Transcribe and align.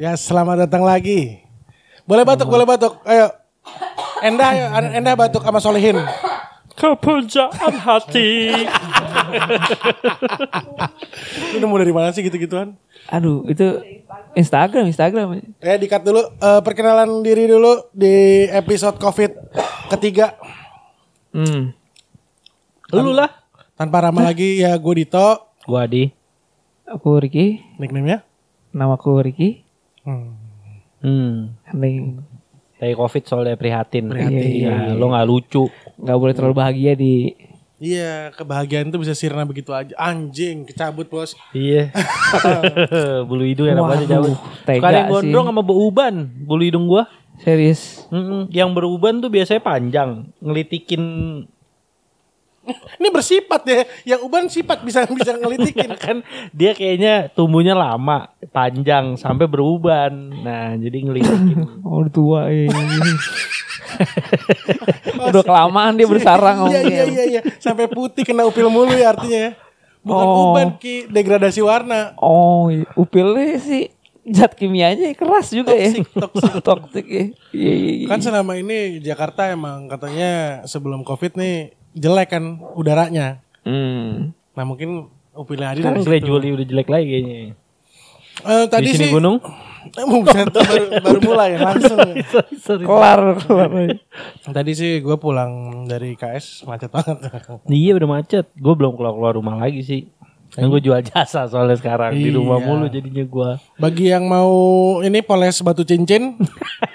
Ya 0.00 0.16
selamat 0.16 0.64
datang 0.64 0.80
lagi. 0.80 1.44
Boleh 2.08 2.24
batuk, 2.24 2.48
boleh 2.48 2.64
batuk. 2.64 3.04
Ayo. 3.04 3.36
Enda, 4.24 4.48
ayo. 4.48 4.96
Enda 4.96 5.12
batuk 5.12 5.44
sama 5.44 5.60
Solihin. 5.60 6.00
Kepujaan 6.72 7.76
hati. 7.76 8.48
Lu 11.52 11.56
nemu 11.60 11.76
dari 11.76 11.92
mana 11.92 12.16
sih 12.16 12.24
gitu-gituan? 12.24 12.80
Aduh, 13.12 13.44
itu 13.44 13.76
Instagram, 14.32 14.88
Instagram. 14.88 15.36
Ya 15.60 15.76
dikat 15.76 16.00
dulu. 16.00 16.32
Eh, 16.32 16.60
perkenalan 16.64 17.20
diri 17.20 17.44
dulu 17.44 17.92
di 17.92 18.48
episode 18.48 18.96
COVID 18.96 19.36
ketiga. 19.92 20.32
Hmm. 21.36 21.76
Lu 22.88 23.12
lah. 23.12 23.28
Tanpa 23.76 24.08
ramah 24.08 24.24
lagi 24.24 24.64
ya 24.64 24.72
gue 24.80 24.94
Dito. 24.96 25.52
Gua 25.68 25.84
Adi. 25.84 26.08
Aku 26.88 27.20
Ricky, 27.20 27.60
Nickname-nya? 27.76 28.24
namaku 28.72 29.20
Ricky. 29.20 29.69
Hmm. 30.02 30.36
Hmm. 31.00 31.56
Nih, 31.72 32.20
Kayak 32.76 32.96
covid 32.96 33.22
soalnya 33.24 33.56
prihatin. 33.56 34.08
Prihatin. 34.08 34.40
Iya, 34.64 34.96
lo 34.96 35.12
gak 35.12 35.28
lucu. 35.28 35.68
nggak 36.00 36.16
boleh 36.16 36.32
terlalu 36.32 36.54
bahagia 36.56 36.92
di 36.96 37.36
Iya, 37.76 38.28
kebahagiaan 38.36 38.92
itu 38.92 39.00
bisa 39.00 39.16
sirna 39.16 39.48
begitu 39.48 39.72
aja. 39.72 39.96
Anjing, 39.96 40.68
kecabut 40.68 41.08
bos. 41.08 41.32
Iya. 41.52 41.88
Bulu 43.28 43.44
hidung 43.44 43.72
enak 43.72 43.80
banget 43.80 44.04
Waduh, 44.04 44.36
cabut. 44.36 44.36
yang 44.68 45.08
sih. 45.08 45.08
gondrong 45.08 45.46
sama 45.48 45.62
beuban. 45.64 46.14
Bulu 46.44 46.60
hidung 46.60 46.84
gua. 46.84 47.08
serius. 47.40 48.04
Mm-mm. 48.12 48.52
Yang 48.52 48.68
beruban 48.76 49.24
tuh 49.24 49.32
biasanya 49.32 49.64
panjang. 49.64 50.28
Ngelitikin 50.44 51.02
Ini 52.72 53.08
bersifat 53.08 53.62
ya. 53.64 53.80
Yang 54.16 54.20
uban 54.24 54.46
sifat 54.46 54.78
bisa 54.80 55.04
bisa 55.18 55.34
ngelitikin. 55.34 55.90
kan 55.96 56.16
dia 56.50 56.72
kayaknya 56.72 57.28
tumbuhnya 57.28 57.72
lama, 57.72 58.30
panjang 58.50 59.14
sampai 59.14 59.46
beruban. 59.46 60.12
Nah, 60.40 60.74
jadi 60.76 60.98
ngelitikin. 61.04 61.58
Oh, 61.84 62.06
udah 62.06 62.12
tua 62.12 62.40
ya. 62.48 62.70
udah 65.30 65.42
kelamaan 65.42 65.98
dia 65.98 66.06
bersarang 66.06 66.70
Iya 66.70 66.80
iya 66.82 67.04
iya 67.04 67.24
iya. 67.28 67.40
Sampai 67.58 67.86
putih 67.86 68.22
kena 68.22 68.46
upil 68.46 68.70
mulu 68.70 68.94
ya 68.94 69.10
artinya 69.10 69.50
ya. 69.50 69.52
Bukan 70.00 70.24
Oh. 70.24 70.52
uban 70.54 70.80
ki 70.80 71.10
degradasi 71.10 71.60
warna. 71.60 72.16
Oh, 72.16 72.72
iya. 72.72 72.88
upilnya 72.96 73.60
sih 73.60 73.92
zat 74.22 74.54
kimianya 74.54 75.12
keras 75.12 75.50
juga 75.50 75.72
Toksik, 75.72 76.06
ya. 76.06 76.20
toksik. 76.20 76.52
Toksik 76.62 77.06
ya. 77.12 77.24
Iya, 77.52 77.72
iya, 77.74 77.92
iya. 78.00 78.06
Kan 78.08 78.20
selama 78.20 78.56
ini 78.56 79.00
Jakarta 79.00 79.48
emang 79.48 79.88
katanya 79.88 80.62
sebelum 80.64 81.02
Covid 81.02 81.36
nih 81.36 81.74
jelek 81.94 82.28
kan 82.30 82.44
udaranya. 82.76 83.42
Hmm. 83.66 84.32
Nah 84.54 84.64
mungkin 84.66 85.10
upilnya 85.34 85.72
Adi 85.72 85.80
Kan 85.84 86.02
gradually 86.02 86.54
udah 86.54 86.66
jelek 86.66 86.88
lagi 86.90 87.06
kayaknya. 87.06 87.36
Eh, 88.40 88.64
tadi 88.72 88.88
Di 88.88 88.96
sini 88.96 89.06
sih 89.08 89.12
gunung. 89.12 89.36
Eh, 89.80 90.04
bukan, 90.04 90.44
baru, 90.56 90.84
baru 91.00 91.18
mulai 91.24 91.56
langsung. 91.56 91.98
Sorry. 92.64 92.84
Kelar, 92.84 93.20
kelar. 93.40 93.70
Tadi 94.44 94.72
sih 94.76 95.00
gue 95.00 95.16
pulang 95.16 95.84
dari 95.88 96.16
KS 96.16 96.68
macet 96.68 96.92
banget. 96.92 97.16
Iya 97.68 97.96
udah 97.96 98.08
macet. 98.08 98.46
Gue 98.56 98.74
belum 98.76 98.96
keluar 98.96 99.16
keluar 99.16 99.32
rumah 99.36 99.56
lagi 99.56 99.80
sih. 99.84 100.00
Kan 100.50 100.66
gue 100.66 100.80
jual 100.80 100.98
jasa 101.00 101.46
soalnya 101.46 101.74
sekarang 101.74 102.10
di 102.12 102.26
rumah 102.28 102.58
Iya. 102.58 102.66
mulu 102.66 102.86
jadinya 102.86 103.22
gue. 103.22 103.50
Bagi 103.76 104.06
yang 104.08 104.26
mau 104.26 104.50
ini 105.00 105.20
poles 105.20 105.58
batu 105.60 105.82
cincin, 105.82 106.34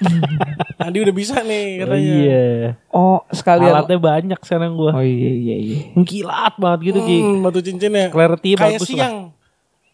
Adi 0.86 1.00
udah 1.00 1.12
bisa 1.12 1.40
nih 1.40 1.80
katanya. 1.80 2.04
iya. 2.20 2.46
Oh, 2.90 3.24
sekalian. 3.30 3.72
Alatnya 3.72 3.96
banyak 3.96 4.40
sekarang 4.40 4.76
gue. 4.76 4.92
Oh 4.92 5.00
iya 5.00 5.32
iya 5.32 5.56
iya. 5.56 5.78
Kilat 5.98 6.56
banget 6.56 6.92
gitu 6.92 7.00
Ki. 7.02 7.18
Hmm, 7.18 7.40
batu 7.42 7.60
cincin 7.60 7.92
ya. 7.92 8.08
Clarity 8.12 8.50
Kayak 8.54 8.76
bagus 8.76 8.88
siang. 8.88 9.16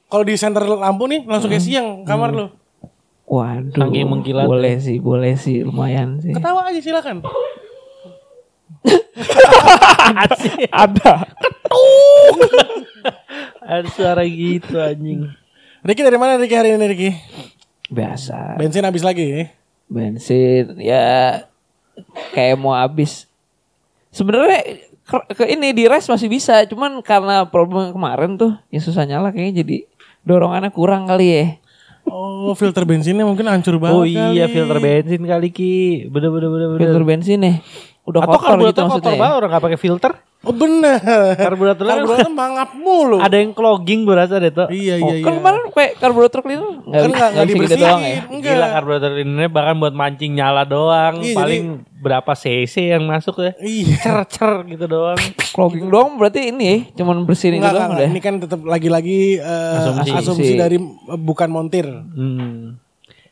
Kalau 0.06 0.24
di 0.26 0.34
center 0.36 0.66
lampu 0.66 1.06
nih 1.06 1.22
langsung 1.24 1.48
kayak 1.48 1.62
siang 1.62 2.02
kamar 2.02 2.34
lu. 2.34 2.46
Waduh. 3.24 3.78
Saking 3.80 4.10
mengkilat. 4.10 4.44
Boleh 4.44 4.76
sih, 4.76 4.98
boleh 4.98 5.38
sih, 5.38 5.62
lumayan 5.62 6.18
sih. 6.18 6.34
Ketawa 6.34 6.68
aja 6.68 6.82
silakan. 6.82 7.22
Ada. 10.74 11.16
Ada 13.62 13.88
suara 13.94 14.26
gitu 14.26 14.82
anjing. 14.82 15.30
Ricky 15.86 16.02
dari 16.02 16.18
mana 16.18 16.42
Ricky 16.42 16.58
hari 16.58 16.74
ini 16.74 16.86
Ricky? 16.90 17.12
Biasa. 17.94 18.58
Bensin 18.58 18.82
habis 18.82 19.06
lagi. 19.06 19.50
Bensin 19.86 20.82
ya 20.82 21.46
kayak 22.34 22.58
mau 22.58 22.74
habis. 22.74 23.30
Sebenarnya 24.10 24.82
ke, 25.06 25.18
ke 25.38 25.44
ini 25.46 25.78
di 25.78 25.86
rest 25.86 26.10
masih 26.10 26.26
bisa, 26.26 26.66
cuman 26.66 27.06
karena 27.06 27.46
problem 27.46 27.94
kemarin 27.94 28.36
tuh 28.36 28.58
yang 28.74 28.82
susah 28.82 29.06
nyala 29.06 29.30
kayaknya 29.30 29.62
jadi 29.62 29.78
dorongannya 30.26 30.74
kurang 30.74 31.06
kali 31.06 31.28
ya. 31.30 31.46
Oh, 32.10 32.58
filter 32.58 32.82
bensinnya 32.82 33.22
mungkin 33.22 33.46
hancur 33.46 33.78
banget. 33.78 33.94
Oh 33.94 34.06
iya 34.10 34.50
kali. 34.50 34.58
filter 34.58 34.78
bensin 34.82 35.22
kali 35.22 35.48
Ki. 35.54 36.10
Bener 36.10 36.34
bener 36.34 36.50
bener 36.50 36.68
bener. 36.74 36.80
Filter 36.82 37.04
bensin 37.06 37.40
nih 37.46 37.56
udah 38.10 38.26
Atau 38.26 38.32
kotor 38.34 38.42
gitu 38.42 38.50
karburator 38.50 38.74
kotor 38.74 38.86
maksudnya. 38.90 39.22
banget 39.22 39.36
orang 39.38 39.50
gak 39.54 39.64
pakai 39.70 39.80
filter. 39.80 40.12
Oh 40.42 40.50
bener. 40.50 40.98
Karburatornya 41.38 42.02
Karburator 42.02 42.34
mangap 42.34 42.74
mulu. 42.74 43.22
ada 43.22 43.38
yang 43.38 43.54
clogging 43.54 44.04
berasa 44.04 44.36
deh 44.36 44.50
tuh. 44.50 44.66
Iya 44.68 44.98
Oh, 44.98 45.08
iya 45.08 45.16
iya. 45.16 45.24
kan 45.24 45.34
kemarin 45.38 45.62
kayak 45.70 45.92
karburator 45.96 46.40
cleaner 46.42 46.82
nggak 46.82 46.98
Kan 46.98 47.10
nggak 47.12 47.30
nggak 47.30 47.46
bisa 47.46 47.46
gitu 47.46 47.62
dibersihin. 47.62 47.84
doang 47.84 48.02
ya. 48.02 48.18
Enggak. 48.26 48.52
Gila 48.52 48.68
karburator 48.72 49.12
ini 49.16 49.46
bahkan 49.46 49.76
buat 49.78 49.94
mancing 49.94 50.32
nyala 50.34 50.64
doang. 50.64 51.16
Iya, 51.22 51.38
Paling 51.38 51.64
berapa 51.96 52.32
cc 52.34 52.74
yang 52.90 53.04
masuk 53.06 53.36
ya. 53.40 53.52
Iya. 53.56 53.96
Cer 54.00 54.18
cer 54.28 54.52
gitu 54.66 54.86
doang. 54.86 55.20
Clogging 55.52 55.88
doang 55.88 56.18
berarti 56.18 56.50
ini 56.50 56.64
ya, 56.66 56.78
cuman 56.98 57.22
bersihin 57.22 57.54
itu 57.54 57.62
Enggak, 57.62 57.74
doang 57.76 57.90
enggak. 57.94 58.08
Ini 58.10 58.20
kan 58.20 58.34
tetap 58.40 58.60
lagi-lagi 58.64 59.20
eh, 59.38 59.78
Asumsi. 59.78 60.10
asumsi. 60.12 60.54
dari 60.56 60.78
eh, 60.82 61.20
bukan 61.22 61.50
montir. 61.50 61.86
Hmm. 61.86 62.82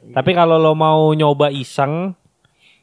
Tapi 0.09 0.31
kalau 0.31 0.55
lo 0.55 0.73
mau 0.73 1.09
nyoba 1.09 1.49
iseng, 1.49 2.13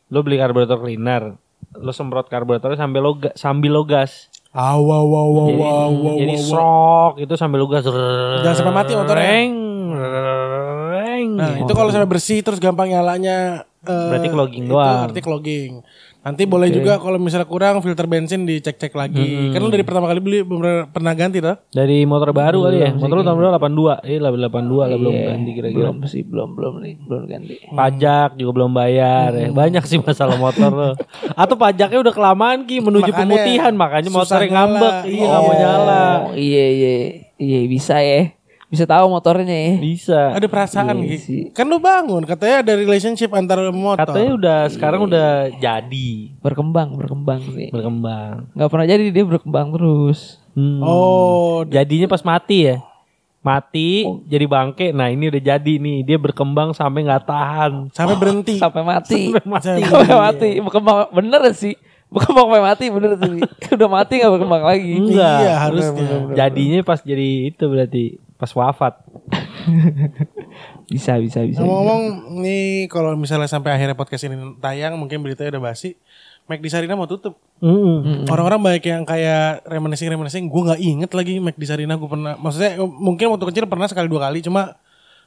lo 0.06 0.18
beli 0.20 0.34
karburator 0.34 0.76
cleaner. 0.76 1.38
Lo 1.80 1.92
semprot 1.92 2.26
karburatornya 2.28 2.78
sambil 2.78 3.00
lo 3.04 3.12
sambil 3.34 3.70
lo 3.72 3.82
gas. 3.84 4.28
Ah, 4.56 4.80
wow, 4.80 5.04
wow, 5.04 5.28
wow, 5.28 5.46
Jadi, 5.52 5.60
wow, 5.60 5.90
wow, 5.92 6.16
jadi 6.16 6.34
wow, 6.48 7.08
itu 7.20 7.34
sambil 7.36 7.58
lo 7.60 7.68
gas. 7.68 7.84
Jangan 7.84 8.56
sampai 8.56 8.74
mati 8.74 8.92
motornya. 8.96 9.24
Reng, 9.28 9.54
reng. 10.96 11.28
Nah, 11.36 11.52
itu 11.60 11.72
kalau 11.76 11.90
sampai 11.92 12.08
bersih 12.08 12.40
terus 12.40 12.56
gampang 12.56 12.88
nyalanya 12.88 13.68
eh, 13.84 14.08
Berarti 14.12 14.28
clogging 14.32 14.64
doang. 14.64 15.12
Berarti 15.12 15.20
clogging. 15.20 15.72
Nanti 16.26 16.42
boleh 16.42 16.66
juga 16.68 16.98
kalau 16.98 17.16
misalnya 17.16 17.46
kurang 17.46 17.78
filter 17.78 18.02
bensin 18.04 18.42
dicek-cek 18.42 18.90
lagi. 18.90 19.54
Kan 19.54 19.62
lu 19.62 19.70
dari 19.70 19.86
pertama 19.86 20.10
kali 20.10 20.18
beli 20.18 20.42
belum 20.42 20.90
pernah- 20.90 21.14
ganti 21.14 21.38
toh? 21.38 21.54
Dari 21.70 22.02
motor 22.02 22.34
baru 22.34 22.66
kali 22.66 22.82
ya. 22.82 22.90
Motor 22.90 23.14
lo 23.14 23.22
tahun 23.22 23.38
berapa? 23.38 23.52
82. 23.62 23.94
Eh, 24.02 24.18
82 24.18 24.84
lah 24.84 24.96
belum 24.96 25.14
ganti 25.14 25.50
kira-kira. 25.54 25.78
Belum 25.86 25.96
sih, 26.04 26.26
belum 26.26 26.48
belum 26.52 26.74
nih, 26.82 26.94
belum 27.00 27.22
ganti. 27.24 27.54
Pajak 27.70 28.34
juga 28.34 28.50
belum 28.52 28.70
bayar 28.70 29.30
ya. 29.32 29.48
Banyak 29.48 29.86
sih 29.86 29.96
masalah 29.96 30.34
motor 30.34 30.68
lo. 30.68 30.90
Atau 31.40 31.54
pajaknya 31.54 32.02
udah 32.02 32.10
kelamaan 32.10 32.66
Ki 32.66 32.82
menuju 32.82 33.06
Makanya 33.06 33.20
pemutihan 33.22 33.72
makanya 33.72 34.10
motornya 34.10 34.48
ngambek. 34.50 34.94
Iya, 35.06 35.22
nggak 35.22 35.40
mau 35.40 35.46
Iya. 35.48 35.60
nyala. 35.62 36.02
Oh, 36.26 36.34
iya 36.34 36.64
iya 36.68 36.94
iya 37.38 37.58
bisa 37.66 37.96
ya. 37.96 38.34
Bisa 38.66 38.82
tahu 38.82 39.06
motornya 39.06 39.46
ya. 39.46 39.74
Bisa. 39.78 40.20
Ada 40.34 40.50
perasaan 40.50 40.98
Iya 40.98 41.06
gitu. 41.14 41.22
sih. 41.22 41.40
Kan 41.54 41.70
lu 41.70 41.78
bangun 41.78 42.26
katanya 42.26 42.66
ada 42.66 42.72
relationship 42.74 43.30
antara 43.30 43.70
motor. 43.70 44.02
Katanya 44.02 44.32
udah 44.34 44.58
sekarang 44.66 45.00
udah 45.06 45.54
jadi 45.54 46.10
Berkembang, 46.42 46.98
berkembang 46.98 47.46
sih. 47.46 47.70
berkembang. 47.70 48.50
Nggak 48.52 48.70
pernah 48.70 48.86
jadi 48.86 49.04
dia 49.14 49.24
berkembang 49.24 49.70
terus. 49.70 50.42
Hmm. 50.58 50.82
Oh, 50.82 51.62
Jadinya 51.62 52.10
pas 52.10 52.26
mati 52.26 52.66
ya. 52.66 52.82
Mati 53.38 54.02
jadi 54.26 54.42
bangke. 54.44 54.90
Nah, 54.90 55.06
ini 55.06 55.30
udah 55.30 55.42
jadi 55.54 55.72
nih. 55.78 56.02
Dia 56.02 56.18
berkembang 56.18 56.74
sampai 56.74 57.06
nggak 57.06 57.22
tahan. 57.22 57.72
sampai 57.94 58.18
berhenti. 58.18 58.58
Sampai 58.62 58.82
mati. 58.82 59.30
Mati. 59.46 59.86
Sampai 59.86 60.16
mati. 60.18 60.50
Berkembang 60.58 61.06
bener 61.14 61.54
sih. 61.54 61.78
Berkembang 62.10 62.50
sampai 62.50 62.62
mati 62.66 62.84
bener 62.90 63.12
sih. 63.14 63.38
Udah 63.78 63.86
mati 63.86 64.12
nggak 64.18 64.32
berkembang 64.34 64.62
lagi. 64.66 64.92
Enggak. 64.98 65.38
Iya, 65.38 65.54
harusnya. 65.62 66.18
Jadinya 66.34 66.80
pas 66.82 66.98
jadi 66.98 67.54
itu 67.54 67.64
berarti 67.70 68.04
pas 68.36 68.52
wafat. 68.52 68.94
Bisa 70.86 71.18
bisa 71.18 71.42
bisa. 71.42 71.58
Ngomong-ngomong 71.58 72.02
nih 72.38 72.86
kalau 72.86 73.18
misalnya 73.18 73.50
sampai 73.50 73.74
akhirnya 73.74 73.98
podcast 73.98 74.22
ini 74.24 74.38
tayang 74.62 74.94
mungkin 74.94 75.18
beritanya 75.18 75.58
udah 75.58 75.72
basi. 75.72 75.98
Mac 76.46 76.62
di 76.62 76.70
Sarina 76.70 76.94
mau 76.94 77.10
tutup. 77.10 77.42
Mm. 77.58 78.30
Orang-orang 78.30 78.62
banyak 78.62 78.84
yang 78.86 79.02
kayak 79.02 79.66
reminiscing 79.66 80.06
reminiscing. 80.06 80.46
Gue 80.46 80.62
nggak 80.62 80.78
inget 80.78 81.10
lagi 81.10 81.42
Mac 81.42 81.58
di 81.58 81.66
Sarina 81.66 81.98
gue 81.98 82.06
pernah. 82.06 82.38
Maksudnya 82.38 82.78
mungkin 82.78 83.34
waktu 83.34 83.50
kecil 83.50 83.66
pernah 83.66 83.90
sekali 83.90 84.06
dua 84.06 84.30
kali. 84.30 84.46
Cuma 84.46 84.78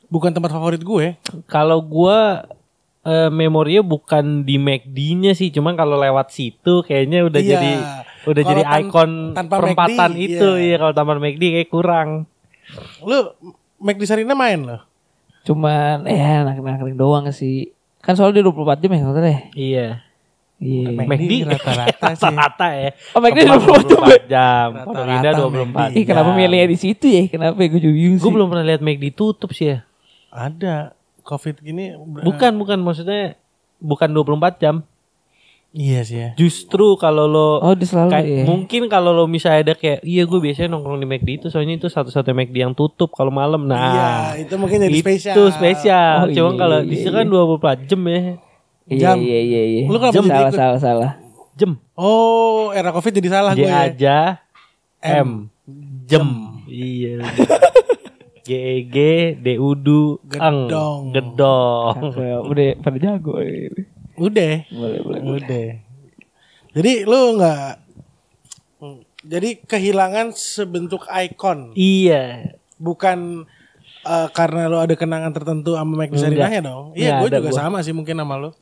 bukan 0.08 0.32
tempat 0.32 0.48
favorit 0.50 0.80
gue. 0.80 1.20
Kalau 1.52 1.84
gua 1.84 2.48
eh, 3.04 3.28
memorinya 3.28 3.84
bukan 3.84 4.44
di 4.44 4.56
McD-nya 4.56 5.36
sih, 5.36 5.52
cuman 5.52 5.76
kalau 5.76 6.00
lewat 6.00 6.32
situ 6.32 6.84
kayaknya 6.84 7.28
udah 7.28 7.42
Iya. 7.44 7.52
jadi 7.52 7.72
udah 8.24 8.44
Kalau 8.44 8.52
jadi 8.56 8.62
tan- 8.64 8.80
ikon 8.88 9.12
perempatan 9.36 10.12
McD, 10.16 10.24
itu 10.24 10.50
iya. 10.56 10.76
ya 10.76 10.78
kalau 10.80 10.94
taman 10.96 11.20
McD 11.20 11.44
kayak 11.52 11.70
kurang. 11.72 12.10
Lu 13.02 13.18
Mac 13.80 13.96
di 13.96 14.06
Sarina 14.06 14.36
main 14.36 14.60
loh. 14.60 14.82
Cuman 15.44 16.04
ya 16.06 16.44
anak-anak 16.44 16.94
doang 16.94 17.26
sih. 17.32 17.72
Kan 18.00 18.16
soalnya 18.16 18.44
dia 18.44 18.50
24 18.52 18.80
jam 18.80 18.92
ya 18.92 19.00
katanya. 19.02 19.42
Iya. 19.56 19.88
Iya. 20.60 20.88
McD 20.92 21.32
rata-rata 21.48 22.08
sih. 22.20 22.28
Rata-rata 22.28 22.68
ya. 22.76 22.90
Oh, 23.16 23.20
McD 23.24 23.38
Kemang 23.48 23.64
24 23.64 24.28
jam. 24.28 24.68
Rata-rata 24.76 24.84
Pondok 24.84 25.08
Indah 25.08 25.32
24 25.32 25.96
Ih, 25.96 26.04
kenapa 26.04 26.30
jam. 26.30 26.36
milihnya 26.36 26.68
di 26.68 26.78
situ 26.78 27.06
ya? 27.08 27.24
Kenapa 27.32 27.56
ya? 27.64 27.68
gue 27.72 27.80
juga 27.80 27.96
bingung 27.96 28.20
Gue 28.20 28.32
belum 28.36 28.48
pernah 28.52 28.66
lihat 28.68 28.82
McD 28.84 29.06
tutup 29.16 29.52
sih 29.56 29.72
ya. 29.72 29.78
Ada. 30.30 30.92
covid 31.24 31.62
gini 31.62 31.94
Bukan, 32.26 32.52
bukan 32.58 32.78
maksudnya 32.82 33.38
bukan 33.80 34.10
24 34.12 34.60
jam. 34.60 34.76
Iya 35.72 36.02
sih 36.02 36.18
ya 36.18 36.30
Justru 36.34 36.94
kalau 36.96 37.26
lo 37.26 37.60
Oh, 37.60 37.74
dia 37.74 37.86
selalu 37.86 38.10
kayak- 38.10 38.28
ya. 38.28 38.44
mungkin 38.44 38.82
kalau 38.86 39.12
lo 39.12 39.26
misalnya 39.26 39.60
ada 39.64 39.74
kayak 39.74 40.02
iya 40.02 40.24
gue 40.24 40.40
biasanya 40.40 40.70
nongkrong 40.72 40.98
di 40.98 41.08
McD 41.08 41.30
itu 41.36 41.48
soalnya 41.48 41.76
itu 41.76 41.88
satu-satu 41.88 42.32
McD 42.32 42.56
yang 42.58 42.74
tutup 42.74 43.12
kalau 43.12 43.30
malam. 43.30 43.64
Nah, 43.64 43.78
iya 43.78 44.10
itu 44.42 44.54
mungkin 44.56 44.82
jadi 44.82 44.92
itu 44.92 45.04
spesial 45.04 45.36
spesial. 45.52 46.16
Oh, 46.20 46.28
Cuma 46.28 46.50
iya, 46.50 46.58
kalau 46.58 46.78
iya, 46.80 46.90
di 46.90 46.96
situ 46.98 47.12
iya. 47.12 47.20
kan 47.20 47.26
24 47.28 47.86
jam 47.86 48.02
ya. 48.04 48.20
Iya, 48.90 48.98
Jam. 48.98 49.18
iya, 49.20 49.40
iya, 49.40 49.62
iya. 49.64 49.84
Lu 49.86 49.98
kenapa 49.98 50.16
Jam. 50.16 50.26
salah, 50.26 50.42
ikut? 50.44 50.58
salah, 50.58 50.80
salah. 50.80 51.12
Jam. 51.54 51.72
oh 51.94 52.72
era 52.72 52.90
covid 52.90 53.14
jadi 53.14 53.30
salah 53.30 53.52
J 53.52 53.60
gue 53.60 53.68
ya. 53.68 53.78
aja 53.86 54.18
M. 55.00 55.30
Jam. 56.04 56.28
Iya. 56.66 57.22
G 58.42 58.50
E 58.50 58.78
G 58.84 58.98
D 59.36 59.48
U. 59.58 59.78
Gedong. 60.24 61.14
Gedong. 61.14 61.94
Udah 62.44 62.68
pada 62.80 62.98
jago. 62.98 63.38
ini. 63.38 63.89
Udah 64.20 64.54
Boleh, 64.70 65.00
boleh. 65.00 65.22
udah 65.24 65.68
jadi 66.70 66.94
lu 67.04 67.22
nggak 67.36 67.68
Hmm. 68.78 69.04
jadi 69.22 69.60
kehilangan 69.60 70.32
sebentuk 70.32 71.04
ikon 71.06 71.74
Iya. 71.74 72.56
bukan 72.76 73.44
eh, 74.02 74.28
karena 74.32 74.68
lo 74.68 74.80
ada 74.80 74.96
kenangan 74.96 75.30
tertentu 75.30 75.74
sama 75.74 75.92
Mike 75.98 76.16
Enggak. 76.16 76.24
Sarinahnya 76.24 76.62
dong. 76.64 76.86
Iya, 76.94 77.20
gue 77.20 77.30
juga 77.30 77.44
gua. 77.46 77.60
sama 77.60 77.78
sih 77.80 77.92
mungkin 77.92 78.16
sama 78.16 78.36
lo. 78.36 78.56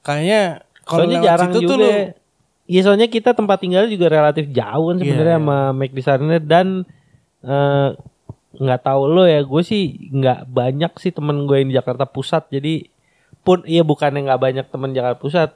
Kayaknya 0.00 0.42
kalau 0.82 0.98
Soalnya 1.04 1.16
lewat 1.16 1.26
jarang 1.28 1.48
situ 1.48 1.60
juga. 1.60 1.70
tuh 1.70 1.76
lo 1.78 1.90
Iya 2.66 2.80
soalnya 2.82 3.06
kita 3.06 3.30
tempat 3.32 3.58
tinggal 3.58 3.86
juga 3.86 4.06
relatif 4.08 4.50
jauh 4.50 4.86
kan 4.88 4.96
sebenarnya 4.98 5.30
Iya, 5.32 5.40
sama 5.40 5.58
Mac 5.70 5.90
di 5.90 6.02
sana 6.02 6.36
dan 6.36 6.66
eh, 7.40 7.88
nggak 8.50 8.80
tahu 8.82 9.02
lo 9.06 9.22
ya 9.22 9.40
gue 9.40 9.62
sih 9.62 9.82
nggak 10.10 10.50
banyak 10.50 10.92
sih 10.96 11.08
temen 11.08 11.46
gue 11.46 11.56
yang 11.56 11.68
di 11.70 11.76
Jakarta 11.76 12.04
Pusat 12.04 12.50
jadi 12.50 12.74
pun 13.40 13.62
iya 13.64 13.80
bukannya 13.80 14.24
nggak 14.24 14.40
banyak 14.40 14.66
temen 14.66 14.90
Jakarta 14.90 15.16
Pusat 15.16 15.50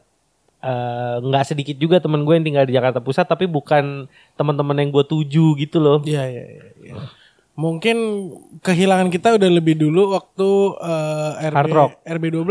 eh, 0.60 1.16
nggak 1.20 1.44
sedikit 1.46 1.76
juga 1.76 1.98
temen 1.98 2.22
gue 2.22 2.34
yang 2.34 2.44
tinggal 2.44 2.64
di 2.64 2.72
Jakarta 2.72 2.98
Pusat 2.98 3.26
tapi 3.28 3.44
bukan 3.44 4.06
teman-teman 4.32 4.76
yang 4.76 4.90
gue 4.90 5.04
tuju 5.04 5.54
gitu 5.56 5.78
loh 5.78 5.98
Iya, 6.02 6.24
iya, 6.24 6.44
iya. 6.46 6.64
iya. 6.80 6.94
Mungkin 7.52 7.96
kehilangan 8.58 9.08
kita 9.08 9.36
udah 9.36 9.50
lebih 9.50 9.76
dulu 9.76 10.14
waktu 10.14 10.48
eh, 10.80 11.48
RB 11.48 11.54
Hard 11.54 11.70
Rock. 11.70 11.90
RB 12.02 12.24
12. 12.32 12.48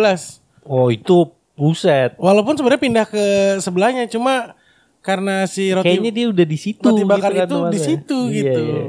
oh 0.63 0.87
itu 0.87 1.17
buset 1.51 2.13
Walaupun 2.15 2.53
sebenarnya 2.53 2.81
pindah 2.81 3.05
ke 3.05 3.25
sebelahnya 3.57 4.05
cuma 4.05 4.53
karena 5.01 5.49
si 5.49 5.73
roti 5.73 5.89
kayaknya 5.89 6.11
dia 6.13 6.25
udah 6.29 6.45
di 6.45 6.53
situ 6.55 6.85
roti 6.85 7.01
bakar 7.01 7.33
gitu 7.33 7.41
kan 7.41 7.49
itu 7.49 7.57
di 7.67 7.79
situ 7.81 8.17
Iya, 8.29 8.37
gitu. 8.37 8.61
iya. 8.61 8.83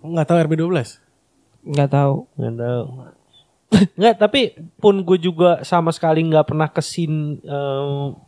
Nggak 0.00 0.26
tahu 0.26 0.36
RB 0.40 0.52
12. 0.56 0.96
Nggak 1.62 1.88
tahu. 1.92 2.14
Nggak 2.34 2.54
tahu. 2.56 2.84
Nggak, 3.70 4.14
tapi 4.18 4.40
pun 4.76 4.98
gue 5.00 5.18
juga 5.18 5.62
sama 5.62 5.90
sekali 5.90 6.20
nggak 6.22 6.42
pernah 6.44 6.66
kesin 6.66 7.38
em, 7.38 8.18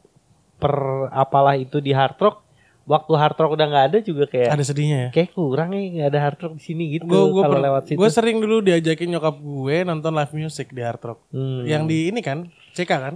per 0.56 0.74
apalah 1.10 1.54
itu 1.54 1.76
di 1.76 1.90
Hard 1.90 2.16
Rock. 2.16 2.36
Waktu 2.82 3.12
Hard 3.12 3.36
Rock 3.36 3.52
udah 3.52 3.66
nggak 3.68 3.86
ada 3.88 3.98
juga 3.98 4.26
kayak 4.26 4.50
Ada 4.52 4.64
sedihnya 4.64 4.98
ya. 4.98 5.08
kayak 5.12 5.30
kurang 5.32 5.70
ya 5.70 5.82
nggak 5.88 6.08
ada 6.08 6.20
Hard 6.20 6.38
Rock 6.40 6.52
di 6.56 6.62
sini 6.64 6.84
gitu 6.92 7.06
Gue 7.06 7.46
lewat 7.46 7.82
situ. 7.84 7.94
gue 7.94 8.08
sering 8.08 8.38
dulu 8.38 8.58
diajakin 8.58 9.06
nyokap 9.08 9.36
gue 9.36 9.76
nonton 9.82 10.10
live 10.12 10.34
music 10.36 10.66
di 10.68 10.82
Hard 10.82 10.98
Rock. 11.00 11.18
Hmm. 11.30 11.62
Yang 11.62 11.82
di 11.84 11.98
ini 12.08 12.20
kan, 12.20 12.38
CK 12.72 12.90
kan? 12.90 13.14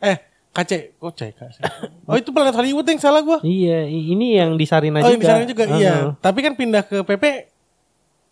Eh, 0.00 0.18
KC, 0.50 0.94
kok 0.94 1.12
CK 1.12 1.38
sih? 1.50 1.62
Oh 2.06 2.14
itu 2.14 2.30
Planet 2.30 2.54
Hollywood 2.54 2.82
yang 2.84 2.98
salah 2.98 3.18
gue. 3.20 3.38
Iya, 3.42 3.86
ini 3.86 4.34
yang 4.34 4.54
di 4.54 4.66
Sarina 4.66 4.98
Oh 4.98 5.06
juga. 5.06 5.10
yang 5.10 5.20
di 5.20 5.26
sana 5.26 5.44
juga, 5.44 5.62
Uh-huh. 5.64 5.78
iya. 5.78 5.94
Tapi 6.16 6.38
kan 6.40 6.52
pindah 6.54 6.82
ke 6.82 6.96
PP 7.00 7.24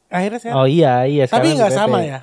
akhirnya 0.09 0.39
sekarang. 0.39 0.57
Oh 0.57 0.67
iya, 0.67 1.03
iya. 1.05 1.25
Tapi 1.25 1.47
nggak 1.53 1.73
sama 1.73 1.99
ya. 2.01 2.21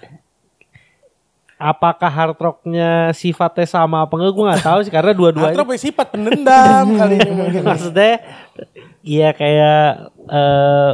Apakah 1.60 2.08
Hard 2.08 2.40
Rocknya 2.40 3.12
sifatnya 3.12 3.68
sama 3.68 4.08
apa 4.08 4.16
enggak? 4.16 4.32
Gue 4.32 4.46
nggak 4.48 4.64
tahu 4.64 4.80
sih 4.80 4.92
karena 4.92 5.12
Hard 5.12 5.20
dua-duanya. 5.20 5.60
Rock 5.60 5.76
sifat 5.76 6.08
pendendam 6.10 6.86
kali 7.00 7.20
ini 7.20 7.32
mungkin. 7.32 7.62
Maksudnya, 7.62 8.24
iya 9.02 9.30
kayak 9.32 9.84
eh 10.26 10.92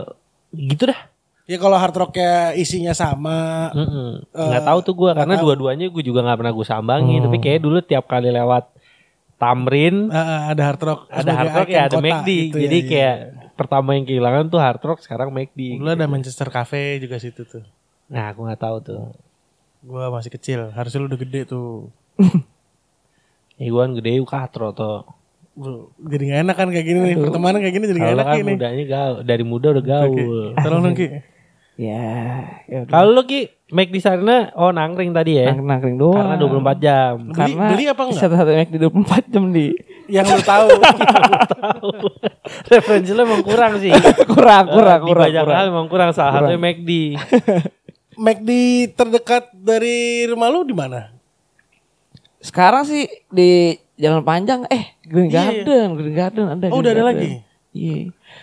gitu 0.52 0.90
dah. 0.90 1.00
Ya 1.46 1.62
kalau 1.62 1.78
Hard 1.78 1.94
Rocknya 1.94 2.58
isinya 2.58 2.98
sama. 2.98 3.70
Mm-mm. 3.72 4.26
Eh, 4.26 4.42
nggak 4.42 4.66
tahu 4.66 4.80
tuh 4.82 4.94
gue 4.98 5.12
karena 5.14 5.38
dua-duanya 5.38 5.86
gue 5.88 6.02
juga 6.02 6.26
nggak 6.26 6.38
pernah 6.42 6.54
gue 6.54 6.66
sambangin 6.66 7.22
Hmm. 7.22 7.26
tapi 7.30 7.38
kayak 7.38 7.62
dulu 7.62 7.78
tiap 7.80 8.10
kali 8.10 8.34
lewat 8.34 8.66
Tamrin 9.36 10.10
eh, 10.10 10.42
ada 10.50 10.64
Hard 10.66 10.82
Rock. 10.82 11.00
ada 11.12 11.32
Hard 11.32 11.54
Rock 11.54 11.70
ya 11.70 11.82
ada 11.86 11.98
McD 12.00 12.30
gitu 12.50 12.58
ya, 12.58 12.62
jadi 12.66 12.78
iya. 12.80 12.88
kayak 12.90 13.16
pertama 13.54 13.94
yang 13.94 14.04
kehilangan 14.04 14.48
tuh 14.48 14.58
Hard 14.58 14.82
Rock 14.82 15.00
sekarang 15.00 15.30
McD 15.30 15.78
Dulu 15.78 15.92
ada 15.92 16.08
Manchester 16.08 16.48
Cafe 16.48 16.98
juga 16.98 17.20
situ 17.20 17.44
tuh. 17.44 17.62
nah 18.08 18.32
aku 18.32 18.42
nggak 18.42 18.58
tahu 18.58 18.78
tuh 18.82 19.02
Gua 19.86 20.10
masih 20.10 20.30
kecil, 20.30 20.72
harusnya 20.72 20.98
lu 20.98 21.08
udah 21.08 21.20
gede 21.20 21.46
tuh. 21.46 21.94
ya 23.56 23.68
gue 23.68 23.80
kan 23.80 23.92
gede 23.94 24.12
yuk 24.16 24.28
katro 24.28 24.72
tuh 24.72 25.08
jadi 26.04 26.24
gak 26.28 26.40
enak 26.44 26.56
kan 26.58 26.68
kayak 26.68 26.84
gini 26.84 27.00
nih. 27.02 27.16
Pertemanan 27.18 27.60
kayak 27.60 27.72
gini 27.72 27.86
jadi 27.88 28.00
gak 28.02 28.14
enak 28.14 28.26
kan 28.26 28.36
ini. 28.38 28.52
mudanya 28.52 28.84
gaul 28.86 29.16
dari 29.22 29.44
muda 29.46 29.68
udah 29.72 29.86
gaul 29.86 30.52
Tolong 30.54 30.82
dong 30.84 30.96
Ki. 30.96 31.08
Ya, 31.76 32.08
ya 32.72 32.88
kalau 32.88 33.12
lo 33.12 33.24
ki 33.24 33.52
McD 33.68 34.00
sana 34.00 34.48
oh 34.54 34.72
nangkring 34.72 35.12
tadi 35.12 35.36
ya 35.36 35.52
Nang- 35.52 35.68
nangkring 35.76 35.96
doang. 35.98 36.24
karena 36.24 36.40
24 36.40 36.80
jam 36.80 37.14
Beli, 37.20 37.36
Karena 37.36 37.68
beli 37.68 37.84
apa 37.86 38.02
enggak? 38.02 38.20
Satu-satu 38.24 38.52
Mac 38.54 38.70
di 38.72 38.80
24 38.80 39.28
jam 39.28 39.44
di 39.52 39.66
Yang 40.08 40.26
lu 40.30 40.42
tahu. 40.52 40.68
referensi 42.66 43.12
lo 43.12 43.22
emang 43.24 43.44
kurang 43.44 43.74
sih 43.78 43.92
kurang, 44.26 44.66
kurang, 44.68 45.00
Di 45.00 45.08
kurang, 45.08 45.26
banyak 45.28 45.44
kurang. 45.44 45.58
hal 45.58 45.66
emang 45.68 45.88
kurang 45.88 46.10
salah 46.12 46.32
satunya 46.38 46.56
McD 46.58 46.92
McD 48.18 48.50
terdekat 48.92 49.52
dari 49.52 49.98
rumah 50.26 50.48
lu 50.48 50.64
di 50.64 50.72
mana? 50.72 51.12
Sekarang 52.38 52.84
sih 52.84 53.04
di 53.28 53.74
Jalan 53.96 54.22
Panjang, 54.22 54.68
eh 54.68 55.00
Green 55.02 55.28
Iya, 55.28 55.34
iya. 55.34 55.64
Garden, 55.64 55.88
Green 55.96 56.14
Garden 56.14 56.46
ada. 56.48 56.66
Oh, 56.68 56.70
Green 56.70 56.80
udah 56.80 56.92
ada 56.92 57.02
Garden. 57.02 57.10
lagi? 57.12 57.30
Iya. 57.72 57.98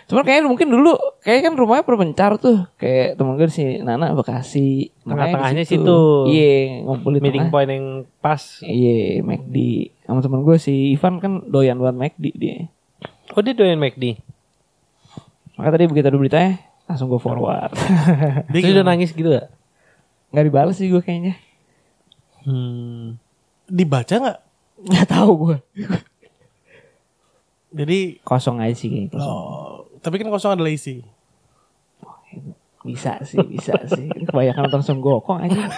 Cuman 0.07 0.23
kayaknya 0.23 0.45
mungkin 0.47 0.69
dulu, 0.69 0.93
kayak 1.19 1.41
kan 1.43 1.55
rumahnya 1.55 1.85
perbencar 1.85 2.37
tuh, 2.37 2.69
kayak 2.77 3.17
temen 3.17 3.33
gue 3.35 3.49
si 3.49 3.65
Nana 3.79 4.13
Bekasi. 4.13 4.93
Tengah-tengahnya 5.03 5.65
situ. 5.65 6.01
Iya, 6.27 6.83
ngumpul 6.83 7.13
di 7.13 7.21
meeting 7.21 7.49
tengah. 7.49 7.53
point 7.55 7.69
yang 7.69 7.87
pas 8.19 8.41
Iya, 8.61 9.21
McD. 9.21 9.57
Sama 10.03 10.21
temen 10.21 10.41
gue 10.43 10.57
si 10.57 10.93
Ivan 10.93 11.17
kan 11.17 11.33
doyan 11.47 11.77
banget 11.77 11.97
McD 12.13 12.25
dia. 12.35 12.57
oh 13.33 13.41
dia 13.41 13.53
doyan 13.53 13.81
McD 13.81 14.21
Maka 15.55 15.69
tadi 15.71 15.85
begitu 15.85 16.05
ada 16.05 16.17
beritanya, 16.17 16.53
langsung 16.85 17.09
gue 17.09 17.17
forward. 17.17 17.73
Dia 18.53 18.73
udah 18.73 18.85
nangis 18.87 19.13
gitu 19.13 19.31
gak? 19.31 19.49
Nggak 20.33 20.45
dibalas 20.49 20.75
sih 20.75 20.89
gue 20.89 20.99
kayaknya. 20.99 21.37
Hmm. 22.43 23.21
Dibaca 23.69 24.15
nggak? 24.17 24.39
Nggak 24.83 25.07
tahu 25.09 25.31
gue. 25.39 25.57
Jadi 27.73 28.21
Kosong 28.21 28.61
aja 28.61 28.75
sih 28.75 28.89
kayaknya. 28.89 29.13
kosong. 29.13 29.33
oh, 29.33 29.73
tapi 30.01 30.17
kan 30.17 30.29
kosong 30.29 30.53
adalah 30.53 30.69
isi. 30.69 31.01
Bisa 32.83 33.23
sih, 33.23 33.39
bisa 33.47 33.79
sih. 33.87 34.11
Kebanyakan 34.27 34.67
nonton 34.67 34.83
Sun 34.83 34.99
Gokong 34.99 35.39
aja. 35.41 35.71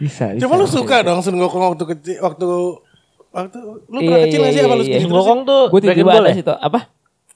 bisa, 0.00 0.24
bisa. 0.34 0.40
Cuma 0.40 0.56
lu 0.56 0.64
bisa. 0.64 0.76
suka 0.80 1.04
dong 1.04 1.20
Sun 1.20 1.36
Gokong 1.36 1.76
waktu 1.76 1.84
kecil 1.92 2.16
waktu 2.24 2.46
waktu 3.30 3.58
lu 3.60 3.98
Iya, 3.98 4.06
pernah 4.08 4.20
kecil 4.24 4.40
iya, 4.40 4.48
sih 4.48 4.58
iya, 4.58 4.64
apa 4.64 4.74
lu 4.74 4.80
iya. 4.80 4.88
segitu 4.88 5.02
Sun 5.02 5.10
sih? 5.10 5.18
Gokong 5.20 5.40
tuh 5.44 5.62
Gue 5.68 5.80
tiba-tiba 5.84 6.10
ada 6.10 6.24
ya? 6.24 6.34
situ. 6.34 6.54
Apa? 6.56 6.80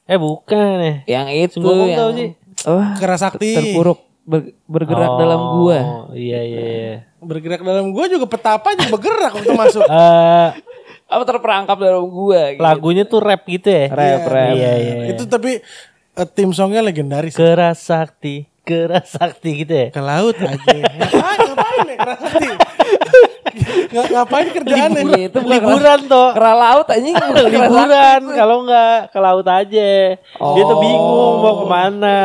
Eh 0.08 0.16
bukan 0.16 0.76
ya. 0.80 0.94
Yang 1.04 1.26
itu 1.28 1.52
Sun 1.52 1.62
Gokong 1.62 1.84
yang 1.84 1.98
tahu 2.00 2.10
sih. 2.16 2.28
oh, 2.64 2.84
Kerasakti. 2.96 3.50
terpuruk 3.52 3.98
ber- 4.28 4.52
bergerak 4.68 5.08
Oh, 5.08 5.18
dalam 5.18 5.40
gua. 5.56 5.78
Iya 6.12 6.40
iya 6.44 6.60
iya. 6.60 6.94
Bergerak 7.18 7.64
dalam 7.64 7.90
gua 7.90 8.04
juga 8.06 8.28
petapa 8.28 8.76
juga 8.76 8.92
bergerak 8.92 9.32
waktu 9.34 9.52
masuk. 9.56 9.84
Eh 9.90 10.50
Apa 11.08 11.24
terperangkap 11.24 11.80
dalam 11.80 12.04
gua 12.04 12.52
gitu. 12.52 12.60
lagunya 12.60 13.02
tuh 13.02 13.18
rap 13.18 13.40
gitu 13.42 13.64
ya. 13.64 13.88
Rap, 13.88 14.28
rap. 14.28 14.52
Iya 14.52 14.72
iya. 14.76 14.94
iya. 15.00 15.06
Itu 15.10 15.24
tapi 15.24 15.64
eh, 16.12 16.28
tim 16.28 16.52
songnya 16.52 16.84
legendaris. 16.84 17.32
Keras 17.32 17.80
sakti, 17.80 18.44
keras 18.60 19.16
sakti 19.16 19.64
gitu 19.64 19.72
ya. 19.72 19.88
Ke 19.88 20.04
laut 20.04 20.36
aja. 20.36 20.76
ngapain 21.80 22.42
ya? 22.42 22.56
Nggak- 23.88 24.08
ngapain 24.10 24.46
kerjaannya? 24.50 25.02
Iya, 25.04 25.20
itu 25.26 25.38
bukan 25.38 25.50
Liburan 25.50 26.00
toh. 26.06 26.28
Kera 26.30 26.52
laut 26.54 26.86
anjing. 26.86 27.14
Liburan 27.48 28.20
kalau 28.30 28.56
enggak 28.62 28.98
ke 29.08 29.18
laut 29.18 29.46
aja. 29.46 29.90
Dia 30.18 30.62
tuh 30.62 30.76
Oh. 30.76 30.80
bingung 30.80 31.06
mau 31.40 31.54
ke 31.56 31.66
mana. 31.66 32.18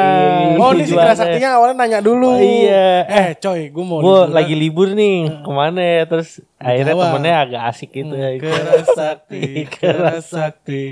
Oh 0.56 0.72
ini 0.72 0.84
si 0.84 0.94
kerasaktinya 0.94 1.50
awalnya 1.54 1.76
nanya 1.78 2.00
dulu. 2.00 2.30
Oh, 2.30 2.40
iya. 2.40 3.06
Eh 3.06 3.30
coy 3.36 3.70
gue 3.70 3.84
mau 3.84 4.00
Gue 4.00 4.20
lagi 4.28 4.54
libur 4.54 4.92
nih 4.92 5.42
ke 5.42 5.50
mana 5.50 5.80
ya 5.80 6.04
terus 6.06 6.30
akhirnya 6.58 6.94
Jawa. 6.94 7.04
temennya 7.08 7.34
agak 7.40 7.62
asik 7.68 7.90
gitu 7.92 8.14
ya 8.14 8.30
Kerasakti, 8.38 9.44
kerasakti. 9.70 10.84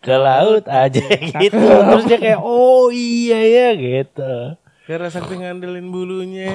ke 0.00 0.14
laut 0.14 0.64
aja 0.64 1.02
gitu 1.34 1.60
terus 1.88 2.04
dia 2.04 2.16
kayak 2.16 2.40
oh 2.40 2.88
iya 2.88 3.36
ya 3.38 3.68
gitu 3.74 4.56
Kerasakti 4.82 5.34
ngandelin 5.36 5.86
bulunya. 5.86 6.50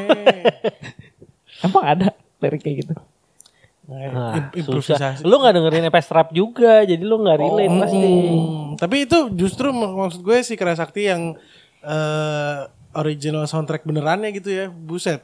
Emang 1.66 1.84
ada 1.84 2.08
lirik 2.40 2.62
kayak 2.62 2.78
gitu. 2.82 2.94
Nah, 3.86 4.50
Im- 4.50 4.66
susah. 4.66 5.22
Lu 5.22 5.38
gak 5.38 5.54
dengerin 5.54 5.86
EPS 5.86 6.10
Rap 6.10 6.30
juga, 6.34 6.82
jadi 6.82 7.02
lu 7.02 7.22
gak 7.22 7.38
relate 7.38 7.76
pasti. 7.80 8.02
Hmm, 8.02 8.74
tapi 8.78 9.06
itu 9.06 9.30
justru 9.32 9.70
mak- 9.70 9.94
maksud 9.96 10.22
gue 10.22 10.38
si 10.42 10.54
Kerasakti 10.54 11.06
yang 11.06 11.38
eh, 11.82 12.58
original 12.98 13.46
soundtrack 13.46 13.86
benerannya 13.86 14.34
gitu 14.34 14.50
ya. 14.50 14.66
Buset. 14.70 15.22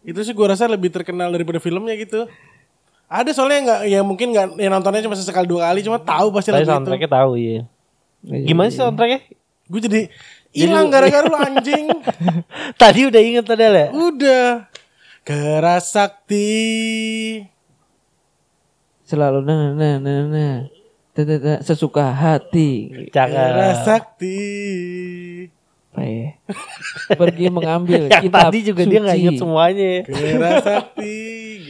Itu 0.00 0.24
sih 0.24 0.32
gue 0.32 0.46
rasa 0.48 0.64
lebih 0.64 0.88
terkenal 0.88 1.28
daripada 1.28 1.60
filmnya 1.60 1.92
gitu. 1.92 2.24
Ada 3.04 3.36
soalnya 3.36 3.56
yang 3.58 3.66
nggak, 3.66 3.80
ya 3.84 4.00
mungkin 4.00 4.26
nggak, 4.30 4.46
yang 4.56 4.72
nontonnya 4.72 5.04
cuma 5.04 5.12
sekali 5.12 5.44
dua 5.44 5.68
kali, 5.68 5.82
cuma 5.82 5.98
tahu 6.00 6.32
pasti 6.32 6.54
lagu 6.54 6.62
itu. 6.62 6.72
soundtracknya 6.72 7.10
tahu 7.10 7.32
iya. 7.36 7.62
Gimana 8.22 8.70
sih 8.70 8.80
soundtracknya? 8.80 9.20
Gue 9.66 9.80
jadi 9.82 10.00
hilang 10.50 10.88
gara-gara 10.88 11.26
lu 11.26 11.36
anjing. 11.36 11.84
Tadi 12.80 13.00
udah 13.06 13.20
inget 13.20 13.44
padahal 13.44 13.74
ya? 13.76 13.88
Udah. 13.92 14.46
Keras 15.30 15.94
sakti. 15.94 16.50
Selalu 19.06 19.46
na 19.46 19.70
na 19.78 19.90
na 20.02 20.14
na. 20.26 20.48
Sesuka 21.62 22.10
hati. 22.10 22.90
Keras 23.14 23.86
sakti. 23.86 24.42
Apa 25.94 26.02
ya? 26.02 26.28
Pergi 27.14 27.46
mengambil 27.46 28.06
Yang 28.10 28.26
kitab 28.26 28.50
tadi 28.50 28.58
juga 28.66 28.82
dia 28.82 28.98
nggak 29.06 29.14
suci. 29.14 29.22
inget 29.22 29.38
semuanya 29.38 29.86
ya. 29.86 30.02
Keras 30.10 30.56
sakti. 30.66 31.14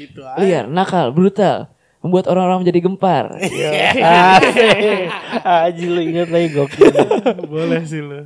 Gitu 0.09 0.21
aja. 0.25 0.41
Liar, 0.41 0.65
nakal, 0.65 1.13
brutal. 1.13 1.69
Membuat 2.01 2.33
orang-orang 2.33 2.65
menjadi 2.65 2.81
gempar. 2.81 3.37
Asik. 3.37 3.61
Aji 5.69 5.85
lu 5.85 6.01
inget 6.01 6.33
lagi 6.33 6.49
gokil. 6.57 6.97
Boleh 7.45 7.85
sih 7.85 8.01
lu. 8.01 8.25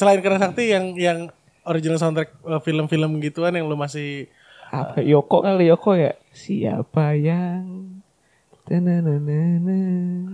Selain 0.00 0.24
keras 0.24 0.40
sakti 0.40 0.72
yang 0.72 0.96
yang 0.96 1.28
original 1.68 2.00
soundtrack 2.00 2.32
eh, 2.32 2.60
film-film 2.64 3.20
gituan 3.20 3.52
yang 3.52 3.68
lu 3.68 3.76
masih 3.76 4.32
Apa 4.72 4.98
Yoko 5.02 5.42
kali 5.46 5.70
Yoko 5.70 5.94
ya? 5.94 6.12
Siapa 6.34 7.14
yang 7.14 7.96
Tananana. 8.66 9.78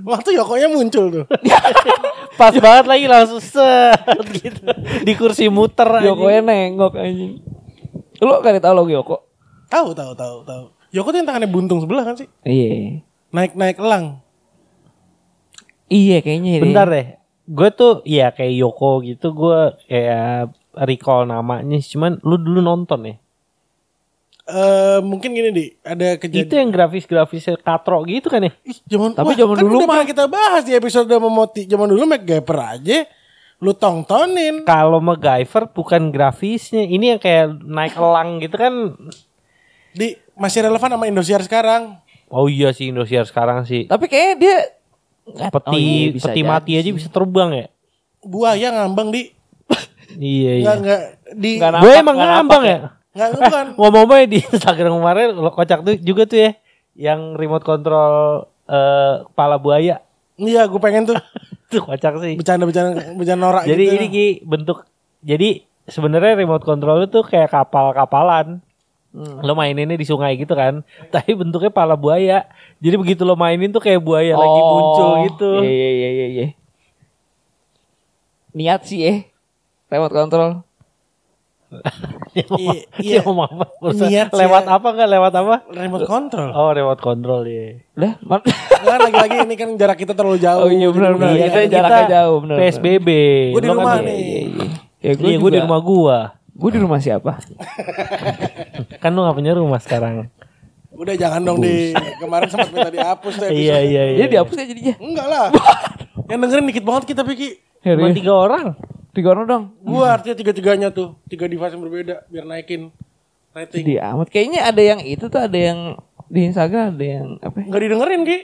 waktu 0.09 0.33
Yokonya 0.41 0.73
muncul 0.73 1.12
tuh. 1.12 1.25
Pas 2.41 2.57
banget 2.57 2.89
lagi 2.89 3.05
langsung 3.05 3.45
set 3.45 4.01
gitu. 4.41 4.65
Di 5.05 5.12
kursi 5.12 5.53
muter 5.53 5.85
aja. 5.85 6.09
Yoko 6.09 6.33
nengok 6.33 6.97
anjing. 6.97 7.45
Lu 8.25 8.33
kali 8.41 8.57
tahu 8.57 8.73
lagu 8.73 8.89
Yoko? 8.89 9.17
tahu 9.69 9.93
tahu 9.93 10.12
tahu 10.17 10.37
tahu. 10.49 10.65
Yoko 10.93 11.09
tuh 11.12 11.19
yang 11.21 11.29
tangannya 11.29 11.49
buntung 11.49 11.81
sebelah 11.81 12.05
kan 12.05 12.17
sih? 12.17 12.29
Iya. 12.45 13.05
Naik-naik 13.33 13.81
elang. 13.81 14.21
Iya 15.93 16.25
kayaknya. 16.25 16.61
Bentar 16.65 16.89
deh. 16.89 17.07
Gue 17.49 17.69
tuh 17.69 18.01
ya 18.09 18.33
kayak 18.33 18.57
Yoko 18.57 19.05
gitu 19.05 19.33
gue 19.37 19.77
kayak 19.93 20.57
recall 20.89 21.29
namanya 21.29 21.77
cuman 21.85 22.17
lu 22.25 22.41
dulu 22.41 22.65
nonton 22.65 23.12
ya. 23.12 23.17
Eh 24.43 24.99
mungkin 25.01 25.31
gini 25.31 25.51
di 25.51 25.65
ada 25.81 26.19
kejadian. 26.19 26.45
Itu 26.45 26.55
yang 26.57 26.69
grafis-grafisnya 26.69 27.55
katro 27.57 28.03
gitu 28.03 28.27
kan 28.27 28.43
ya? 28.43 28.51
Ih, 28.61 28.75
zaman, 28.85 29.15
Tapi 29.15 29.29
wah, 29.29 29.37
zaman 29.37 29.55
kan 29.55 29.63
dulu 29.63 29.75
udah 29.79 29.89
mah- 29.89 30.03
kita 30.05 30.27
bahas 30.27 30.63
di 30.63 30.73
episode 30.73 31.07
memoti. 31.13 31.63
Zaman 31.65 31.87
dulu 31.87 32.03
MacGyver 32.05 32.59
aja 32.59 33.07
lu 33.59 33.71
tongtonin. 33.71 34.67
Kalau 34.67 34.99
MacGyver 34.99 35.71
bukan 35.71 36.11
grafisnya, 36.11 36.83
ini 36.83 37.15
yang 37.15 37.21
kayak 37.21 37.55
naik 37.63 37.95
elang 37.95 38.43
gitu 38.43 38.59
kan. 38.59 38.75
Di 39.93 40.19
masih 40.35 40.67
relevan 40.67 40.91
sama 40.91 41.07
Indosiar 41.07 41.39
sekarang. 41.41 42.03
Oh 42.27 42.51
iya 42.51 42.75
sih 42.75 42.91
Indosiar 42.91 43.23
sekarang 43.23 43.63
sih. 43.63 43.87
Tapi 43.87 44.11
kayaknya 44.11 44.35
dia 44.37 44.57
nggak- 45.25 45.53
Peti 45.55 45.71
oh 45.71 45.79
iya, 45.79 46.11
bisa 46.11 46.27
peti 46.27 46.35
jadi 46.35 46.51
mati 46.51 46.73
aja 46.75 46.83
sih. 46.83 46.93
bisa 46.93 47.09
terbang 47.09 47.51
ya? 47.55 47.67
Buaya 48.21 48.69
ngambang 48.73 49.15
di 49.15 49.23
Iya 50.19 50.53
iya. 50.53 50.55
Enggak 50.59 50.77
enggak 50.77 51.03
di 51.33 51.51
Nggak 51.57 51.71
Gue 51.79 51.93
emang 51.95 52.15
nggak 52.19 52.31
ngambang 52.35 52.63
nampak 52.65 52.75
ya? 52.75 52.79
Enggak 53.12 53.28
bukan. 53.33 53.66
Ngomong-ngomong 53.78 54.26
di 54.26 54.38
Instagram 54.40 54.92
kemarin 54.99 55.28
lo 55.35 55.50
kocak 55.50 55.81
tuh 55.81 55.95
juga 55.97 56.25
tuh 56.25 56.38
ya 56.38 56.50
yang 56.92 57.37
remote 57.37 57.64
control 57.64 58.45
eh, 58.66 59.14
kepala 59.28 59.57
buaya. 59.57 60.00
Iya, 60.37 60.64
gue 60.66 60.81
pengen 60.81 61.07
tuh 61.07 61.16
Tuh 61.73 61.81
kocak 61.81 62.21
sih. 62.21 62.37
bercanda-bercanda 62.37 63.16
bercanda 63.16 63.40
norak 63.40 63.64
Jadi 63.64 63.85
gitu. 63.87 63.95
ini 63.97 64.07
Ki 64.09 64.26
bentuk 64.45 64.85
jadi 65.21 65.64
sebenarnya 65.85 66.37
remote 66.37 66.64
control 66.64 67.04
itu 67.04 67.21
kayak 67.23 67.49
kapal-kapalan. 67.49 68.61
Lo 69.12 69.52
maininnya 69.52 69.97
di 69.97 70.04
sungai 70.04 70.37
gitu 70.37 70.52
kan. 70.52 70.81
Tapi 71.14 71.33
bentuknya 71.33 71.69
kepala 71.69 71.97
buaya. 71.97 72.49
Jadi 72.81 72.97
begitu 72.97 73.25
lo 73.25 73.37
mainin 73.37 73.69
tuh 73.69 73.81
kayak 73.81 74.00
buaya 74.00 74.33
lagi 74.33 74.61
Oh, 74.61 74.69
muncul 74.73 75.11
gitu. 75.28 75.50
Iya 75.61 75.88
iya 75.92 76.11
iya 76.11 76.26
iya. 76.28 76.47
Niat 78.52 78.85
sih 78.85 79.00
eh. 79.04 79.19
Remote 79.88 80.12
control. 80.12 80.50
Iya, 82.33 82.49
iya. 83.05 83.19
ngomong 83.21 83.45
apa? 83.47 83.64
Niat 83.93 84.33
lewat 84.33 84.64
ya. 84.64 84.73
apa 84.73 84.87
enggak 84.88 85.11
lewat 85.11 85.33
apa? 85.35 85.55
remote 85.69 86.07
control. 86.07 86.49
Oh, 86.50 86.73
remote 86.73 86.99
control 86.99 87.45
ya. 87.45 87.76
Udah, 87.93 88.12
man- 88.23 88.45
Kan 88.83 88.99
lagi-lagi 89.07 89.37
ini 89.45 89.55
kan 89.55 89.69
jarak 89.76 89.97
kita 89.97 90.12
terlalu 90.12 90.38
jauh. 90.38 90.64
Oh 90.64 90.71
iya 90.71 90.88
benar 90.88 91.12
benar. 91.14 91.29
Iya, 91.31 91.47
Kita 91.47 91.59
kan 91.59 91.69
jaraknya 91.69 91.93
kita 91.99 92.14
jauh 92.14 92.37
benar. 92.41 92.57
PSBB. 92.59 93.09
Gua 93.50 93.61
di 93.61 93.69
Lo 93.69 93.73
kan 93.73 93.79
rumah 93.79 93.95
di- 93.95 94.05
nih. 94.05 94.17
Iya 94.17 94.41
iya. 94.41 94.67
Ya 95.02 95.12
gue 95.12 95.26
Iya, 95.26 95.37
gue 95.37 95.50
di 95.50 95.61
rumah 95.61 95.81
gua. 95.81 96.19
Gue 96.52 96.71
di 96.71 96.79
rumah 96.79 96.99
siapa? 96.99 97.33
Kan 98.99 99.11
lu 99.11 99.21
gak 99.21 99.35
punya 99.35 99.52
rumah 99.52 99.79
sekarang. 99.79 100.29
Udah 100.93 101.14
jangan 101.14 101.41
dong 101.43 101.59
di 101.59 101.91
kemarin 102.17 102.47
sempat 102.47 102.69
minta 102.71 102.88
dihapus 102.88 103.33
tuh 103.35 103.49
Iya, 103.49 103.76
iya, 103.81 104.02
iya. 104.07 104.17
Jadi 104.19 104.29
dihapus 104.31 104.55
ya 104.55 104.64
jadinya. 104.67 104.95
Enggak 104.97 105.26
lah. 105.26 105.47
Yang 106.29 106.38
dengerin 106.38 106.67
dikit 106.67 106.85
banget 106.87 107.05
kita 107.09 107.23
Piki. 107.23 107.50
Cuma 107.83 108.09
tiga 108.11 108.33
orang. 108.33 108.67
Tiga 109.12 109.37
orang 109.37 109.45
dong. 109.45 109.64
Gua 109.85 110.16
artinya 110.16 110.33
tiga-tiganya 110.33 110.88
tuh, 110.88 111.12
tiga 111.28 111.45
device 111.45 111.76
yang 111.76 111.85
berbeda 111.85 112.25
biar 112.33 112.45
naikin 112.49 112.88
rating. 113.52 113.85
Di 113.85 113.97
amat. 114.00 114.33
Kayaknya 114.33 114.61
ada 114.64 114.83
yang 114.83 115.00
itu 115.04 115.28
tuh 115.28 115.40
ada 115.40 115.59
yang 115.59 116.00
di 116.33 116.49
Instagram 116.49 116.97
ada 116.97 117.04
yang 117.04 117.26
apa? 117.45 117.57
ya? 117.61 117.64
Enggak 117.69 117.83
didengerin, 117.85 118.21
Ki. 118.25 118.38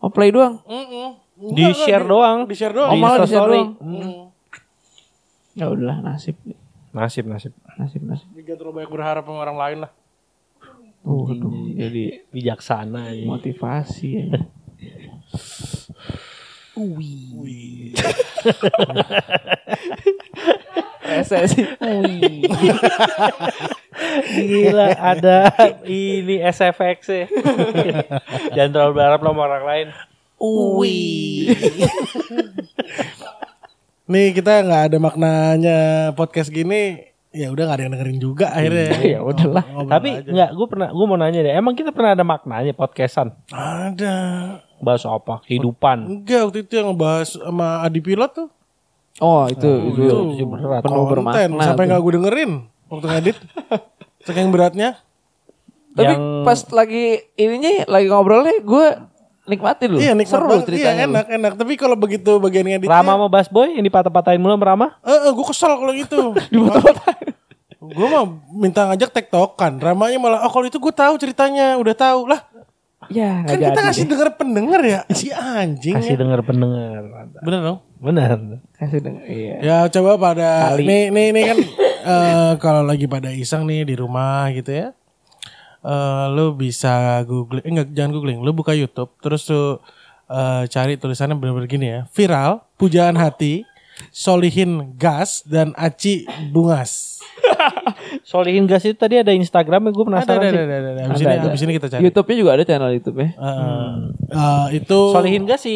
Oh 0.00 0.08
play 0.08 0.32
doang. 0.32 0.64
Mm-mm. 0.64 1.20
Di 1.52 1.68
Enggak, 1.68 1.76
share 1.84 2.04
enggak, 2.04 2.12
doang. 2.16 2.38
Di 2.48 2.54
share 2.56 2.72
doang. 2.72 2.90
Oh 2.92 2.96
malah 2.96 3.18
di 3.20 3.28
share 3.28 3.44
doang. 3.44 3.70
Hmm. 3.76 4.32
Ya 5.52 5.68
udahlah 5.68 6.00
nasib. 6.00 6.36
Nasib, 6.96 7.28
nasib. 7.28 7.52
Nasib 7.76 8.00
nasib. 8.00 8.28
Jangan 8.32 8.56
terlalu 8.56 8.74
banyak 8.80 8.92
berharap 8.92 9.22
sama 9.28 9.44
orang 9.44 9.58
lain 9.60 9.78
lah. 9.84 9.92
Waduh, 11.00 11.72
jadi 11.76 12.24
Bijaksana 12.28 13.12
ya. 13.12 13.24
motivasi 13.24 14.08
ya. 14.16 14.28
Wih. 16.80 17.92
Sih. 21.20 21.66
Gila 24.48 24.88
ada 24.96 25.52
ini 25.84 26.40
SFX 26.40 26.98
ya. 27.12 27.26
Jangan 28.56 28.70
terlalu 28.72 28.92
berharap 28.96 29.20
sama 29.20 29.40
orang 29.44 29.64
lain. 29.68 29.86
Wih. 30.40 31.52
Nih 34.08 34.32
kita 34.32 34.64
nggak 34.64 34.82
ada 34.90 34.98
maknanya 34.98 35.78
podcast 36.16 36.48
gini, 36.48 37.12
ya 37.30 37.52
udah 37.52 37.68
nggak 37.68 37.76
ada 37.76 37.84
yang 37.84 37.92
dengerin 37.94 38.20
juga 38.24 38.46
akhirnya. 38.56 38.88
Ya 39.04 39.20
udahlah. 39.20 39.64
Tapi 39.86 40.08
aja. 40.16 40.30
enggak, 40.32 40.50
gue 40.56 40.66
pernah, 40.66 40.88
gue 40.96 41.06
mau 41.06 41.18
nanya 41.20 41.40
deh. 41.44 41.52
Emang 41.52 41.76
kita 41.76 41.92
pernah 41.92 42.16
ada 42.16 42.24
maknanya 42.24 42.72
podcastan? 42.72 43.36
ada. 43.52 44.16
Bahas 44.80 45.04
apa? 45.04 45.44
Kehidupan. 45.44 46.08
Enggak 46.08 46.48
waktu 46.48 46.58
itu 46.64 46.72
yang 46.74 46.90
ngebahas 46.90 47.36
sama 47.36 47.84
Adi 47.84 48.00
Pilot 48.00 48.32
tuh. 48.32 48.48
Oh 49.20 49.44
itu 49.46 49.68
itu, 49.92 50.00
itu 50.00 50.16
sih 50.40 50.46
berat. 50.48 50.80
penuh 50.80 51.04
Konten 51.04 51.12
bermakna. 51.28 51.60
sampai 51.60 51.84
nggak 51.86 52.00
gue 52.00 52.12
dengerin 52.16 52.50
waktu 52.88 53.06
ngedit. 53.06 53.36
Saking 54.26 54.48
beratnya. 54.48 54.96
Tapi 55.92 56.14
Yang- 56.16 56.44
pas 56.46 56.60
lagi 56.72 57.04
ininya 57.34 57.84
lagi 57.84 58.06
ngobrolnya 58.08 58.56
gue 58.64 58.86
nikmatin 59.44 59.88
loh. 59.92 60.00
Iya 60.00 60.12
nikmat 60.16 60.40
Seru 60.40 60.46
banget. 60.48 60.62
Iya 60.62 60.68
ceritanya. 60.72 61.04
enak 61.04 61.26
enak. 61.36 61.52
Tapi 61.58 61.72
kalau 61.76 61.96
begitu 61.98 62.38
bagian 62.38 62.64
ngedit. 62.64 62.88
Rama 62.88 63.18
sama 63.18 63.26
Bass 63.28 63.50
Boy 63.50 63.76
yang 63.76 63.84
dipatah-patahin 63.84 64.40
mulu 64.40 64.56
sama 64.56 64.66
Rama? 64.72 64.86
Eh, 65.02 65.30
gue 65.34 65.46
kesel 65.50 65.72
kalau 65.74 65.92
gitu. 65.92 66.20
gue 67.90 68.06
mah 68.06 68.24
minta 68.54 68.86
ngajak 68.86 69.10
tektokan. 69.10 69.82
Ramanya 69.82 70.20
malah, 70.20 70.40
oh 70.46 70.52
kalau 70.52 70.62
itu 70.62 70.78
gue 70.78 70.94
tahu 70.94 71.18
ceritanya, 71.18 71.74
udah 71.74 71.94
tahu 71.96 72.30
lah. 72.30 72.46
Ya 73.10 73.42
Kan 73.42 73.58
kita 73.58 73.70
jadi 73.70 73.80
ngasih 73.82 74.04
deh. 74.04 74.10
denger 74.14 74.28
pendengar 74.34 74.80
ya, 74.80 75.00
si 75.10 75.28
anjing. 75.28 75.98
Kasih 75.98 76.14
ya. 76.14 76.20
denger 76.22 76.40
pendengar. 76.40 77.02
Bener 77.42 77.60
dong. 77.60 77.78
Benar. 77.98 78.30
Kasih 78.72 79.00
denger. 79.02 79.22
Iya. 79.26 79.54
Ya 79.60 79.78
coba 79.90 80.14
pada 80.16 80.48
Kali. 80.72 80.86
nih 80.86 81.02
nih 81.10 81.26
nih 81.30 81.44
kan 81.44 81.58
eh, 82.06 82.52
kalau 82.56 82.82
lagi 82.82 83.04
pada 83.04 83.28
iseng 83.28 83.66
nih 83.66 83.82
di 83.82 83.94
rumah 83.94 84.46
gitu 84.50 84.70
ya. 84.70 84.88
eh 85.80 86.24
lu 86.30 86.52
bisa 86.52 87.24
googling, 87.24 87.64
eh, 87.64 87.70
enggak 87.72 87.88
jangan 87.90 88.12
googling, 88.12 88.38
lu 88.38 88.52
buka 88.52 88.72
YouTube 88.72 89.10
terus 89.18 89.48
lu 89.48 89.80
eh, 90.28 90.62
cari 90.66 90.94
tulisannya 90.94 91.34
bener-bener 91.34 91.66
gini 91.66 91.86
ya. 91.88 92.00
Viral, 92.08 92.62
pujaan 92.76 93.16
hati, 93.16 93.66
Solihin 94.10 94.94
Gas 94.94 95.42
dan 95.42 95.70
Aci 95.74 96.26
Bungas. 96.50 97.22
Solihin 98.26 98.66
Gas 98.66 98.82
itu 98.82 98.94
tadi 98.94 99.16
ada 99.16 99.30
Instagramnya 99.30 99.90
gue 99.90 100.02
Ada 100.02 100.10
penasaran 100.22 100.40
ada 100.40 100.50
sih. 100.50 100.58
ada 100.58 100.74
ada. 100.74 100.88
ada. 100.90 101.02
Abis 101.06 101.16
Ada, 101.16 101.24
ini 101.24 101.34
ada. 101.36 101.48
abis 101.48 101.60
ini 101.60 101.72
kita 101.74 101.86
cari. 101.88 102.00
YouTube-nya 102.02 102.36
juga 102.36 102.50
ada 102.52 102.64
channel 102.64 102.90
YouTube 102.90 103.18
ya. 103.18 103.28
Eh, 103.30 103.92
eh, 104.30 104.66
itu 104.76 104.98
Solihin 105.10 105.44
Gas 105.44 105.60
si 105.60 105.74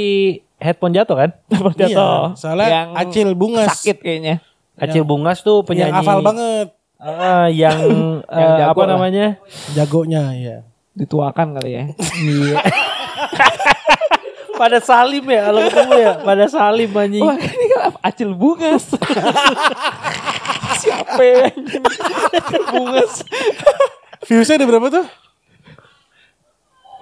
headphone 0.56 0.92
jatuh 0.92 1.16
kan? 1.16 1.30
Iya, 1.80 2.34
soalnya 2.34 2.66
Yang 2.68 2.88
Acil 2.96 3.28
Bungas. 3.34 3.68
Sakit 3.72 3.98
kayaknya. 3.98 4.42
Acil 4.74 5.04
Bungas 5.04 5.38
tuh 5.40 5.62
Yang 5.62 5.68
penyanyi. 5.70 5.94
hafal 5.94 6.20
banget 6.20 6.68
Ah, 6.96 7.46
yang, 7.46 7.78
Yang 8.32 8.50
eh, 8.50 8.58
jago 8.58 8.70
apa 8.70 8.80
lah. 8.80 8.88
namanya? 8.96 9.26
jagonya 9.72 10.22
ya. 10.32 10.56
Dituakan 10.94 11.54
kali 11.54 11.70
ya. 11.70 11.82
Iya. 12.16 12.56
Pada 14.54 14.78
salim 14.78 15.24
ya 15.24 15.40
kalau 15.44 15.60
ketemu 15.62 15.92
ya, 15.96 16.12
pada 16.20 16.44
salim 16.46 16.90
anjing. 16.92 17.22
Wah 17.22 17.34
ini 17.34 17.66
kan? 17.68 17.90
Acil 18.00 18.30
Bungas. 18.32 18.84
Siapa 20.80 21.22
anjing. 21.48 21.82
Bungas. 22.68 23.12
Viewsnya 24.24 24.56
ada 24.56 24.66
berapa 24.66 24.86
tuh? 24.88 25.06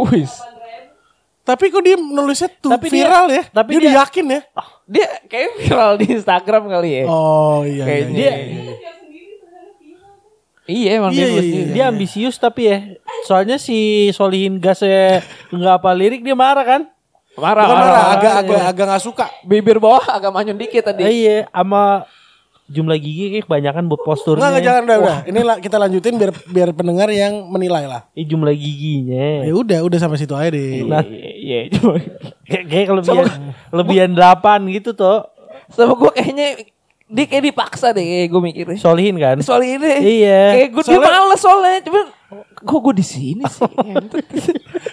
Wis. 0.09 0.33
Tapi 1.43 1.69
kok 1.69 1.83
dia 1.83 1.95
nulisnya 1.95 2.49
tuh 2.55 2.71
Tapi 2.71 2.87
dia- 2.87 3.03
viral 3.03 3.27
ya? 3.29 3.43
tapi 3.51 3.71
dia, 3.75 3.81
dia- 3.85 3.95
yakin 4.01 4.25
ya? 4.29 4.41
Dia 4.87 5.07
kayak 5.27 5.51
viral 5.59 5.93
di 5.97 6.07
Instagram 6.13 6.63
kali 6.67 6.91
ya. 6.95 7.05
Oh 7.05 7.63
iya. 7.63 7.83
Kayak 7.83 7.99
iya, 8.01 8.09
dia- 8.09 8.37
iya, 8.39 8.61
iya. 8.63 8.75
Iya 10.63 10.91
emang 10.95 11.11
Iya, 11.11 11.19
dia 11.19 11.27
iya, 11.27 11.35
buat 11.35 11.43
iya. 11.45 11.55
dia. 11.59 11.67
Dia 11.69 11.85
ambisius 11.91 12.37
tapi 12.39 12.63
ya. 12.65 12.79
Soalnya 13.23 13.59
si 13.59 13.79
Solihin 14.11 14.57
gasnya 14.57 15.21
nggak 15.51 15.75
apa 15.77 15.91
lirik 15.93 16.23
dia 16.23 16.39
marah 16.39 16.63
kan? 16.63 16.83
Marah, 17.35 17.65
Bukan 17.65 17.77
marah, 17.77 17.89
marah. 17.89 18.05
agak 18.13 18.33
agak 18.39 18.61
agak 18.67 18.85
nggak 18.87 19.03
suka. 19.03 19.27
Bibir 19.43 19.77
bawah 19.77 20.05
agak 20.07 20.29
manyun 20.29 20.55
dikit 20.55 20.85
tadi. 20.85 21.01
Iya, 21.03 21.49
sama 21.49 22.05
jumlah 22.67 22.97
gigi 22.97 23.25
kayak 23.31 23.45
kebanyakan 23.45 23.85
buat 23.85 24.01
posturnya. 24.01 24.39
Enggak, 24.39 24.51
enggak 24.51 24.65
jangan 24.65 24.83
udah, 24.83 24.99
udah. 24.99 25.19
Ini 25.27 25.41
lah, 25.43 25.57
kita 25.59 25.77
lanjutin 25.77 26.15
biar 26.15 26.33
biar 26.47 26.69
pendengar 26.73 27.09
yang 27.09 27.45
menilai 27.47 27.85
lah. 27.85 28.05
Eh, 28.13 28.25
jumlah 28.25 28.53
giginya. 28.53 29.45
Ya 29.45 29.53
udah, 29.53 29.79
udah 29.83 29.99
sampai 29.99 30.17
situ 30.17 30.33
aja 30.33 30.49
deh. 30.49 30.85
Nah, 30.85 31.01
Iya, 31.03 31.33
iya, 31.35 31.59
cuma 31.71 31.97
kayak, 32.49 32.65
kayak 32.67 32.87
kelebihan 32.87 33.27
lebihan 33.71 34.11
8 34.13 34.69
gitu 34.71 34.93
tuh. 34.93 35.25
sama 35.69 35.97
gue 35.97 36.11
kayaknya 36.13 36.49
dia 37.13 37.25
kayak 37.27 37.45
dipaksa 37.47 37.93
deh 37.93 38.01
kayak 38.01 38.27
gue 38.27 38.41
mikirnya. 38.43 38.79
Solihin 38.79 39.17
kan? 39.17 39.37
Soal 39.39 39.63
ini. 39.63 39.93
Iya. 40.21 40.43
Kayak 40.55 40.69
gue 40.71 40.83
dia 40.83 40.89
Soalnya- 40.91 41.13
males 41.13 41.39
soalnya, 41.39 41.77
cuman 41.83 42.05
kok 42.57 42.79
gue 42.81 42.95
di 42.95 43.05
sini 43.05 43.43
sih. 43.45 43.69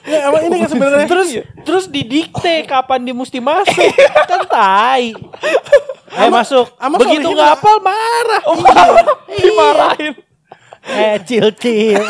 Ya, 0.04 0.26
emang 0.26 0.42
ini 0.44 0.58
kan 0.58 0.70
sebenarnya 0.70 1.06
Terus 1.06 1.30
terus 1.62 1.86
didikte 1.86 2.66
kapan 2.66 3.04
dia 3.04 3.14
mesti 3.14 3.38
masuk. 3.38 3.94
kan 4.26 4.42
tai. 4.44 5.14
Ayo 6.12 6.30
masuk. 6.30 6.66
ama 6.76 6.98
Begitu 6.98 7.22
Solihin 7.22 7.38
nggak 7.38 7.46
nggak- 7.46 7.56
hafal 7.56 7.78
marah. 7.80 8.42
Oh, 8.44 8.58
Dimarahin. 9.38 10.14
eh 10.82 11.16
cil 11.22 11.48
cil. 11.54 12.02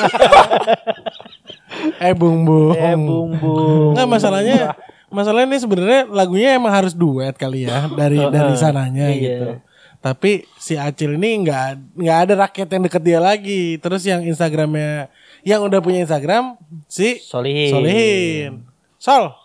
eh 2.00 2.14
bung 2.14 2.44
bung. 2.44 2.72
eh 2.74 2.96
bung 2.96 3.32
bung. 3.36 3.92
Enggak 3.94 4.08
masalahnya 4.10 4.58
masalahnya 5.10 5.48
ini 5.48 5.60
sebenarnya 5.60 6.00
lagunya 6.08 6.50
emang 6.54 6.72
harus 6.72 6.94
duet 6.94 7.34
kali 7.34 7.66
ya 7.66 7.90
dari 7.90 8.18
dari 8.22 8.54
sananya 8.56 9.10
Iya. 9.10 9.18
gitu. 9.20 9.48
Tapi 10.00 10.48
si 10.56 10.80
Acil 10.80 11.20
ini 11.20 11.44
nggak 11.44 12.00
nggak 12.00 12.18
ada 12.24 12.34
rakyat 12.48 12.68
yang 12.72 12.84
deket 12.88 13.02
dia 13.04 13.20
lagi. 13.20 13.76
Terus 13.78 14.08
yang 14.08 14.24
Instagramnya 14.24 15.12
yang 15.44 15.60
udah 15.60 15.80
punya 15.80 16.04
Instagram 16.04 16.56
si 16.88 17.20
Solihin. 17.20 17.72
Solihin. 17.72 18.52
Sol. 18.96 19.36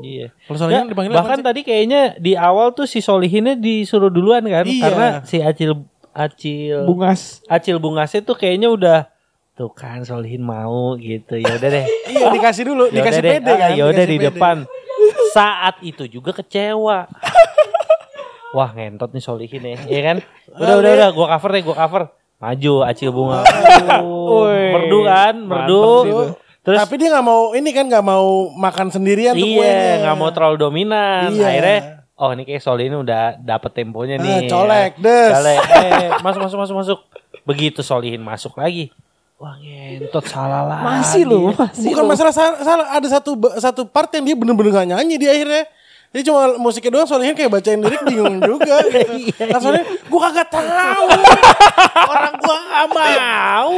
Iya. 0.00 0.32
Kalau 0.48 0.58
Solihin 0.58 0.84
Ya, 0.84 0.90
dipanggil 0.90 1.12
bahkan 1.12 1.38
tadi 1.38 1.60
kayaknya 1.62 2.16
di 2.16 2.32
awal 2.34 2.72
tuh 2.72 2.88
si 2.88 2.98
Solihinnya 2.98 3.54
disuruh 3.54 4.08
duluan 4.08 4.42
kan 4.48 4.64
Iya. 4.64 4.82
karena 4.82 5.08
si 5.22 5.38
Acil 5.38 5.84
Acil 6.10 6.88
Bungas. 6.88 7.44
Acil 7.46 7.76
Bungasnya 7.76 8.24
tuh 8.24 8.34
kayaknya 8.34 8.72
udah 8.72 8.98
tuh 9.54 9.70
kan 9.70 10.00
Solihin 10.02 10.42
mau 10.42 10.96
gitu 10.96 11.36
ya 11.36 11.60
udah 11.60 11.70
deh. 11.70 11.86
Iya 12.10 12.26
dikasih 12.32 12.64
dulu, 12.66 12.88
Ya 12.88 13.04
dikasih 13.04 13.20
deh, 13.22 13.32
pede 13.38 13.52
ah, 13.52 13.56
kan. 13.60 13.70
ya 13.76 13.84
udah 13.86 14.04
di 14.08 14.16
depan. 14.18 14.56
Saat 15.30 15.78
itu 15.84 16.08
juga 16.08 16.32
kecewa. 16.32 17.04
Wah 18.54 18.70
ngentot 18.70 19.10
nih 19.10 19.18
Solihin 19.20 19.62
ya, 19.62 19.76
iya 19.84 20.00
kan? 20.04 20.16
Udah 20.62 20.74
udah 20.78 20.90
udah, 20.94 21.08
gua 21.10 21.26
cover 21.34 21.50
deh, 21.50 21.62
gua 21.62 21.76
cover. 21.76 22.02
Maju 22.38 22.72
Acil 22.82 23.10
Bunga. 23.10 23.42
Merdu 24.74 24.98
kan, 25.02 25.34
merdu. 25.34 25.82
Terus 26.60 26.78
Tapi 26.80 26.94
dia 26.96 27.08
nggak 27.10 27.24
mau 27.24 27.52
ini 27.52 27.70
kan 27.70 27.84
nggak 27.84 28.00
mau 28.02 28.48
makan 28.50 28.88
sendirian 28.88 29.34
tuh 29.34 29.44
kuenya. 29.44 29.68
Iya, 29.68 29.92
nggak 30.00 30.16
mau 30.16 30.30
terlalu 30.30 30.56
dominan. 30.58 31.28
Iya. 31.28 31.44
Akhirnya, 31.46 31.78
oh 32.16 32.32
ini 32.32 32.42
kayak 32.42 32.62
Solihin 32.64 32.96
udah 32.96 33.36
dapet 33.36 33.70
temponya 33.74 34.16
Ah, 34.16 34.24
nih. 34.24 34.48
colek, 34.48 34.92
des. 34.96 35.30
Colek, 35.30 35.60
eh, 35.60 36.08
masuk 36.24 36.40
masuk 36.40 36.58
masuk 36.64 36.76
masuk. 36.80 36.98
Begitu 37.44 37.84
Solihin 37.84 38.24
masuk 38.24 38.56
lagi. 38.56 38.88
Wah 39.36 39.60
ngentot 39.60 40.24
salah 40.24 40.64
lagi. 40.64 40.84
Masih 40.88 41.22
lu, 41.28 41.52
masih 41.52 41.90
Bukan 41.92 42.00
lu. 42.00 42.08
masalah 42.08 42.32
salah, 42.32 42.56
salah, 42.64 42.86
ada 42.88 43.08
satu 43.12 43.30
satu 43.60 43.82
part 43.84 44.08
yang 44.14 44.24
dia 44.24 44.32
bener-bener 44.34 44.72
gak 44.72 44.88
nyanyi 44.88 45.20
di 45.20 45.26
akhirnya. 45.28 45.68
Dia 46.14 46.22
cuma 46.30 46.54
musiknya 46.62 46.94
doang 46.94 47.10
soalnya 47.10 47.34
kayak 47.34 47.50
bacain 47.50 47.82
lirik 47.82 48.06
bingung 48.06 48.38
juga 48.38 48.86
gitu. 48.86 49.34
Soalnya 49.62 49.82
gue 49.82 50.20
kagak 50.22 50.46
tahu. 50.46 51.10
Orang 52.06 52.34
gua 52.38 52.58
gak 52.70 52.88
mau. 52.94 53.74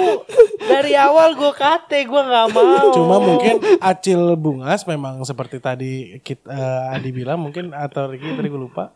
Dari 0.60 0.92
awal 1.00 1.32
gua 1.32 1.56
kate, 1.56 2.04
gua 2.04 2.28
gak 2.28 2.48
mau. 2.52 2.92
Cuma 2.92 3.16
mungkin 3.24 3.56
Acil 3.80 4.36
Bungas 4.36 4.84
memang 4.84 5.24
seperti 5.24 5.64
tadi 5.64 6.20
kita 6.20 6.52
eh, 6.52 6.94
Adi 7.00 7.08
bilang 7.08 7.40
mungkin 7.40 7.72
atau 7.72 8.12
Ricky 8.12 8.36
tadi 8.36 8.52
gue 8.52 8.60
lupa 8.60 8.92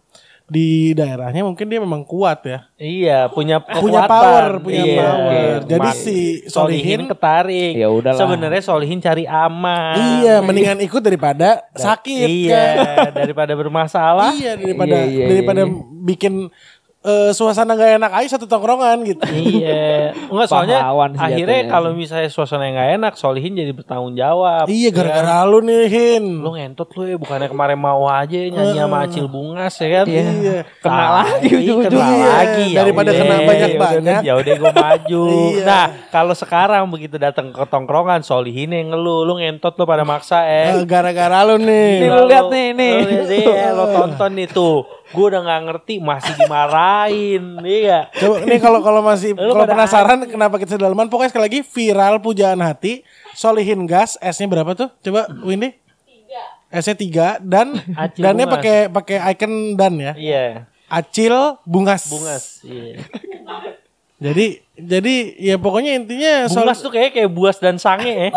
di 0.51 0.91
daerahnya 0.93 1.47
mungkin 1.47 1.71
dia 1.71 1.79
memang 1.79 2.03
kuat 2.03 2.43
ya. 2.43 2.59
Iya, 2.75 3.31
punya 3.31 3.63
Punya 3.63 4.03
kekuatan. 4.03 4.11
power, 4.11 4.47
punya 4.59 4.83
Iya. 4.83 4.99
power. 5.01 5.55
Jadi 5.63 5.89
si 5.95 6.17
Solihin 6.45 6.51
Solihin 6.51 7.01
ketarik. 7.07 7.73
Ya 7.79 7.89
udahlah. 7.89 8.19
Sebenarnya 8.19 8.63
Solihin 8.63 8.99
cari 8.99 9.25
aman. 9.25 9.95
iya, 10.19 10.43
mendingan 10.43 10.83
ikut 10.83 10.99
daripada 10.99 11.63
sakit 11.73 12.27
Iya, 12.27 12.65
kan. 12.75 13.15
daripada 13.15 13.55
bermasalah. 13.55 14.35
Iya 14.35 14.59
daripada 14.59 14.97
Iya, 14.99 15.07
iya, 15.07 15.27
daripada 15.31 15.63
iya. 15.65 15.75
bikin 16.03 16.51
eh, 17.01 17.31
suasana 17.31 17.73
gak 17.73 17.97
enak 17.97 18.13
aja 18.13 18.29
satu 18.31 18.45
tongkrongan 18.45 19.01
gitu. 19.03 19.25
Iya, 19.25 20.13
enggak 20.31 20.47
soalnya 20.47 20.79
akhirnya 21.17 21.65
kalau 21.67 21.91
misalnya 21.93 22.29
suasana 22.29 22.63
yang 22.63 22.75
nggak 22.75 22.91
enak, 22.97 23.13
Solihin 23.15 23.53
jadi 23.55 23.71
bertanggung 23.71 24.13
jawab. 24.15 24.69
iya 24.69 24.89
gara-gara 24.91 25.45
lu 25.45 25.61
nih 25.61 25.87
Hin. 25.87 26.25
Lu 26.39 26.53
ngentot 26.53 26.93
lu 26.93 27.07
ya, 27.07 27.17
bukannya 27.17 27.49
kemarin 27.49 27.77
mau 27.77 28.05
aja 28.05 28.37
nyanyi 28.37 28.77
sama 28.77 28.97
Acil 29.03 29.27
Bungas 29.27 29.75
ya 29.75 29.89
kan? 29.91 30.05
Iya. 30.07 30.57
Kena 30.79 30.97
Tai, 31.01 31.13
lagi 31.17 31.49
ujung-ujungnya. 31.51 31.89
Kena 31.89 32.09
Iya, 32.11 32.29
lagi. 32.31 32.67
ya 32.67 32.77
daripada 32.77 33.11
udah. 33.11 33.19
kena 33.19 33.37
banyak-banyak. 33.43 34.21
Ya 34.21 34.33
udah 34.35 34.53
gue 34.55 34.73
maju. 34.75 35.25
Iya. 35.51 35.65
Nah, 35.65 35.85
kalau 36.11 36.35
sekarang 36.35 36.85
begitu 36.87 37.17
datang 37.17 37.49
ke 37.49 37.65
tongkrongan, 37.65 38.21
Solihin 38.21 38.71
yang 38.71 38.91
ngeluh, 38.91 39.25
lu 39.25 39.35
ngentot 39.37 39.73
lu 39.73 39.85
pada 39.85 40.03
maksa 40.03 40.43
Eh, 40.43 40.75
eh. 40.75 40.85
gara-gara 40.85 41.43
lu 41.43 41.57
nih. 41.57 41.91
Nih, 41.99 42.09
lu 42.09 42.23
lihat 42.27 42.47
nih, 42.55 42.67
nih. 42.73 42.93
Lu 42.95 43.09
lihat 43.09 43.27
nih, 43.27 43.47
lo 43.73 43.85
tonton 43.89 44.31
nih 44.33 44.49
tuh. 44.49 44.85
Gue 45.11 45.27
udah 45.27 45.43
nggak 45.43 45.61
ngerti, 45.67 45.95
masih 45.99 46.35
dimarahin, 46.91 47.45
iya. 47.65 47.99
Coba 48.13 48.37
nih 48.45 48.59
kalau 48.59 48.81
kalau 48.83 49.01
masih 49.03 49.31
kalau 49.55 49.65
penasaran 49.67 50.19
kenapa 50.27 50.59
kita 50.59 50.77
sedalaman 50.77 51.07
pokoknya 51.07 51.31
sekali 51.31 51.45
lagi 51.47 51.61
viral 51.63 52.19
pujaan 52.19 52.61
hati 52.61 53.03
Solihin 53.35 53.87
gas 53.87 54.19
S-nya 54.19 54.51
berapa 54.51 54.75
tuh? 54.75 54.89
Coba 55.01 55.31
Windy. 55.43 55.77
S-nya 56.71 56.95
3 57.43 57.43
dan 57.43 57.75
Acil 57.99 58.23
dannya 58.23 58.47
pakai 58.47 58.87
pakai 58.87 59.19
icon 59.35 59.75
dan 59.75 59.99
ya. 59.99 60.13
Iya, 60.15 60.71
Acil 60.87 61.59
Bungas. 61.67 62.07
bungas. 62.07 62.63
Iya. 62.63 63.03
Jadi 64.21 64.47
jadi 64.79 65.15
ya 65.35 65.57
pokoknya 65.59 65.99
intinya 65.99 66.47
Sol- 66.47 66.63
Bungas 66.71 66.79
tuh 66.79 66.95
kayak 66.95 67.11
kayak 67.19 67.31
buas 67.35 67.59
dan 67.59 67.75
sange 67.83 68.07
ya. 68.15 68.31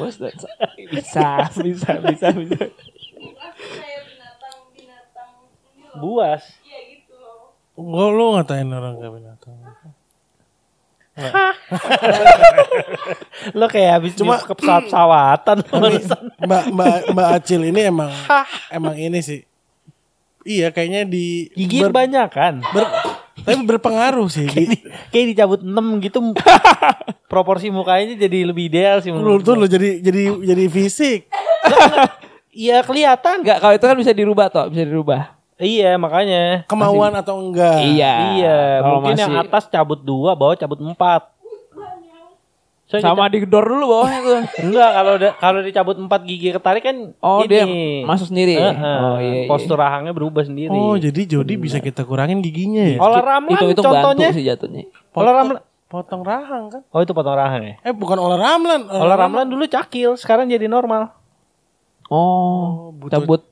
Bos, 0.00 0.16
bisa, 0.88 1.50
bisa, 1.60 1.90
bisa, 2.00 2.28
bisa. 2.32 2.64
Buas. 5.98 6.42
Gua 7.78 8.10
lu 8.10 8.34
ngatain 8.34 8.66
orang 8.66 8.98
kayak 8.98 9.12
binatang. 9.14 9.54
Lo 13.54 13.66
kayak 13.66 13.90
habis 13.96 14.12
Cuma- 14.14 14.42
ke 14.42 14.50
pesawat-pesawatan 14.52 15.56
barusan. 15.68 16.22
Mbak 16.38 16.64
Mbak 16.70 16.96
Mbak 17.14 17.28
Acil 17.32 17.62
ini 17.64 17.80
emang 17.84 18.10
emang 18.68 18.94
ini 18.94 19.18
sih. 19.18 19.46
Iya 20.42 20.70
kayaknya 20.70 21.04
di 21.04 21.50
Gigi 21.52 21.78
ber- 21.80 21.94
banyak 21.94 22.28
kan. 22.28 22.62
ber- 22.64 22.92
tapi 23.38 23.62
berpengaruh 23.64 24.26
sih. 24.26 24.46
Di, 24.46 24.74
Kayak 25.08 25.26
dicabut 25.34 25.60
6 25.62 25.70
gitu. 26.02 26.18
proporsi 27.32 27.68
mukanya 27.68 28.16
jadi 28.16 28.42
lebih 28.42 28.66
ideal 28.66 28.98
sih 28.98 29.12
menurut 29.12 29.44
tuh 29.44 29.54
lu 29.54 29.66
jadi 29.66 30.00
jadi 30.00 30.22
jadi 30.36 30.64
fisik. 30.68 31.20
Iya 32.48 32.82
kelihatan. 32.82 33.46
Enggak, 33.46 33.62
kalau 33.62 33.70
itu 33.70 33.86
kan 33.86 33.94
bisa 33.94 34.10
dirubah 34.10 34.50
toh, 34.50 34.66
bisa 34.66 34.82
dirubah. 34.82 35.37
Iya 35.58 35.94
makanya. 35.94 36.62
Kemauan 36.64 37.12
atau 37.12 37.34
enggak? 37.36 37.82
Iya. 37.82 38.12
Iya, 38.32 38.58
kalau 38.78 38.94
mungkin 38.96 39.14
yang 39.16 39.32
masih- 39.32 39.44
atas 39.44 39.64
cabut 39.66 40.00
dua, 40.00 40.32
bawah 40.32 40.54
cabut 40.54 40.78
empat. 40.78 41.34
So, 42.88 42.96
Sama 42.96 43.28
digedor 43.28 43.68
dulu 43.68 43.84
bawahnya 43.86 44.20
tuh. 44.22 44.40
enggak 44.64 44.90
kalau 44.94 45.12
kalau 45.36 45.60
dicabut 45.60 45.96
empat 45.98 46.24
gigi 46.24 46.48
ketarik 46.50 46.80
kan 46.80 47.12
Oh, 47.20 47.44
ini. 47.44 47.52
dia 47.52 47.64
masuk 48.02 48.32
sendiri. 48.32 48.56
Heeh. 48.56 48.72
Oh, 48.72 49.20
iya, 49.20 49.32
iya. 49.34 49.44
Postur 49.44 49.76
rahangnya 49.76 50.10
berubah 50.10 50.40
sendiri. 50.40 50.72
Oh 50.72 50.96
jadi 50.96 51.20
Jody 51.28 51.58
bisa 51.58 51.78
kita 51.78 52.00
kurangin 52.02 52.40
giginya 52.40 52.80
ya? 52.86 52.96
Olah 52.96 53.20
ramlan 53.20 53.60
itu 53.60 53.76
itu 53.76 53.82
contohnya. 53.82 54.32
sih 54.32 54.40
jatuhnya. 54.40 54.88
Olah 55.12 55.32
ramlan. 55.34 55.60
Potong 55.84 56.20
rahang 56.20 56.64
kan? 56.70 56.82
Oh 56.86 57.00
itu 57.00 57.12
potong 57.12 57.32
rahang 57.34 57.60
ya. 57.62 57.74
Eh 57.82 57.92
bukan 57.92 58.16
olah 58.16 58.36
ramlan. 58.38 58.88
Olah 58.88 59.16
ramlan 59.18 59.44
dulu 59.44 59.64
cakil, 59.64 60.16
sekarang 60.16 60.48
jadi 60.48 60.64
normal. 60.64 61.12
Oh, 62.06 62.88
butuh- 62.94 63.20
cabut 63.20 63.44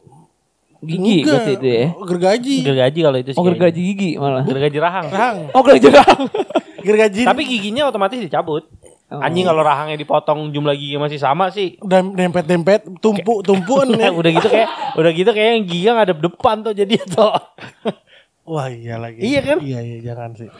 gigi 0.87 1.17
Enggak. 1.21 1.35
berarti 1.35 1.53
itu 1.53 1.67
ya. 1.67 1.87
Gergaji. 1.93 2.57
Gergaji 2.63 2.99
kalau 3.03 3.19
itu 3.19 3.31
sih. 3.31 3.39
Oh, 3.39 3.43
kayaknya. 3.43 3.59
gergaji 3.59 3.81
gigi 3.83 4.11
malah. 4.17 4.45
Gergaji 4.47 4.79
rahang. 4.79 5.07
Rahang. 5.11 5.37
Oh, 5.53 5.63
gergaji 5.67 5.89
rahang. 5.91 6.21
Gergaji. 6.87 7.23
Tapi 7.27 7.43
giginya 7.45 7.83
otomatis 7.91 8.19
dicabut. 8.23 8.65
Oh. 9.07 9.23
Anjing 9.23 9.47
kalau 9.47 9.63
rahangnya 9.63 9.95
dipotong 9.99 10.51
jumlah 10.51 10.75
gigi 10.75 10.99
masih 10.99 11.19
sama 11.23 11.51
sih. 11.55 11.79
udah 11.79 12.03
dempet-dempet, 12.03 12.99
tumpuk-tumpuan 12.99 13.87
ya. 14.03 14.11
udah 14.11 14.31
gitu 14.35 14.49
kayak 14.51 14.69
udah 14.99 15.11
gitu 15.15 15.31
kayak 15.31 15.51
yang 15.55 15.65
gigi 15.67 15.87
ngadep 15.87 16.19
depan 16.19 16.67
tuh 16.67 16.75
jadi 16.75 16.95
tuh. 17.07 17.31
Wah 18.51 18.71
iya 18.71 18.99
lagi. 18.99 19.23
Iya 19.23 19.41
kan? 19.43 19.59
Iya 19.63 19.79
iya 19.83 19.99
jangan 20.03 20.31
sih. 20.35 20.51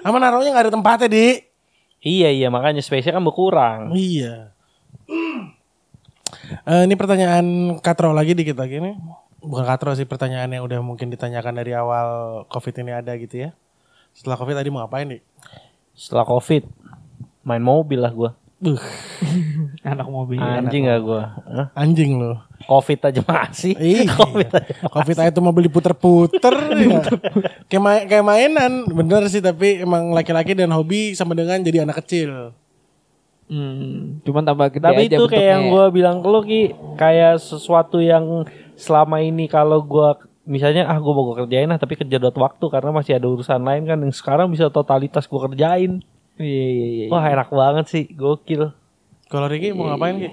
Sama 0.00 0.20
naruhnya 0.20 0.52
nggak 0.52 0.64
ada 0.68 0.72
tempatnya 0.72 1.08
di. 1.08 1.26
Iya 2.00 2.28
iya 2.32 2.48
makanya 2.48 2.80
space-nya 2.80 3.16
kan 3.16 3.24
berkurang. 3.24 3.92
Iya. 3.92 4.56
Eh, 6.50 6.82
ini 6.86 6.94
pertanyaan 6.98 7.78
katro 7.78 8.10
lagi 8.10 8.34
dikit 8.34 8.58
lagi 8.58 8.82
nih. 8.82 8.94
Bukan 9.40 9.64
katro 9.64 9.96
sih 9.96 10.04
pertanyaan 10.04 10.52
yang 10.52 10.62
udah 10.66 10.80
mungkin 10.84 11.08
ditanyakan 11.08 11.54
dari 11.56 11.72
awal 11.72 12.42
covid 12.52 12.74
ini 12.82 12.92
ada 12.92 13.12
gitu 13.16 13.48
ya. 13.48 13.50
Setelah 14.12 14.36
covid 14.36 14.56
tadi 14.58 14.68
mau 14.68 14.84
ngapain 14.84 15.06
nih? 15.08 15.22
Setelah 15.96 16.28
covid 16.28 16.66
main 17.46 17.62
mobil 17.62 18.00
lah 18.02 18.12
gua. 18.12 18.30
Buh, 18.60 18.76
Anak 19.88 20.12
mobil. 20.12 20.36
Anjing 20.36 20.84
gak 20.84 21.00
gua. 21.00 21.22
Hah? 21.48 21.66
anjing 21.72 22.20
loh. 22.20 22.44
Covid 22.68 23.00
aja 23.08 23.20
masih. 23.24 23.72
Iya. 23.80 24.12
Covid 24.20 24.48
aja. 24.52 24.72
Covid 24.84 25.16
aja 25.16 25.30
tuh 25.32 25.40
mobil 25.40 25.72
diputer-puter 25.72 26.54
ya. 26.76 27.00
kayak 28.04 28.24
mainan 28.24 28.84
bener 28.84 29.24
sih 29.32 29.40
tapi 29.40 29.80
emang 29.80 30.12
laki-laki 30.12 30.52
dan 30.52 30.68
hobi 30.76 31.16
sama 31.16 31.32
dengan 31.32 31.64
jadi 31.64 31.88
anak 31.88 32.04
kecil. 32.04 32.52
Hmm, 33.50 34.22
cuman 34.22 34.46
tambah 34.46 34.70
gede 34.70 34.86
Tapi 34.86 35.02
aja 35.10 35.16
itu 35.18 35.24
kayak 35.26 35.48
yang 35.58 35.64
gue 35.74 35.84
bilang 35.90 36.22
ke 36.22 36.28
lo 36.30 36.40
Ki 36.46 36.70
Kayak 36.94 37.42
sesuatu 37.42 37.98
yang 37.98 38.46
selama 38.78 39.18
ini 39.18 39.50
kalau 39.50 39.82
gua 39.82 40.14
Misalnya 40.46 40.86
ah 40.86 40.94
gue 41.02 41.10
mau 41.10 41.26
gue 41.34 41.42
kerjain 41.42 41.66
lah 41.66 41.74
Tapi 41.74 41.98
kejedot 41.98 42.30
waktu 42.38 42.62
karena 42.70 42.94
masih 42.94 43.18
ada 43.18 43.26
urusan 43.26 43.58
lain 43.66 43.90
kan 43.90 43.98
Yang 44.06 44.22
sekarang 44.22 44.54
bisa 44.54 44.70
totalitas 44.70 45.26
gue 45.26 45.40
kerjain 45.50 45.98
Iya, 46.38 46.66
iya, 46.70 46.86
iya. 46.86 47.06
Wah 47.10 47.26
enak 47.26 47.50
banget 47.50 47.90
sih 47.90 48.04
Gokil 48.14 48.70
Kalau 49.26 49.50
Ricky 49.50 49.74
mau 49.74 49.90
ngapain 49.90 50.14
Ki? 50.14 50.30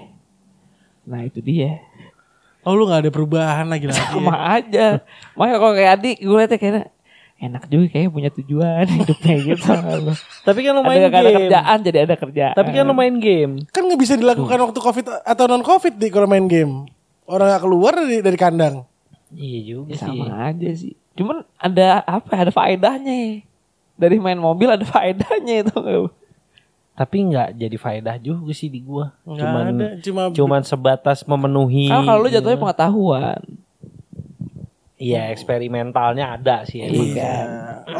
Nah 1.08 1.26
itu 1.26 1.42
dia. 1.42 1.82
Oh 2.62 2.76
lu 2.76 2.84
gak 2.84 3.08
ada 3.08 3.10
perubahan 3.10 3.64
lagi 3.64 3.88
lagi. 3.88 3.96
Sama 3.96 4.36
aja. 4.60 5.00
Makanya 5.34 5.56
kalau 5.56 5.72
kayak 5.74 5.92
adik 5.98 6.16
gue 6.20 6.36
liatnya 6.36 6.58
kayaknya 6.60 6.82
enak 7.38 7.70
juga 7.70 7.86
kayaknya 7.88 8.10
punya 8.10 8.30
tujuan 8.34 8.84
hidupnya 8.98 9.34
gitu. 9.46 9.72
Tapi 10.42 10.58
kan 10.60 10.72
lo 10.72 10.82
ada, 10.82 10.88
main 10.88 10.98
gak 11.00 11.12
ada 11.14 11.22
game 11.22 11.38
kerjaan 11.38 11.78
jadi 11.80 11.98
ada 12.02 12.14
kerjaan. 12.14 12.54
Tapi 12.54 12.70
kan 12.70 12.82
lo 12.82 12.94
main 12.94 13.14
game 13.16 13.52
Kan 13.70 13.86
nggak 13.86 14.00
bisa 14.00 14.14
dilakukan 14.14 14.58
waktu 14.58 14.78
covid 14.78 15.06
atau 15.22 15.44
non 15.46 15.62
covid 15.62 15.94
di 15.94 16.10
kalau 16.10 16.26
main 16.26 16.44
game. 16.44 16.90
Orang 17.24 17.46
gak 17.46 17.62
keluar 17.62 17.94
dari 17.94 18.18
dari 18.20 18.34
kandang. 18.34 18.82
Iya 19.30 19.58
juga 19.62 19.92
Ya, 19.92 19.96
sih 20.00 20.18
sama 20.18 20.26
aja 20.48 20.70
sih. 20.72 20.94
Cuman 21.12 21.44
ada 21.54 22.00
apa? 22.02 22.30
ya, 22.32 22.38
Ada 22.42 22.52
faedahnya. 22.52 23.14
ya. 23.14 23.30
Dari 23.94 24.16
main 24.16 24.38
mobil 24.38 24.66
ada 24.66 24.82
faedahnya 24.94 25.62
itu. 25.62 25.78
Tapi 26.94 27.16
nggak 27.30 27.54
jadi 27.54 27.76
faedah 27.78 28.16
juga 28.18 28.50
sih 28.50 28.66
di 28.66 28.82
gua 28.82 29.14
Nggak 29.22 29.38
Cuman 29.38 29.62
ada, 29.70 29.86
cuma 30.02 30.22
Cuman 30.34 30.60
sebatas 30.66 31.22
memenuhi 31.22 31.86
Kalau 31.86 32.02
kalau 32.02 32.20
lu 32.24 32.28
jatuhnya 32.28 32.58
pengetahuan. 32.58 33.38
Iya 34.98 35.30
eksperimentalnya 35.30 36.34
ada 36.34 36.66
sih 36.66 36.82
emang. 36.82 37.14
Iya. 37.14 37.34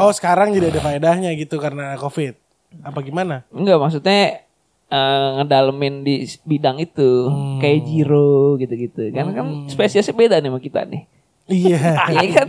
Oh 0.02 0.10
sekarang 0.10 0.50
jadi 0.50 0.74
ada 0.74 0.82
faedahnya 0.82 1.30
gitu 1.38 1.62
karena 1.62 1.94
covid. 1.94 2.34
Apa 2.82 3.00
gimana? 3.00 3.46
Enggak 3.54 3.78
maksudnya 3.78 4.42
eh, 4.90 5.28
ngedalemin 5.38 6.02
di 6.02 6.26
bidang 6.42 6.82
itu 6.82 7.30
kayak 7.62 7.80
Jiro 7.86 8.58
gitu-gitu. 8.58 9.14
Kan 9.14 9.30
kan 9.30 9.46
spesiesnya 9.70 10.12
beda 10.12 10.42
nih 10.42 10.50
sama 10.50 10.60
kita 10.60 10.82
nih. 10.84 11.02
Iya. 11.48 11.80
Iya 12.18 12.28
kan? 12.34 12.48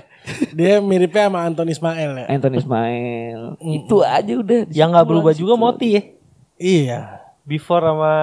Dia 0.53 0.73
miripnya 0.83 1.31
sama 1.31 1.39
Anton 1.47 1.69
Ismail 1.71 2.11
ya. 2.19 2.25
Anthony 2.27 2.57
Ismail. 2.59 3.41
Itu 3.61 4.03
aja 4.03 4.33
udah. 4.35 4.67
Yang 4.69 4.89
nggak 4.93 5.07
berubah 5.07 5.33
juga 5.33 5.53
Moti 5.55 5.87
ya 5.95 6.01
Iya. 6.59 6.99
Before 7.47 7.81
sama 7.81 8.13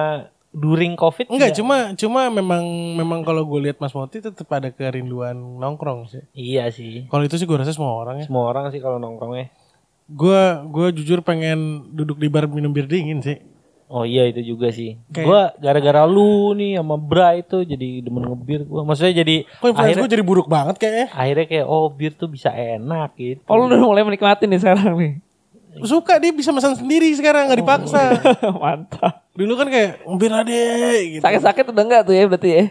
during 0.49 0.95
covid 0.95 1.27
Enggak, 1.27 1.51
juga. 1.51 1.59
cuma 1.59 1.77
cuma 1.93 2.21
memang 2.29 2.63
memang 2.95 3.19
kalau 3.21 3.43
gue 3.43 3.59
lihat 3.63 3.77
Mas 3.77 3.91
Moti 3.91 4.19
tetap 4.19 4.47
ada 4.49 4.67
kerinduan 4.67 5.35
nongkrong 5.35 6.07
sih. 6.07 6.23
Iya 6.31 6.69
sih 6.69 7.05
Kalau 7.05 7.21
itu 7.21 7.35
sih 7.35 7.43
gue 7.43 7.55
rasa 7.55 7.71
semua 7.71 7.93
orang 7.95 8.21
ya. 8.21 8.25
Semua 8.25 8.47
orang 8.47 8.67
sih 8.67 8.77
kalau 8.77 8.97
nongkrongnya 8.97 9.51
Gue 10.07 10.39
gue 10.65 10.87
jujur 10.95 11.19
pengen 11.19 11.91
duduk 11.91 12.15
di 12.15 12.25
bar 12.25 12.47
minum 12.47 12.71
bir 12.71 12.85
dingin 12.85 13.19
sih. 13.19 13.37
Oh 13.87 14.03
iya 14.03 14.23
itu 14.25 14.43
juga 14.45 14.67
sih. 14.67 14.99
Kayak- 15.09 15.23
Gua 15.23 15.41
gara-gara 15.57 16.03
lu 16.03 16.51
nih 16.53 16.75
sama 16.75 16.95
Bra 16.95 17.35
itu 17.35 17.63
jadi 17.63 18.01
demen 18.01 18.19
ngebir 18.25 18.63
gua. 18.63 18.83
Maksudnya 18.83 19.23
jadi 19.23 19.47
Kok 19.47 19.71
akhirnya 19.73 20.03
gue 20.03 20.11
jadi 20.11 20.23
buruk 20.23 20.47
banget 20.47 20.75
kayaknya. 20.75 21.07
akhirnya 21.09 21.45
kayak 21.45 21.65
oh 21.65 21.87
bir 21.87 22.11
tuh 22.11 22.27
bisa 22.27 22.51
enak 22.51 23.15
gitu. 23.15 23.39
Oh 23.45 23.55
lu 23.55 23.67
udah 23.67 23.79
mulai 23.79 24.03
menikmati 24.03 24.43
nih 24.43 24.59
sekarang 24.59 24.91
nih. 24.93 25.13
Suka 25.83 26.17
dia 26.17 26.31
bisa 26.31 26.51
pesan 26.51 26.73
sendiri 26.73 27.07
sekarang 27.13 27.47
nggak 27.47 27.59
dipaksa. 27.61 28.01
Mantap. 28.63 29.26
Dulu 29.37 29.53
kan 29.53 29.67
kayak 29.69 30.01
bir 30.17 30.33
deh 30.49 30.99
gitu. 31.13 31.21
Sakit-sakit 31.21 31.65
udah 31.69 31.83
enggak 31.85 32.01
tuh 32.09 32.13
ya 32.17 32.23
berarti 32.25 32.49
ya? 32.49 32.65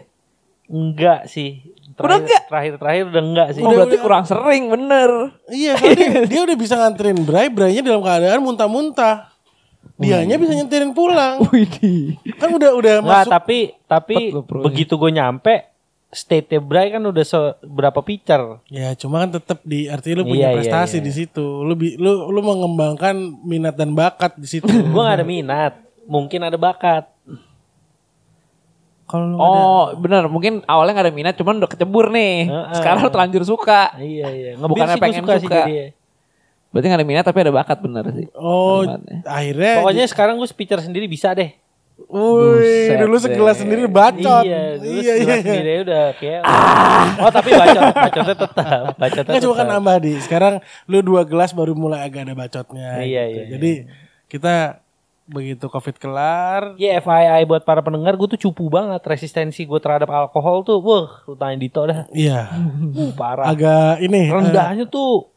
Enggak 0.67 1.21
sih. 1.31 1.63
Udah 1.95 2.19
enggak? 2.19 2.43
Terakhir 2.51 2.73
terakhir 2.75 3.03
udah 3.09 3.23
enggak 3.23 3.47
sih. 3.55 3.61
Oh 3.63 3.71
berarti 3.71 3.97
kurang 4.03 4.23
sering 4.27 4.63
bener. 4.67 5.09
Iya, 5.47 5.79
soalnya 5.79 5.97
dia, 5.97 6.21
dia 6.35 6.41
udah 6.43 6.57
bisa 6.59 6.75
nganterin 6.75 7.23
Bray, 7.23 7.47
Braynya 7.47 7.81
dalam 7.81 8.03
keadaan 8.03 8.43
muntah-muntah. 8.43 9.31
Dianya 9.97 10.37
bisa 10.37 10.53
nyenterin 10.53 10.91
pulang. 10.93 11.41
Widih. 11.49 12.19
Kan 12.37 12.53
udah 12.53 12.75
udah 12.75 12.95
masuk. 13.01 13.31
tapi 13.31 13.57
tapi 13.89 14.29
begitu 14.61 14.93
gue 14.93 15.09
nyampe 15.09 15.73
state 16.13 16.59
Bray 16.61 16.93
kan 16.93 17.01
udah 17.01 17.25
seberapa 17.25 17.99
pitcher. 18.05 18.61
Ya, 18.69 18.93
cuma 18.93 19.25
kan 19.25 19.39
tetap 19.39 19.59
di 19.65 19.89
artinya 19.89 20.21
lu 20.21 20.35
punya 20.35 20.47
Iya, 20.47 20.49
iya, 20.51 20.57
prestasi 20.61 20.97
iya. 20.99 21.05
di 21.07 21.11
situ. 21.15 21.45
Lu 21.65 21.73
lu 21.73 22.11
lu 22.29 22.41
mengembangkan 22.45 23.15
minat 23.41 23.73
dan 23.73 23.97
bakat 23.97 24.37
di 24.37 24.45
situ. 24.45 24.69
Gue 24.93 25.01
gak 25.01 25.23
ada 25.23 25.25
minat. 25.25 25.86
Mungkin 26.07 26.39
ada 26.41 26.55
bakat. 26.55 27.11
Kalau 29.07 29.23
lu 29.23 29.35
nggak 29.39 29.47
ada 29.47 29.63
Oh 29.63 29.83
bener 29.95 30.23
mungkin 30.27 30.53
awalnya 30.67 30.99
gak 30.99 31.05
ada 31.07 31.15
minat 31.15 31.33
cuman 31.39 31.63
udah 31.63 31.71
kecebur 31.71 32.11
nih. 32.11 32.51
Heeh. 32.51 32.75
Sekarang 32.75 33.07
terlanjur 33.07 33.43
suka. 33.47 33.95
Iya 33.95 34.27
iya. 34.31 34.51
Sih 34.59 34.67
gua 34.67 34.99
pengen 34.99 35.23
suka, 35.23 35.33
sih 35.39 35.47
suka. 35.47 35.63
jadi. 35.63 35.95
Berarti 36.75 36.85
gak 36.91 36.99
ada 36.99 37.07
minat 37.07 37.23
tapi 37.23 37.39
ada 37.39 37.53
bakat 37.55 37.79
bener 37.79 38.03
sih. 38.11 38.27
Oh, 38.35 38.83
Kalimatnya. 38.83 39.17
akhirnya 39.23 39.73
Pokoknya 39.79 40.05
sekarang 40.11 40.35
gue 40.35 40.49
speaker 40.51 40.79
sendiri 40.83 41.07
bisa 41.07 41.31
deh. 41.31 41.55
Wih, 41.97 42.93
dulu 42.93 43.17
segelas 43.17 43.57
deh. 43.57 43.65
sendiri 43.65 43.89
bacot. 43.89 44.45
Iya, 44.45 44.77
dulu 44.77 44.99
iya, 45.01 45.13
segelas 45.17 45.39
iya. 45.41 45.47
sendiri 45.49 45.73
udah 45.81 46.03
kayak. 46.21 46.41
Oh 47.17 47.31
tapi 47.33 47.49
bacot, 47.57 47.83
bacotnya 47.89 48.35
tetap, 48.37 48.81
bacotnya 49.01 49.31
Nggak 49.33 49.43
cuma 49.49 49.55
kan 49.57 49.67
nambah 49.73 49.95
di. 50.05 50.13
Sekarang 50.21 50.53
lu 50.85 50.99
dua 51.01 51.25
gelas 51.25 51.57
baru 51.57 51.73
mulai 51.73 52.05
agak 52.05 52.29
ada 52.29 52.35
bacotnya. 52.37 53.01
Iya, 53.01 53.23
gitu. 53.25 53.33
iya, 53.33 53.43
Jadi 53.57 53.71
kita 54.29 54.55
begitu 55.27 55.67
covid 55.67 55.95
kelar, 55.95 56.73
Ya 56.75 56.97
FYI 56.97 57.43
buat 57.43 57.61
para 57.61 57.79
pendengar 57.79 58.15
gue 58.15 58.27
tuh 58.29 58.41
cupu 58.41 58.67
banget 58.67 59.03
resistensi 59.03 59.61
gue 59.61 59.75
terhadap 59.77 60.07
alkohol 60.07 60.63
tuh. 60.63 60.79
Wah, 60.79 61.21
lu 61.23 61.35
tanya 61.35 61.55
Dito 61.55 61.83
dah. 61.83 62.07
iya, 62.09 62.47
Uh, 62.97 63.11
parah. 63.11 63.47
agak 63.47 63.99
ini 63.99 64.25
eh, 64.25 64.31
Rendahnya 64.31 64.85
tuh 64.85 65.27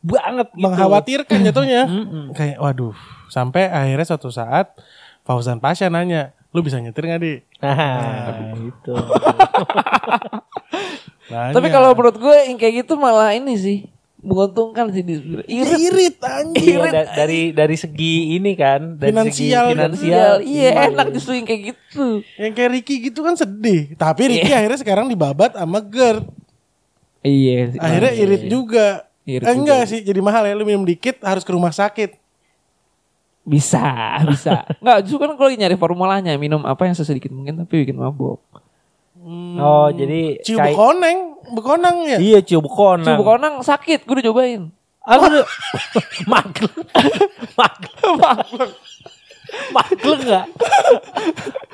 banget 0.00 0.48
gitu. 0.48 0.62
mengkhawatirkan 0.62 1.38
jatuhnya. 1.44 1.82
Mm-mm. 1.92 2.24
Kayak 2.32 2.56
waduh, 2.58 2.94
sampai 3.26 3.66
akhirnya 3.66 4.06
suatu 4.06 4.30
saat 4.30 4.72
Fauzan 5.20 5.58
Pasha 5.58 5.86
nanya, 5.86 6.30
lu 6.50 6.62
bisa 6.62 6.78
nyetir 6.78 7.04
nggak 7.04 7.20
di? 7.20 7.34
Nah, 7.60 8.56
gitu. 8.56 8.94
Tapi 11.28 11.68
kalau 11.68 11.92
menurut 11.92 12.16
gue 12.16 12.36
yang 12.46 12.56
kayak 12.56 12.82
gitu 12.82 12.96
malah 12.96 13.30
ini 13.30 13.54
sih 13.54 13.78
menguntungkan 14.20 14.92
sih 14.92 15.00
di 15.00 15.16
irit 15.46 15.80
irit 15.80 16.16
anjir. 16.20 16.76
Iya, 16.76 16.92
da- 16.92 17.10
dari 17.16 17.50
dari 17.50 17.72
segi 17.74 18.36
ini 18.36 18.52
kan, 18.52 18.94
dari 18.94 19.10
Finansial. 19.10 19.64
segi 19.64 19.72
finansial. 19.72 19.96
finansial. 20.04 20.34
Iya 20.44 20.70
enak 20.86 21.06
justru 21.10 21.32
yang 21.34 21.46
kayak 21.46 21.62
gitu. 21.72 22.06
Yang 22.36 22.52
kayak 22.54 22.70
Ricky 22.70 22.94
gitu 23.02 23.20
kan 23.20 23.34
sedih. 23.34 23.92
Tapi 23.94 24.22
Ricky 24.28 24.46
Iya. 24.46 24.56
akhirnya 24.60 24.78
sekarang 24.78 25.06
dibabat 25.06 25.56
sama 25.56 25.80
Gert. 25.80 26.28
Iya. 27.20 27.72
sih. 27.72 27.78
Akhirnya 27.78 28.12
irit 28.14 28.42
juga. 28.46 28.86
Irit 29.22 29.44
Eh, 29.44 29.52
enggak 29.52 29.82
sih, 29.86 30.00
jadi 30.00 30.16
mahal 30.18 30.44
ya. 30.44 30.52
Lu 30.52 30.64
minum 30.64 30.82
dikit 30.82 31.20
harus 31.20 31.40
ke 31.40 31.50
rumah 31.50 31.70
sakit. 31.70 32.16
Bisa, 33.40 33.80
bisa. 34.26 34.68
Enggak, 34.78 34.98
justru 35.02 35.18
kan 35.18 35.32
kalau 35.32 35.48
nyari 35.48 35.74
formulanya 35.74 36.36
minum 36.36 36.60
apa 36.62 36.84
yang 36.84 36.92
sesedikit 36.92 37.28
mungkin 37.28 37.56
tapi 37.58 37.82
bikin 37.82 37.96
mabuk. 37.96 38.40
Oh, 39.56 39.88
jadi 39.90 40.40
Cium 40.40 40.60
bekoneng, 40.62 41.29
bekonang 41.54 41.96
ya. 42.06 42.18
Iya, 42.20 42.38
cium 42.44 42.66
konang. 42.66 43.16
Coba 43.16 43.36
konang 43.36 43.54
sakit, 43.64 44.04
gue 44.04 44.14
udah 44.18 44.26
cobain. 44.32 44.62
Aku 45.00 45.24
udah 45.26 45.44
magleng. 46.32 46.76
magleng. 47.56 48.18
Magleng. 48.20 48.72
Magleng 49.74 50.20
enggak? 50.22 50.46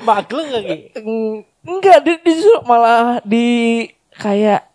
Magleng 0.01 0.47
enggak, 0.49 0.63
Ki? 0.65 0.77
Enggak, 1.67 1.97
dia, 2.07 2.15
justru 2.23 2.57
malah 2.63 3.19
di 3.27 3.45
kayak 4.17 4.65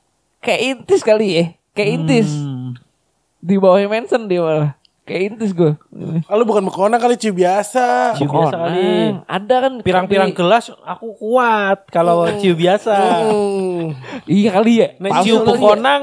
kayak 0.44 0.60
intis 0.60 1.02
kali 1.02 1.28
ya. 1.32 1.44
Kayak 1.72 1.90
intis. 1.98 2.28
Hmm. 2.30 2.76
Di 3.42 3.56
bawahnya 3.58 3.88
Manson 3.90 4.28
dia 4.28 4.44
malah. 4.44 4.72
Kayak 5.02 5.34
intis 5.34 5.50
gue. 5.50 5.74
Ah, 6.30 6.38
lu 6.38 6.46
bukan 6.46 6.62
bekonang 6.62 7.02
kali 7.02 7.18
cium 7.18 7.34
biasa. 7.34 8.14
Cium 8.14 8.30
biasa 8.30 8.54
kali. 8.54 8.86
Ada 9.26 9.54
kan 9.58 9.72
Pirang-pirang 9.82 10.30
gelas 10.30 10.70
aku 10.86 11.18
kuat 11.18 11.90
kalau 11.90 12.30
cium 12.38 12.54
biasa. 12.54 12.94
Hmm. 13.26 13.98
Iya 14.30 14.48
kali 14.54 14.72
ya. 14.78 14.88
Nek 15.02 15.10
Palsu 15.10 15.42
kali 15.42 15.58
ya. 15.58 15.58
konang 15.58 16.02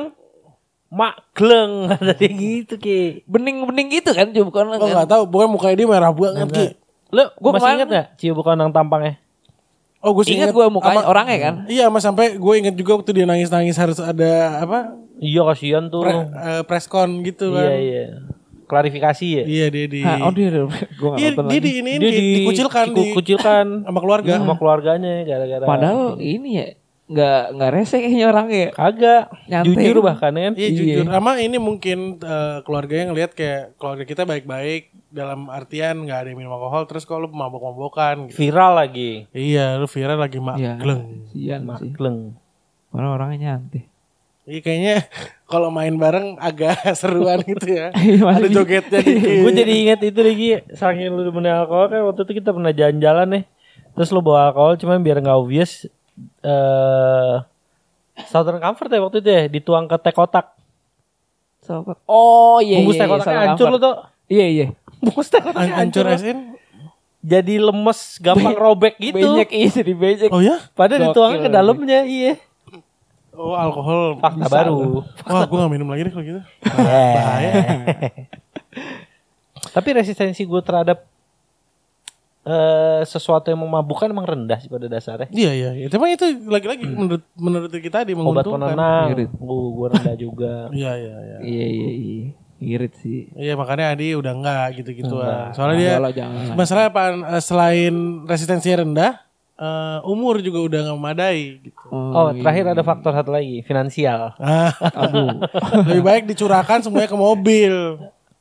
magleng 0.91 1.73
tadi 1.95 2.27
gitu, 2.43 2.75
Ki. 2.75 3.23
Bening-bening 3.23 3.87
gitu 3.87 4.11
kan 4.11 4.35
cium 4.35 4.51
konang. 4.51 4.83
Oh 4.83 4.91
kan. 4.91 4.99
nggak 4.99 5.09
tahu, 5.15 5.23
pokoknya 5.31 5.49
mukanya 5.55 5.75
dia 5.79 5.87
merah 5.87 6.11
banget 6.11 6.47
Ki. 6.51 6.67
Lu 7.09 7.23
Gua 7.39 7.51
masih 7.55 7.71
inget 7.79 7.89
gak 7.89 8.07
cium 8.19 8.37
konang 8.43 8.69
tampangnya? 8.75 9.15
Oh 9.99 10.15
gue 10.15 10.23
Ingat 10.31 10.55
gue 10.55 10.65
mukanya 10.71 11.07
orangnya 11.07 11.37
kan. 11.39 11.55
Iya, 11.67 11.91
mas 11.91 12.07
sampai 12.07 12.39
gue 12.39 12.53
inget 12.55 12.71
juga 12.75 12.99
waktu 12.99 13.11
dia 13.11 13.25
nangis-nangis 13.27 13.75
harus 13.75 13.99
ada 13.99 14.63
apa 14.63 14.95
Iya 15.19 15.43
kasihan 15.51 15.91
tuh. 15.91 16.07
Pre, 16.07 16.15
eh, 16.15 16.61
preskon 16.63 17.19
gitu 17.27 17.51
iya 17.51 17.59
kan. 17.59 17.71
iya. 17.75 18.05
Klarifikasi 18.69 19.25
ya. 19.33 19.43
Iya 19.43 19.65
dia 19.67 19.85
di 19.85 19.99
Hah, 19.99 20.21
oh 20.21 20.31
dia, 20.31 20.47
dia 20.47 20.61
gue 20.61 21.09
Iya, 21.17 21.29
nonton 21.33 21.43
dia 21.43 21.57
lagi. 21.57 21.59
di 21.59 21.71
ini 21.75 21.91
Dia 21.97 22.11
di, 22.11 22.21
dikucilkan 22.37 22.85
di 22.87 23.01
dikucilkan 23.03 23.65
sama 23.89 23.99
keluarga. 23.99 24.33
sama 24.37 24.53
keluarganya 24.55 25.25
gara-gara. 25.25 25.65
Padahal 25.65 26.15
ini 26.15 26.49
ya 26.53 26.67
nggak 27.09 27.57
nggak 27.57 27.69
rese 27.73 27.97
kayaknya 27.97 28.25
orangnya. 28.29 28.69
kagak 28.71 29.23
Nyantai. 29.43 29.73
jujur 29.81 29.95
bahkan 29.99 30.29
kan. 30.29 30.53
Iya 30.53 30.69
jujur. 30.69 31.03
Sama 31.03 31.41
ini 31.41 31.57
mungkin 31.57 31.97
eh, 32.15 32.57
keluarganya 32.61 33.09
ngelihat 33.09 33.33
kayak 33.33 33.73
keluarga 33.75 34.05
kita 34.05 34.21
baik-baik 34.23 34.93
dalam 35.09 35.49
artian 35.49 36.05
nggak 36.05 36.15
ada 36.15 36.27
yang 36.29 36.37
minum 36.37 36.53
alkohol 36.53 36.85
terus 36.85 37.01
kalau 37.03 37.25
lu 37.25 37.33
mabok-mabokan 37.33 38.29
gitu. 38.29 38.37
Viral 38.39 38.77
lagi. 38.77 39.25
Iya, 39.31 39.75
lu 39.75 39.89
viral 39.89 40.21
lagi 40.21 40.37
mak 40.37 40.61
Iya. 40.61 40.77
gleng. 40.77 41.25
Sian 41.27 41.65
sih. 41.73 41.89
Makleng. 41.89 42.37
Padahal 42.87 43.17
orangnya 43.17 43.57
nyantai. 43.57 43.88
Iya 44.49 44.59
kayaknya 44.59 44.95
kalau 45.45 45.69
main 45.69 45.93
bareng 45.93 46.33
agak 46.37 46.73
seruan 46.99 47.37
gitu 47.39 47.69
ya. 47.69 47.93
Iya, 47.95 48.25
ada 48.25 48.47
jogetnya 48.49 48.99
dikit. 48.99 49.29
gue 49.45 49.53
jadi 49.53 49.73
inget 49.75 49.99
itu 50.03 50.19
lagi 50.19 50.47
saking 50.73 51.07
lu 51.07 51.21
demen 51.23 51.45
alkohol 51.45 51.85
kan 51.87 52.01
waktu 52.03 52.21
itu 52.23 52.33
kita 52.35 52.49
pernah 52.49 52.73
jalan-jalan 52.73 53.27
nih 53.29 53.43
terus 53.93 54.09
lu 54.09 54.19
bawa 54.19 54.49
alkohol 54.49 54.73
cuman 54.75 54.99
biar 54.99 55.21
nggak 55.21 55.37
obvious 55.37 55.85
eh 56.41 57.35
Southern 58.25 58.57
Comfort 58.57 58.89
ya 58.89 58.99
waktu 58.99 59.17
itu 59.19 59.29
ya 59.29 59.43
dituang 59.47 59.85
ke 59.85 59.95
teh 59.95 60.11
kotak. 60.11 60.51
Oh 62.03 62.57
iya 62.57 62.81
bungkus 62.81 62.97
iya. 62.97 62.99
teh 62.99 63.05
iya, 63.05 63.13
kotaknya 63.13 63.29
salah 63.31 63.47
hancur 63.47 63.67
lu 63.69 63.77
tuh 63.77 63.95
Iya 64.27 64.45
iya. 64.49 64.65
bungkus 64.99 65.27
teh 65.29 65.39
kotaknya 65.39 65.61
An- 65.69 65.79
hancur 65.85 66.03
hancur 66.03 66.17
asin. 66.17 66.37
jadi 67.21 67.55
lemes 67.61 67.99
gampang 68.17 68.55
robek 68.55 68.97
gitu 68.97 69.21
Banyak 69.37 69.49
iya 69.51 69.69
jadi 69.69 69.93
banyak. 69.93 70.29
Oh 70.33 70.41
ya? 70.41 70.57
padahal 70.73 71.13
dituangnya 71.13 71.39
ke 71.39 71.49
dalamnya 71.49 71.99
iya 72.03 72.33
Oh 73.39 73.55
alkohol. 73.55 74.19
fakta 74.19 74.45
baru 74.45 74.99
Wah, 75.23 75.43
gue 75.43 75.57
gak 75.57 75.71
minum 75.71 75.87
lagi 75.87 76.03
deh 76.03 76.11
kalau 76.11 76.25
gitu. 76.25 76.41
bahaya 76.61 77.51
tapi 79.69 79.89
resistensi 79.93 80.43
gue 80.43 80.59
terhadap 80.59 81.07
eh 82.41 83.01
sesuatu 83.03 83.47
yang 83.47 83.59
memabukkan 83.59 84.07
emang 84.07 84.25
rendah 84.25 84.57
sih 84.57 84.67
pada 84.67 84.87
dasarnya 84.87 85.27
Iya 85.29 85.51
iya. 85.51 85.69
iya. 85.75 85.87
Tapi 85.87 86.03
itu 86.09 86.25
lagi-lagi 86.45 86.83
menurut 86.83 87.23
menurut 87.35 87.69
kita 87.69 88.01
di 88.01 88.11
obat 88.11 88.43
menguntungkan. 88.43 88.73
penenang 88.73 89.07
Irit. 89.13 89.29
gue 89.29 89.59
gue 89.69 89.87
rendah 89.93 90.15
juga 90.17 90.53
Iya 90.71 90.91
iya 90.95 91.15
iya. 91.17 91.37
Iya 91.39 91.65
iya 91.67 91.89
iya. 91.93 92.27
Irit 92.59 92.93
sih. 92.97 93.31
Iya 93.35 93.55
makanya 93.55 93.93
Adi 93.93 94.15
udah 94.15 94.33
enggak 94.33 94.65
gitu-gituan. 94.75 95.23
Enggak. 95.23 95.47
Soalnya 95.53 95.77
dia 95.77 95.95
jangan. 96.13 96.55
masalah 96.55 96.83
apaan 96.87 97.15
Eh, 97.25 97.39
selain 97.39 97.93
resistensinya 98.25 98.83
rendah, 98.83 99.11
eh, 99.59 99.99
umur 100.07 100.39
juga 100.39 100.59
udah 100.63 100.79
nggak 100.87 100.97
memadai 100.97 101.39
gitu. 101.59 101.85
Oh, 101.91 102.31
terakhir 102.31 102.71
ada 102.71 102.81
faktor 102.81 103.11
satu 103.11 103.35
lagi, 103.35 103.59
finansial. 103.67 104.33
Ah, 104.39 104.71
Aduh. 104.95 105.43
lebih 105.91 106.03
baik 106.03 106.23
dicurahkan 106.31 106.79
semuanya 106.79 107.11
ke 107.11 107.19
mobil. 107.19 107.75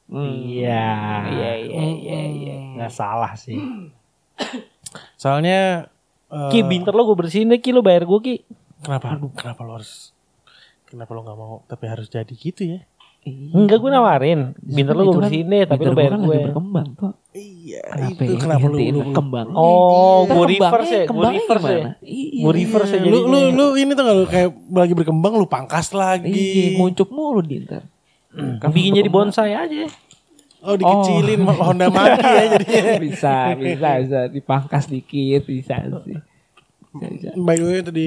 Iya. 0.08 0.88
Iya 1.28 1.52
iya 1.60 1.84
iya 1.84 2.20
iya. 2.32 2.56
Nggak 2.80 2.92
salah 2.94 3.36
sih. 3.36 3.58
Soalnya 5.20 5.90
eh, 6.32 6.50
Ki, 6.54 6.64
binter 6.64 6.94
lo 6.94 7.04
gue 7.04 7.18
bersihin 7.18 7.52
deh, 7.52 7.60
Ki, 7.60 7.74
lo 7.74 7.84
bayar 7.84 8.08
gue, 8.08 8.20
Ki. 8.22 8.36
kenapa 8.78 9.18
kenapa 9.34 9.60
lo 9.66 9.74
harus 9.74 10.14
kenapa 10.86 11.10
lo 11.10 11.26
nggak 11.26 11.34
mau 11.34 11.66
tapi 11.66 11.84
harus 11.90 12.06
jadi 12.06 12.30
gitu 12.30 12.78
ya? 12.78 12.80
Enggak, 13.28 13.78
gue 13.84 13.90
nawarin. 13.92 14.40
Binter 14.56 14.94
lo 14.96 15.02
gue 15.10 15.16
bersihin 15.20 15.52
deh, 15.52 15.68
tapi 15.68 15.84
lo 15.84 15.92
bayar 15.92 16.16
kan 16.16 16.22
gue. 16.24 16.32
lagi 16.32 16.46
berkembang 16.48 16.86
tuh. 16.96 17.12
Iya, 17.36 17.80
Kenapa 17.84 18.20
itu 18.24 18.32
ya? 18.32 18.38
kenapa 18.40 18.64
lu 18.64 18.76
lu, 18.78 18.98
berkembang? 19.04 19.46
Oh, 19.52 20.24
Ntar 20.24 20.32
gue 20.32 20.46
kembangnya- 20.48 20.48
reverse 20.56 20.90
ya, 20.90 21.02
gue 21.04 21.22
reverse 21.28 21.68
ya. 21.68 21.84
Iya. 22.00 22.42
Gue 22.42 22.52
reverse 22.56 22.92
ya 22.96 23.00
lu, 23.04 23.18
lu, 23.28 23.38
lu 23.52 23.66
ini 23.76 23.92
tuh 23.92 24.04
kalau 24.06 24.24
kayak 24.24 24.50
lagi 24.72 24.94
berkembang 24.96 25.32
lu 25.36 25.44
pangkas 25.44 25.92
lagi. 25.92 26.32
Iya, 26.32 26.66
nguncup 26.80 27.08
mulu 27.12 27.40
dia 27.44 27.60
ntar. 27.64 27.82
Bikin 28.70 28.96
jadi 28.96 29.10
bonsai 29.12 29.52
aja. 29.52 29.88
Oh 30.58 30.74
dikecilin 30.74 31.46
Honda 31.46 31.86
Maki 31.86 32.22
ya 32.22 32.44
jadinya. 32.54 32.94
bisa, 33.06 33.34
bisa, 33.54 33.88
bisa 34.02 34.20
dipangkas 34.26 34.90
dikit, 34.90 35.46
bisa 35.46 35.78
sih. 36.02 36.18
Bisa, 36.94 37.06
bisa. 37.12 37.28
By 37.38 37.56
the 37.58 37.66
way 37.66 37.82
tadi 37.82 38.06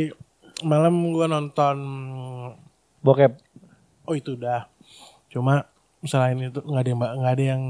malam 0.62 0.94
gua 1.10 1.32
nonton 1.32 1.78
Bokep. 3.02 3.34
oh 4.04 4.14
itu 4.14 4.36
udah. 4.36 4.71
Cuma 5.32 5.66
selain 6.04 6.38
itu 6.38 6.60
nggak 6.60 6.82
ada 6.82 6.90
yang 6.90 7.00
nggak 7.00 7.34
ada 7.34 7.46
yang 7.48 7.62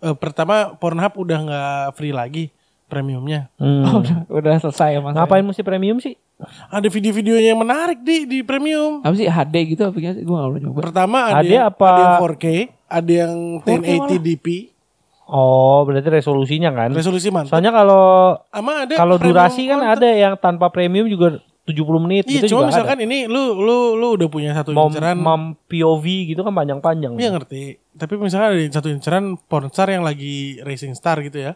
eh, 0.00 0.16
pertama 0.16 0.54
Pornhub 0.78 1.12
udah 1.18 1.38
nggak 1.42 1.84
free 1.98 2.14
lagi 2.14 2.54
premiumnya. 2.86 3.46
Hmm. 3.56 3.86
Oh, 3.86 3.94
udah, 4.02 4.16
udah 4.28 4.52
selesai 4.58 4.98
mas. 4.98 5.14
Ngapain 5.14 5.46
mesti 5.46 5.62
premium 5.62 5.98
sih? 5.98 6.18
Ada 6.72 6.88
video-videonya 6.88 7.52
yang 7.52 7.60
menarik 7.60 8.00
di 8.00 8.24
di 8.24 8.38
premium. 8.40 9.04
Apa 9.04 9.14
sih 9.14 9.28
HD 9.28 9.76
gitu 9.76 9.86
apa 9.86 9.96
sih? 9.96 10.24
Gak 10.24 10.26
pernah 10.26 10.58
nyoba. 10.58 10.78
Pertama 10.80 11.18
ada, 11.28 11.44
Ada 11.44 11.52
yang, 11.52 11.66
apa? 11.68 11.86
ada 11.86 12.00
yang 12.00 12.14
4K, 12.18 12.46
ada 12.88 13.12
yang 13.12 13.34
4K 13.60 13.88
1080dp, 14.08 14.46
Oh, 15.30 15.86
berarti 15.86 16.10
resolusinya 16.10 16.74
kan? 16.74 16.90
resolusi 16.90 17.30
mantap. 17.30 17.54
Soalnya 17.54 17.70
kalau 17.70 18.34
Sama 18.50 18.82
ada 18.82 18.94
kalau 18.98 19.14
durasi 19.14 19.70
kan 19.70 19.78
content. 19.78 19.94
ada 19.94 20.08
yang 20.10 20.34
tanpa 20.34 20.66
premium 20.74 21.06
juga 21.06 21.38
70 21.70 22.04
menit 22.04 22.24
Iya, 22.24 22.42
gitu 22.42 22.54
cuma 22.54 22.66
juga 22.66 22.76
misalkan 22.76 22.98
ini 23.02 23.24
lu 23.24 23.56
lu 23.56 23.94
lu 23.94 24.08
udah 24.14 24.28
punya 24.28 24.50
satu 24.52 24.70
ada. 24.70 24.78
Mom, 24.78 24.90
inceran, 24.90 25.16
mom 25.16 25.42
POV 25.64 26.04
gitu 26.28 26.40
kan 26.40 26.52
panjang-panjang. 26.52 27.14
iya 27.16 27.30
ngerti. 27.30 27.78
Tapi 27.92 28.12
misalkan 28.16 28.48
ada 28.54 28.62
satu 28.70 28.88
inceran 28.88 29.24
pornstar 29.46 29.88
yang 29.88 30.02
lagi 30.02 30.58
racing 30.60 30.92
star 30.92 31.18
gitu 31.20 31.40
ya. 31.40 31.54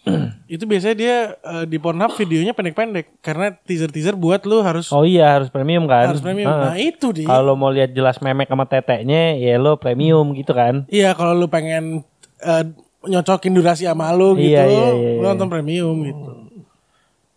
itu 0.48 0.64
biasanya 0.64 0.96
dia 0.96 1.16
eh, 1.36 1.64
di 1.68 1.76
Pornhub 1.76 2.16
videonya 2.16 2.50
pendek-pendek 2.50 3.20
karena 3.20 3.52
teaser-teaser 3.52 4.16
buat 4.16 4.40
lu 4.44 4.64
harus 4.64 4.88
Oh 4.90 5.04
iya 5.04 5.36
harus 5.36 5.52
premium 5.52 5.84
kan? 5.84 6.08
harus 6.08 6.24
premium. 6.24 6.48
Heeh. 6.48 6.64
Nah, 6.64 6.76
itu 6.76 7.06
dia. 7.12 7.28
Kalau 7.28 7.52
mau 7.52 7.68
lihat 7.68 7.92
jelas 7.92 8.16
memek 8.18 8.48
sama 8.48 8.64
teteknya 8.64 9.36
ya 9.36 9.60
lo 9.60 9.76
premium 9.76 10.32
gitu 10.32 10.56
kan. 10.56 10.88
Iya, 10.88 11.12
kalau 11.12 11.36
lu 11.36 11.46
pengen 11.46 12.00
eh, 12.40 12.64
nyocokin 13.00 13.52
durasi 13.52 13.84
sama 13.84 14.12
lu 14.12 14.36
gitu, 14.36 14.52
Iya, 14.52 14.64
iya, 14.64 14.88
iya, 14.92 15.10
lu 15.16 15.24
iya. 15.24 15.28
nonton 15.32 15.48
premium 15.48 15.96
gitu. 16.00 16.29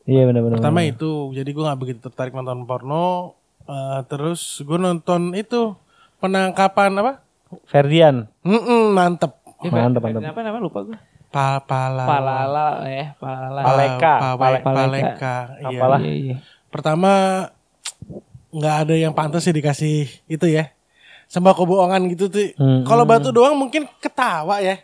Iya 0.04 0.28
benar-benar. 0.28 0.60
Pertama 0.60 0.84
itu, 0.84 1.32
jadi 1.32 1.48
gue 1.48 1.64
nggak 1.64 1.80
begitu 1.80 2.00
tertarik 2.02 2.36
nonton 2.36 2.68
porno. 2.68 3.40
Eh, 3.64 4.00
terus 4.06 4.60
gue 4.60 4.76
nonton 4.76 5.32
itu 5.32 5.72
penangkapan 6.20 6.92
apa? 7.00 7.24
Ferdian. 7.64 8.28
Mm-mm, 8.44 8.92
mantep. 8.92 9.40
Mantap 9.64 10.04
mantap. 10.04 10.22
Apa 10.26 10.42
namanya 10.44 10.60
lupa 10.60 10.84
gue. 10.84 10.98
Pa 11.32 11.64
pala. 11.64 12.04
Palala 12.04 12.68
eh 12.86 13.16
palala. 13.16 13.62
Pa- 13.62 13.70
Paleka, 13.70 14.14
pa- 14.20 14.36
pale- 14.36 14.62
paleka. 14.62 15.36
Iya. 15.64 15.80
Apalah. 15.80 16.00
Iya 16.00 16.14
iya. 16.14 16.36
Pertama 16.68 17.12
nggak 18.54 18.76
ada 18.86 18.94
yang 18.94 19.14
pantas 19.16 19.42
sih 19.42 19.56
dikasih 19.56 20.12
itu 20.28 20.46
ya. 20.46 20.70
Sembako 21.26 21.66
bohongan 21.66 22.06
gitu 22.12 22.30
tuh. 22.30 22.54
Hmm. 22.60 22.84
Kalau 22.84 23.08
batu 23.08 23.32
doang 23.32 23.56
mungkin 23.56 23.88
ketawa 23.98 24.60
ya. 24.60 24.78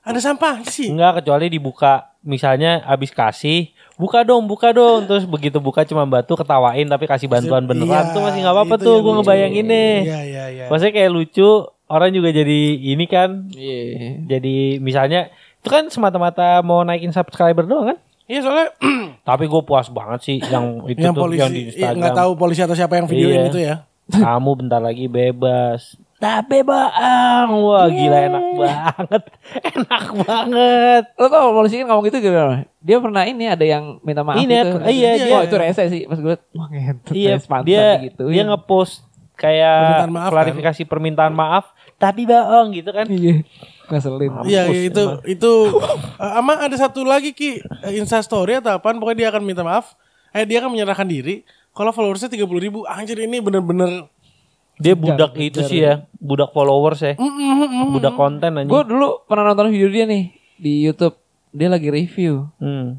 Ada 0.00 0.22
sampah 0.22 0.64
sih. 0.64 0.88
Enggak 0.88 1.20
kecuali 1.20 1.52
dibuka 1.52 2.09
misalnya 2.22 2.84
abis 2.84 3.10
kasih 3.10 3.68
buka 3.94 4.20
dong 4.22 4.44
buka 4.44 4.70
dong 4.70 5.04
terus 5.04 5.24
begitu 5.24 5.56
buka 5.56 5.84
cuma 5.84 6.04
batu 6.04 6.32
ketawain 6.32 6.84
tapi 6.84 7.04
kasih 7.04 7.26
bantuan 7.26 7.64
beneran 7.64 7.88
Iya, 8.02 8.12
tuh 8.12 8.20
masih 8.22 8.40
nggak 8.40 8.54
apa-apa 8.54 8.74
tuh 8.76 8.96
gue 8.98 9.12
ngebayangin 9.14 9.66
nih 9.66 9.94
Iya 10.02 10.20
iya 10.22 10.44
iya. 10.48 10.64
maksudnya 10.66 10.94
kayak 10.94 11.10
lucu 11.10 11.48
orang 11.84 12.10
juga 12.10 12.28
jadi 12.30 12.60
ini 12.76 13.04
kan 13.04 13.48
Iya. 13.50 14.24
jadi 14.26 14.56
misalnya 14.78 15.28
itu 15.60 15.68
kan 15.68 15.88
semata-mata 15.88 16.60
mau 16.60 16.80
naikin 16.80 17.12
subscriber 17.12 17.64
doang 17.64 17.92
kan 17.92 17.98
Iya 18.24 18.40
soalnya 18.40 18.68
tapi 19.28 19.44
gue 19.44 19.62
puas 19.62 19.88
banget 19.88 20.20
sih 20.22 20.36
yang 20.40 20.86
itu 20.86 20.96
yang 20.98 21.12
tuh 21.12 21.20
polisi 21.20 21.40
yang 21.40 21.50
di 21.50 21.60
iya, 21.60 21.68
Instagram 21.68 21.96
nggak 21.98 22.16
tahu 22.16 22.30
polisi 22.34 22.60
atau 22.62 22.72
siapa 22.74 22.94
yang 22.94 23.04
videoin 23.04 23.36
Iya. 23.38 23.48
itu 23.48 23.60
ya. 23.60 23.76
kamu 24.10 24.50
bentar 24.56 24.80
lagi 24.80 25.06
bebas 25.06 25.94
tapi 26.20 26.60
bang 26.60 27.48
wah 27.48 27.88
gila 27.88 28.18
enak 28.28 28.44
banget 28.54 29.22
enak 29.72 30.04
banget 30.20 31.02
Lo 31.16 31.26
tau 31.26 31.50
polisi 31.50 31.80
kan 31.80 31.88
ngomong 31.88 32.04
gitu 32.06 32.20
gimana? 32.20 32.68
Dia 32.78 32.96
pernah 32.96 33.24
ini 33.24 33.48
ada 33.48 33.64
yang 33.64 33.96
minta 34.00 34.20
maaf 34.20 34.36
Ini, 34.36 34.52
gitu. 34.52 34.76
iya, 34.86 35.10
oh, 35.16 35.40
dia- 35.40 35.48
itu 35.48 35.56
rese 35.56 35.84
sih. 35.88 36.02
Pas 36.04 36.16
gue 36.16 36.36
wah 36.52 36.68
ngentot. 36.68 37.12
Iya, 37.12 37.40
pantesan 37.40 37.64
dia 37.64 37.84
gitu. 38.04 38.24
dia 38.28 38.42
ngepost 38.44 39.04
kayak 39.34 39.76
Permintaan 39.80 40.12
maaf, 40.12 40.28
kan? 40.28 40.34
klarifikasi 40.36 40.82
permintaan 40.84 41.32
maaf, 41.32 41.64
tapi 41.96 42.28
bohong 42.28 42.68
gitu 42.72 42.90
kan. 42.92 43.08
Iya. 43.08 43.40
Ngeselin. 43.88 44.30
Iya 44.44 44.62
iya, 44.68 44.80
itu 44.86 45.02
itu 45.26 45.52
Eh, 46.20 46.32
ama 46.36 46.60
ada 46.60 46.76
satu 46.76 47.00
lagi 47.02 47.32
ki 47.32 47.58
eh, 47.80 47.96
Insta 47.96 48.20
story 48.20 48.60
atau 48.60 48.76
apaan 48.76 49.00
pokoknya 49.00 49.18
dia 49.18 49.28
akan 49.32 49.42
minta 49.42 49.64
maaf. 49.64 49.96
Eh 50.30 50.44
dia 50.44 50.60
akan 50.60 50.76
menyerahkan 50.76 51.08
diri. 51.08 51.42
Kalau 51.72 51.90
followersnya 51.90 52.28
tiga 52.28 52.44
puluh 52.44 52.60
ribu, 52.60 52.84
anjir 52.84 53.16
ini 53.16 53.40
bener-bener 53.40 54.04
Dia 54.80 54.94
budak 54.94 55.36
itu 55.36 55.60
sih 55.62 55.84
ya, 55.84 56.08
budak 56.16 56.50
followers 56.50 57.04
ya, 57.04 57.14
budak 57.86 58.14
konten 58.14 58.50
aja. 58.56 58.64
Gue 58.64 58.82
dulu 58.82 59.20
pernah 59.24 59.44
nonton 59.46 59.68
video 59.68 59.86
dia 59.86 60.04
nih 60.04 60.32
di 60.56 60.82
YouTube. 60.82 61.14
Dia 61.50 61.68
lagi 61.68 61.88
review. 61.88 62.48
Hmm. 62.56 62.96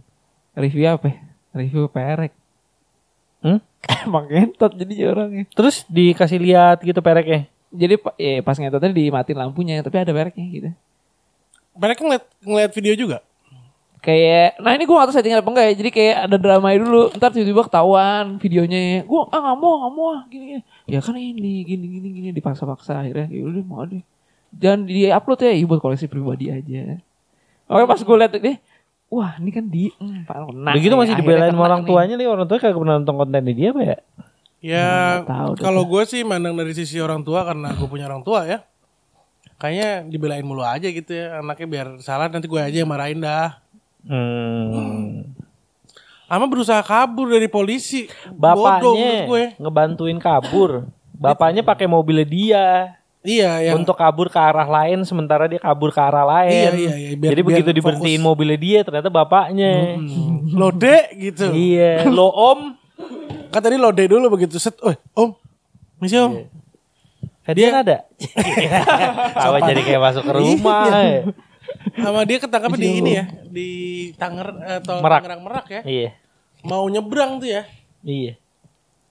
Review 0.53 0.85
apa? 0.85 1.07
ya? 1.07 1.17
Review 1.51 1.87
perek. 1.87 2.31
Hmm? 3.39 3.57
Emang 4.05 4.27
ngentot 4.27 4.71
jadi 4.71 5.09
orangnya. 5.09 5.49
Terus 5.49 5.81
dikasih 5.85 6.37
lihat 6.37 6.79
gitu 6.79 6.99
pereknya. 6.99 7.49
Jadi 7.71 7.95
pa- 7.95 8.13
eh, 8.15 8.39
pas 8.39 8.53
ngentotnya 8.53 8.91
dimatiin 8.91 9.39
lampunya, 9.39 9.81
tapi 9.81 9.97
ada 9.97 10.11
pereknya 10.11 10.45
gitu. 10.47 10.69
mereka 11.71 12.03
ngeliat, 12.03 12.25
ngeliat 12.41 12.71
video 12.71 12.93
juga. 12.93 13.17
kayak 13.97 14.57
nah 14.57 14.73
ini 14.73 14.83
gue 14.83 14.91
gak 14.91 15.07
tahu 15.07 15.13
settingnya 15.13 15.39
apa 15.39 15.49
enggak 15.53 15.65
ya 15.69 15.73
jadi 15.77 15.89
kayak 15.93 16.15
ada 16.25 16.35
drama 16.35 16.73
dulu 16.73 17.13
ntar 17.13 17.29
tiba-tiba 17.29 17.61
ketahuan 17.61 18.41
videonya 18.41 19.05
gue 19.05 19.21
ah 19.29 19.39
nggak 19.39 19.57
mau 19.61 19.73
nggak 19.77 19.93
mau 19.93 20.07
ah 20.09 20.21
gini, 20.25 20.43
gini 20.49 20.61
ya 20.91 20.99
kan 20.99 21.15
ini 21.15 21.63
gini 21.63 21.85
gini 21.87 22.07
gini 22.11 22.29
dipaksa-paksa 22.35 23.07
akhirnya 23.07 23.31
ya 23.31 23.47
udah 23.47 23.63
mau 23.63 23.87
deh 23.87 24.03
jangan 24.51 24.83
di 24.83 25.07
upload 25.07 25.39
ya 25.47 25.51
ya 25.55 25.63
buat 25.63 25.79
koleksi 25.79 26.11
pribadi 26.11 26.51
aja 26.51 26.99
oke 27.71 27.87
pas 27.87 28.03
gue 28.03 28.17
liat 28.19 28.35
deh 28.35 28.57
wah 29.11 29.35
ini 29.43 29.51
kan 29.51 29.67
di 29.67 29.91
hmm, 29.91 30.23
Pak 30.23 30.55
Begitu 30.79 30.95
masih 30.95 31.19
dibelain 31.19 31.51
sama 31.51 31.67
orang 31.67 31.83
tuanya 31.83 32.15
nih 32.15 32.27
orang 32.31 32.47
tua 32.47 32.57
kagak 32.63 32.79
pernah 32.79 32.95
nonton 32.95 33.15
kontennya 33.19 33.51
dia 33.51 33.69
apa 33.75 33.81
ya? 33.83 33.97
Ya 34.61 34.91
deh. 35.27 35.59
kalau 35.59 35.83
gue 35.83 36.03
sih 36.07 36.23
mandang 36.23 36.55
dari 36.55 36.71
sisi 36.71 36.95
orang 37.03 37.19
tua 37.27 37.43
karena 37.43 37.75
gue 37.75 37.87
punya 37.91 38.07
orang 38.07 38.23
tua 38.23 38.47
ya. 38.47 38.63
Kayaknya 39.59 40.07
dibelain 40.09 40.47
mulu 40.47 40.63
aja 40.63 40.87
gitu 40.87 41.11
ya 41.11 41.43
anaknya 41.43 41.67
biar 41.67 41.87
salah 42.01 42.31
nanti 42.31 42.47
gue 42.47 42.57
aja 42.57 42.81
yang 42.81 42.89
marahin 42.89 43.19
dah. 43.19 43.59
Hmm. 44.07 45.10
Ama 46.31 46.47
berusaha 46.47 46.79
kabur 46.79 47.27
dari 47.27 47.45
polisi. 47.45 48.07
Bapaknya 48.31 49.27
gue. 49.27 49.43
ngebantuin 49.59 50.15
kabur. 50.15 50.87
Bapaknya 51.11 51.61
pakai 51.61 51.85
mobilnya 51.85 52.23
dia 52.23 52.65
Iya 53.21 53.61
yang 53.61 53.77
untuk 53.77 53.93
kabur 53.93 54.33
ke 54.33 54.39
arah 54.39 54.65
lain 54.65 55.05
sementara 55.05 55.45
dia 55.45 55.61
kabur 55.61 55.93
ke 55.93 56.01
arah 56.01 56.25
lain. 56.25 56.49
Iya, 56.49 56.71
iya, 56.73 56.93
iya. 56.97 57.09
Biar- 57.13 57.31
Jadi 57.31 57.41
biar 57.43 57.49
begitu 57.53 57.69
diberhentiin 57.71 58.17
mobilnya 58.17 58.57
dia 58.57 58.79
ternyata 58.81 59.13
bapaknya. 59.13 59.99
Hmm. 59.99 60.49
lode 60.51 60.97
gitu. 61.19 61.53
Iya, 61.53 62.01
lo 62.17 62.25
om. 62.27 62.73
Kan 63.53 63.61
tadi 63.61 63.77
lode 63.77 64.01
dulu 64.01 64.25
begitu 64.31 64.57
set. 64.57 64.73
Oh, 64.81 64.95
om. 65.13 65.37
Misi 65.99 66.17
om. 66.17 66.33
Iya. 66.33 66.45
Hadiah 67.41 67.73
ada. 67.75 67.97
Apa 69.45 69.57
jadi 69.67 69.81
kayak 69.83 70.01
masuk 70.01 70.23
ke 70.25 70.31
rumah. 70.31 70.85
ya? 70.89 71.21
Sama 71.93 72.25
dia 72.25 72.37
ketangkapnya 72.37 72.79
di 72.79 72.89
ini 72.95 73.11
ya, 73.13 73.25
di 73.47 73.69
Tanger 74.15 74.49
atau 74.81 74.97
Merak. 74.97 75.21
Tangerang 75.21 75.41
Merak 75.45 75.65
ya. 75.69 75.81
Iya. 75.83 76.09
Mau 76.61 76.85
nyebrang 76.85 77.37
tuh 77.37 77.49
ya. 77.49 77.63
Iya. 78.01 78.37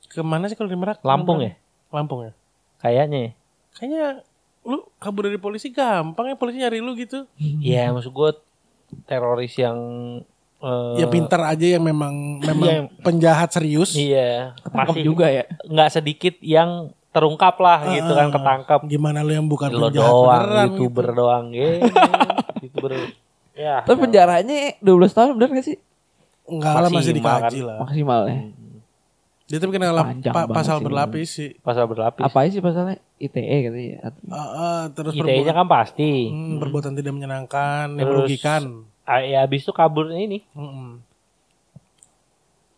Ke 0.06 0.20
mana 0.20 0.46
sih 0.46 0.54
kalau 0.54 0.66
di 0.66 0.74
Merak? 0.74 1.02
Lampung 1.02 1.38
ya? 1.40 1.54
Lampung 1.88 2.24
ya. 2.24 2.32
Kayaknya. 2.78 3.34
Kayaknya 3.72 4.06
lu 4.60 4.84
kabur 4.96 5.24
dari 5.24 5.36
polisi 5.36 5.70
gampang 5.70 6.28
ya 6.28 6.36
polisi 6.36 6.58
nyari 6.58 6.78
lu 6.78 6.92
gitu. 6.94 7.24
Iya, 7.64 7.90
maksud 7.90 8.10
gue 8.10 8.30
teroris 9.06 9.54
yang 9.54 9.78
eh, 10.58 10.94
ya 10.98 11.06
pintar 11.06 11.46
aja 11.46 11.78
yang 11.78 11.82
memang 11.82 12.12
memang 12.48 12.68
Iya. 12.68 12.80
penjahat 13.00 13.50
serius. 13.50 13.94
Iya, 13.94 14.54
Ketangkep 14.60 14.90
masih 14.90 15.02
juga 15.02 15.26
ya 15.26 15.44
nggak 15.64 15.90
sedikit 15.90 16.34
yang 16.40 16.90
terungkap 17.10 17.58
lah 17.58 17.90
gitu 17.90 18.10
kan 18.10 18.30
ketangkap. 18.30 18.80
Gimana 18.86 19.22
lu 19.22 19.32
yang 19.32 19.46
bukan 19.46 19.70
Lo 19.70 19.88
penjahat 19.88 20.10
doang, 20.10 20.26
beneran 20.42 20.66
youtuber 20.68 21.06
gitu. 21.06 21.16
doang 21.16 21.44
gitu. 21.50 21.74
youtuber. 22.66 22.90
Ya. 23.50 23.84
tapi 23.84 23.98
penjaranya 24.00 24.80
12 24.80 24.88
tahun 25.12 25.30
bener 25.36 25.52
gak 25.52 25.66
sih 25.68 25.76
Enggak 26.50 26.74
lah 26.76 26.90
masih 26.90 27.12
Maksimal 27.12 27.16
dikaji 27.38 27.56
kan. 27.56 27.66
lah. 27.66 27.78
maksimal 27.78 28.20
ya 28.26 28.40
Dia 29.46 29.58
tapi 29.58 29.70
kena 29.72 29.90
lap- 29.90 30.14
pa- 30.24 30.46
pasal 30.48 30.76
sih, 30.76 30.84
berlapis 30.84 31.28
sih. 31.28 31.50
pasal 31.58 31.84
berlapis. 31.84 32.22
apa 32.22 32.36
aja 32.36 32.50
sih 32.50 32.60
pasalnya 32.60 32.96
ITE 33.16 33.38
gitu 33.64 33.78
ya 33.78 33.98
Atau- 34.04 34.22
Ah, 34.28 34.38
ah, 34.38 34.82
terus 34.88 35.10
ITE-nya 35.12 35.50
kan 35.52 35.66
pasti. 35.66 36.26
hmm, 36.26 36.58
perbuatan 36.58 36.92
tidak 36.92 37.12
menyenangkan, 37.12 37.86
yang 37.92 37.98
Terus- 38.00 38.26
merugikan. 38.26 38.62
Ya 39.10 39.42
habis 39.42 39.60
itu 39.60 39.72
kaburnya 39.72 40.18
ini. 40.20 40.46
Mm-mm. 40.52 41.02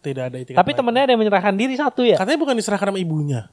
Tidak 0.01 0.25
ada 0.25 0.37
itikat 0.37 0.57
Tapi 0.57 0.71
temennya 0.73 1.03
ada 1.05 1.13
yang 1.13 1.21
menyerahkan 1.21 1.55
diri 1.55 1.77
satu 1.77 2.03
ya. 2.03 2.17
Katanya 2.17 2.35
bukan 2.37 2.57
diserahkan 2.57 2.89
sama 2.89 2.99
ibunya. 2.99 3.47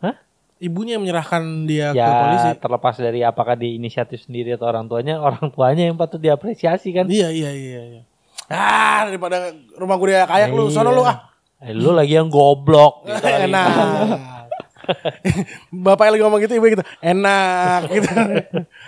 Hah? 0.00 0.16
Ibunya 0.58 0.96
yang 0.96 1.04
menyerahkan 1.04 1.38
dia 1.64 1.92
ke 1.92 2.00
Ya 2.00 2.10
polisi. 2.18 2.48
terlepas 2.58 2.94
dari 2.96 3.20
apakah 3.22 3.54
di 3.54 3.76
inisiatif 3.76 4.18
sendiri 4.20 4.56
atau 4.56 4.66
orang 4.66 4.84
tuanya, 4.84 5.20
orang 5.20 5.46
tuanya 5.48 5.86
yang 5.86 5.94
patut 5.94 6.18
diapresiasi 6.18 6.90
kan. 6.90 7.06
Iya 7.06 7.30
iya 7.30 7.50
iya 7.52 7.80
iya. 7.88 8.02
Ah 8.48 9.04
daripada 9.04 9.52
rumah 9.76 10.00
gue 10.00 10.08
dia 10.16 10.24
kayak 10.24 10.56
lu, 10.56 10.72
sono 10.72 10.90
lu 10.90 11.04
ah. 11.04 11.28
Eh, 11.60 11.74
lu 11.76 11.92
lagi 11.92 12.16
yang 12.16 12.32
goblok 12.32 13.04
gitu. 13.04 13.26
Enak. 13.44 13.68
Bapaknya 15.68 16.16
lagi 16.16 16.22
ngomong 16.24 16.40
gitu, 16.40 16.52
ibu 16.56 16.66
gitu. 16.72 16.84
Enak 17.04 17.80
gitu. 17.98 18.08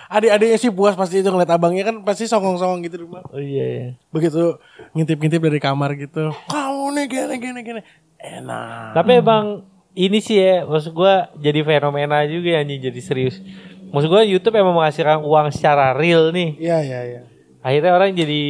Adik-adiknya 0.09 0.57
sih 0.57 0.73
puas 0.73 0.97
pasti 0.97 1.21
itu 1.21 1.29
ngeliat 1.29 1.51
abangnya 1.53 1.93
kan 1.93 2.01
pasti 2.07 2.25
songong-songong 2.25 2.81
gitu 2.89 2.95
di 2.97 3.05
rumah. 3.05 3.21
Oh 3.29 3.43
iya. 3.43 3.65
iya. 3.69 3.87
Begitu 4.09 4.57
ngintip-ngintip 4.97 5.43
dari 5.45 5.61
kamar 5.61 5.93
gitu. 5.99 6.33
Kamu 6.49 6.97
nih 6.97 7.05
gini 7.11 7.35
gini 7.37 7.61
gini. 7.61 7.81
Enak. 8.17 8.97
Tapi 8.97 9.11
emang 9.21 9.45
ini 9.93 10.19
sih 10.23 10.41
ya, 10.41 10.65
maksud 10.65 10.95
gua 10.97 11.29
jadi 11.37 11.61
fenomena 11.67 12.25
juga 12.25 12.57
ya, 12.57 12.65
anjing 12.65 12.81
jadi 12.81 13.01
serius. 13.03 13.43
Maksud 13.91 14.09
gua 14.09 14.23
YouTube 14.23 14.57
emang 14.57 14.79
menghasilkan 14.79 15.21
uang 15.21 15.51
secara 15.53 15.93
real 15.93 16.31
nih. 16.31 16.57
Iya 16.57 16.79
iya 16.81 17.01
iya. 17.03 17.21
Akhirnya 17.61 17.93
orang 17.93 18.17
jadi 18.17 18.43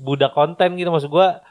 budak 0.00 0.32
konten 0.32 0.74
gitu 0.74 0.88
maksud 0.88 1.12
gua. 1.12 1.44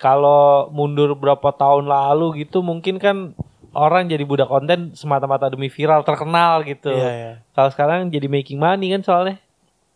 Kalau 0.00 0.66
mundur 0.74 1.14
berapa 1.14 1.54
tahun 1.54 1.86
lalu 1.86 2.42
gitu 2.42 2.58
mungkin 2.64 2.98
kan 2.98 3.36
orang 3.72 4.10
jadi 4.10 4.24
budak 4.26 4.50
konten 4.50 4.92
semata-mata 4.98 5.46
demi 5.48 5.70
viral 5.70 6.02
terkenal 6.02 6.64
gitu. 6.66 6.90
Iya 6.90 7.10
iya. 7.12 7.32
Kalau 7.54 7.70
sekarang 7.70 8.10
jadi 8.10 8.26
making 8.26 8.58
money 8.58 8.90
kan 8.92 9.04
soalnya. 9.04 9.36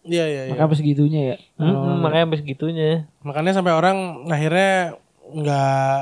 Iya 0.06 0.24
iya 0.30 0.42
iya. 0.46 0.54
makanya 0.54 0.78
segitunya 0.78 1.20
ya 1.35 1.37
Mm-mm, 1.59 1.98
makanya 1.98 2.30
sampai 2.30 2.38
segitunya. 2.38 3.11
Makanya 3.26 3.52
sampai 3.59 3.72
orang 3.74 3.96
akhirnya 4.30 4.94
nggak 5.26 6.00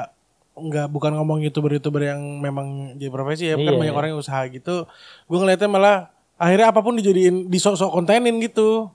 nggak 0.54 0.86
bukan 0.92 1.12
ngomong 1.18 1.40
youtuber-youtuber 1.40 2.14
yang 2.14 2.20
memang 2.38 2.94
jadi 3.00 3.10
profesi 3.10 3.48
ya, 3.50 3.56
kan 3.56 3.74
Iya. 3.74 3.80
banyak 3.80 3.96
orang 3.96 4.08
yang 4.14 4.20
usaha 4.20 4.44
gitu. 4.46 4.84
Gue 5.26 5.38
ngeliatnya 5.40 5.66
malah 5.72 5.96
akhirnya 6.36 6.68
apa 6.70 6.84
pun 6.84 6.94
dijadiin 6.94 7.48
disok-sok 7.48 7.90
kontenin 7.90 8.36
gitu. 8.44 8.92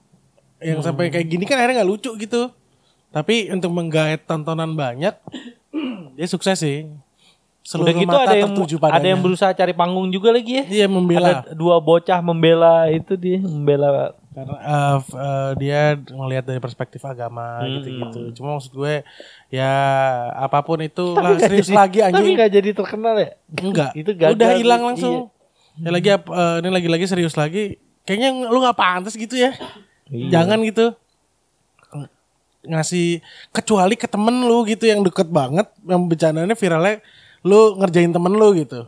Yang 0.62 0.86
sampai 0.86 1.10
kayak 1.10 1.28
gini 1.28 1.44
kan 1.50 1.58
akhirnya 1.58 1.82
nggak 1.82 1.90
lucu 1.90 2.14
gitu. 2.16 2.54
Tapi 3.10 3.50
untuk 3.50 3.70
menggait 3.70 4.22
tontonan 4.22 4.72
banyak, 4.72 5.14
dia 6.16 6.28
sukses 6.28 6.56
sih. 6.56 6.86
Udah 7.70 7.94
gitu 7.94 8.10
mata 8.10 8.26
ada 8.26 8.34
yang 8.36 8.50
tertuju 8.50 8.76
ada 8.76 8.82
yang 8.82 8.94
padanya. 9.14 9.16
berusaha 9.20 9.52
cari 9.52 9.74
panggung 9.74 10.10
juga 10.10 10.30
lagi 10.32 10.58
ya. 10.58 10.66
Iya 10.66 10.86
membela 10.88 11.46
Ada 11.46 11.54
dua 11.54 11.78
bocah 11.78 12.18
membela 12.20 12.90
itu 12.90 13.14
dia, 13.14 13.38
membela 13.38 14.18
karena 14.30 14.58
f- 14.98 15.14
eh, 15.14 15.52
dia 15.60 15.82
ngelihat 16.00 16.46
dari 16.46 16.58
perspektif 16.58 16.98
agama 17.04 17.62
Hmm. 17.62 17.78
gitu-gitu. 17.78 18.22
Cuma 18.34 18.58
maksud 18.58 18.74
gue 18.74 19.06
ya 19.50 19.70
apa 20.34 20.62
pun 20.62 20.80
itu 20.80 21.14
lah 21.14 21.38
serius 21.38 21.70
lagi 21.70 22.00
Tapi 22.00 22.10
anjing. 22.16 22.34
nggak 22.38 22.52
jadi 22.52 22.70
terkenal 22.72 23.16
ya? 23.16 23.30
Enggak. 23.52 23.92
Itu 24.02 24.12
gagal. 24.14 24.34
Udah 24.34 24.50
hilang 24.56 24.82
Iya. 24.82 24.88
langsung. 24.88 25.16
Ya 25.78 25.90
lagi 25.92 26.10
eh, 26.10 26.20
ini 26.58 26.70
lagi-lagi 26.72 27.06
serius 27.06 27.36
lagi. 27.36 27.78
Kayaknya 28.02 28.50
lu 28.50 28.58
nggak 28.58 28.80
pantas 28.80 29.14
gitu 29.14 29.36
ya. 29.36 29.54
Iya. 30.10 30.42
Jangan 30.42 30.58
gitu. 30.64 30.98
Ng- 32.64 32.76
Ngasih 32.76 33.24
kecuali 33.52 33.96
ke 33.96 34.08
temen 34.08 34.44
lu 34.44 34.68
gitu 34.68 34.84
yang 34.84 35.00
deket 35.02 35.32
banget 35.32 35.68
yang 35.88 36.06
bercandanya 36.06 36.56
viralnya 36.56 37.00
lu 37.42 37.80
ngerjain 37.80 38.12
temen 38.12 38.34
lu 38.36 38.52
gitu. 38.54 38.88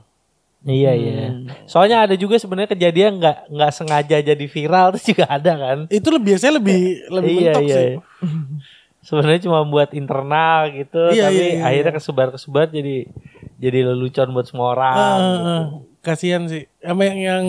Iya 0.62 0.94
iya. 0.94 1.34
Soalnya 1.66 2.06
ada 2.06 2.14
juga 2.14 2.38
sebenarnya 2.38 2.78
kejadian 2.78 3.18
nggak 3.18 3.50
nggak 3.50 3.72
sengaja 3.74 4.18
jadi 4.22 4.46
viral 4.46 4.88
terus 4.94 5.06
juga 5.08 5.26
ada 5.26 5.52
kan. 5.58 5.78
Itu 5.90 6.12
lebih 6.14 6.36
biasanya 6.36 6.54
lebih 6.62 6.80
lebih 7.10 7.34
iya 7.34 7.52
mentok 7.52 7.64
iya. 7.66 7.76
sih. 7.76 7.92
sebenarnya 9.08 9.42
cuma 9.50 9.66
buat 9.66 9.90
internal 9.98 10.70
gitu, 10.78 11.10
Iya, 11.10 11.34
tapi 11.34 11.42
iya, 11.42 11.48
iya. 11.58 11.62
akhirnya 11.66 11.94
kesebar 11.98 12.28
kesebar 12.38 12.70
jadi 12.70 13.10
jadi 13.58 13.80
lelucon 13.90 14.30
buat 14.30 14.46
semua 14.46 14.78
orang. 14.78 14.94
Ah, 14.94 15.18
gitu. 15.18 15.42
ah. 15.42 15.64
Kasihan 16.02 16.46
sih. 16.46 16.70
Sama 16.82 17.10
yang, 17.10 17.18
yang 17.18 17.46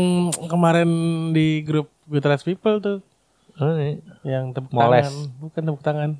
kemarin 0.49 0.89
di 1.37 1.61
grup 1.61 1.93
Good 2.09 2.25
Rights 2.25 2.45
People 2.45 2.81
tuh. 2.81 2.99
Iya. 3.57 4.01
Yang 4.23 4.45
tepuk 4.55 4.73
Moles. 4.73 5.05
tangan. 5.05 5.15
Bukan 5.41 5.63
tepuk 5.63 5.83
tangan. 5.83 6.11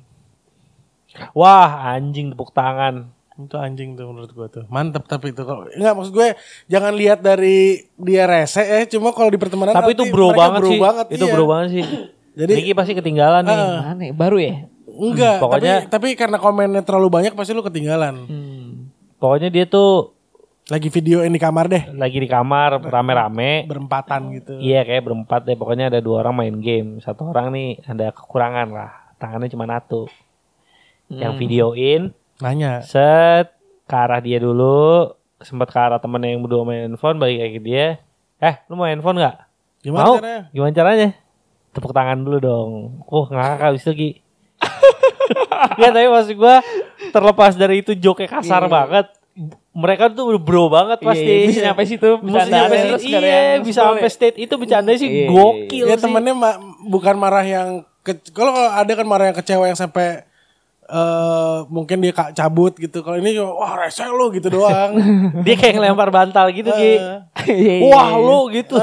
Wah 1.33 1.93
anjing 1.93 2.33
tepuk 2.33 2.49
tangan. 2.51 3.09
Itu 3.33 3.57
anjing 3.57 3.97
tuh 3.97 4.05
menurut 4.09 4.29
gua 4.29 4.45
tuh. 4.45 4.65
Mantep 4.69 5.05
tapi 5.05 5.33
itu 5.33 5.41
kalau 5.41 5.65
enggak 5.65 5.93
maksud 5.97 6.13
gue 6.13 6.37
jangan 6.69 6.93
lihat 6.93 7.25
dari 7.25 7.81
dia 7.97 8.29
rese 8.29 8.61
ya, 8.61 8.85
cuma 8.85 9.09
kalau 9.09 9.33
di 9.33 9.41
pertemanan 9.41 9.73
Tapi 9.73 9.97
itu 9.97 10.05
bro 10.13 10.29
banget 10.29 10.61
bro 10.61 10.69
sih. 10.69 10.79
banget, 10.81 11.05
itu 11.09 11.25
iya. 11.25 11.33
bro 11.33 11.45
banget 11.49 11.69
sih. 11.73 11.83
Jadi- 12.39 12.53
Niki 12.61 12.73
pasti 12.73 12.93
ketinggalan 12.93 13.41
nih. 13.45 13.57
Aneh, 13.89 14.09
baru 14.13 14.37
ya? 14.37 14.69
Enggak, 14.85 15.41
Pokoknya- 15.41 15.89
tapi 15.89 16.13
tapi 16.13 16.17
karena 16.17 16.37
komennya 16.37 16.85
terlalu 16.85 17.09
banyak 17.09 17.33
pasti 17.33 17.57
lu 17.57 17.65
ketinggalan. 17.65 18.25
Hmm. 18.29 18.93
Pokoknya 19.17 19.49
dia 19.49 19.65
tuh 19.65 20.12
Lagi 20.71 20.87
video 20.87 21.19
di 21.27 21.41
kamar 21.43 21.67
deh, 21.67 21.91
lagi 21.91 22.23
di 22.23 22.29
kamar 22.31 22.79
rame-rame. 22.79 23.67
berempatan 23.67 24.31
gitu. 24.39 24.55
Iya 24.63 24.87
kayak 24.87 25.03
berempat 25.11 25.43
deh. 25.43 25.59
Pokoknya 25.59 25.91
ada 25.91 25.99
dua 25.99 26.23
orang 26.23 26.39
main 26.39 26.55
game. 26.63 27.03
Satu 27.03 27.27
orang 27.27 27.51
nih 27.51 27.83
ada 27.83 28.15
kekurangan 28.15 28.71
lah. 28.71 29.11
Tangannya 29.19 29.51
cuma 29.51 29.67
satu. 29.67 30.07
Yang 31.11 31.33
videoin 31.35 32.01
Nanya, 32.39 32.79
set 32.79 33.51
ke 33.91 33.95
arah 33.95 34.23
dia 34.23 34.39
dulu. 34.39 35.11
Sempat 35.43 35.67
ke 35.67 35.79
arah 35.83 35.99
temennya 35.99 36.31
yang 36.31 36.47
berdua 36.47 36.63
main 36.63 36.87
handphone. 36.87 37.19
Balik 37.19 37.43
lagi 37.43 37.53
ke 37.59 37.63
dia. 37.67 37.87
Eh 38.39 38.55
lu 38.71 38.79
mau 38.79 38.87
handphone 38.87 39.19
nggak? 39.19 39.37
gimana 39.83 40.03
mau? 40.07 40.15
caranya? 40.15 40.41
Gimana 40.55 40.71
caranya? 40.71 41.09
Tepuk 41.75 41.91
tangan 41.91 42.23
dulu 42.23 42.37
dong. 42.39 42.71
Uh 43.03 43.27
ngakak 43.27 43.75
abis 43.75 43.83
itu 43.83 43.93
Ki. 43.99 44.09
ya 45.75 45.91
tapi 45.91 46.07
maksud 46.07 46.35
gue 46.39 46.55
terlepas 47.11 47.51
dari 47.59 47.83
itu 47.83 47.99
joke 47.99 48.23
kasar 48.31 48.71
banget. 48.71 49.11
Mereka 49.73 50.13
tuh 50.13 50.37
bro 50.37 50.69
banget 50.69 51.01
pasti. 51.01 51.25
Iya, 51.25 51.47
bisa 51.47 51.61
nyampe 51.63 51.83
situ, 51.83 52.09
Bisa 52.15 52.21
bercandaan 52.23 52.61
nyampe 52.63 52.75
terus 52.79 53.01
situ. 53.01 53.09
nggak 53.09 53.19
ada 53.19 53.27
Iya, 53.27 53.57
bisa 53.59 53.79
sampai 53.83 54.03
ya. 54.03 54.13
state 54.13 54.37
itu 54.37 54.53
bercanda 54.53 54.91
sih 54.93 55.05
Iya, 55.05 55.17
iya, 55.19 55.27
gokil 55.27 55.83
Ya 55.83 55.95
sih. 55.95 56.03
temennya 56.03 56.33
ma- 56.33 56.59
bukan 56.83 57.15
marah 57.15 57.41
yang 57.41 57.67
kalau 58.29 58.51
kalau 58.51 58.69
ada 58.69 58.91
kan 58.91 59.03
marah 59.03 59.25
yang 59.25 59.35
kecewa 59.35 59.65
yang 59.65 59.73
sampai 59.75 60.29
eh 60.85 61.57
mungkin 61.67 61.97
dia 61.97 62.11
cabut 62.11 62.75
gitu. 62.75 62.99
Kalau 62.99 63.15
ini 63.15 63.33
cuma, 63.33 63.55
wah 63.55 63.73
rese 63.79 64.03
lo 64.03 64.29
gitu 64.29 64.51
doang. 64.51 64.93
Dia 65.41 65.55
kayak 65.55 65.73
ngelempar 65.75 66.11
bantal 66.11 66.51
gitu 66.51 66.69
Ki. 66.69 66.99
Eh, 67.49 67.81
Wah 67.81 68.13
lo 68.13 68.51
gitu. 68.51 68.75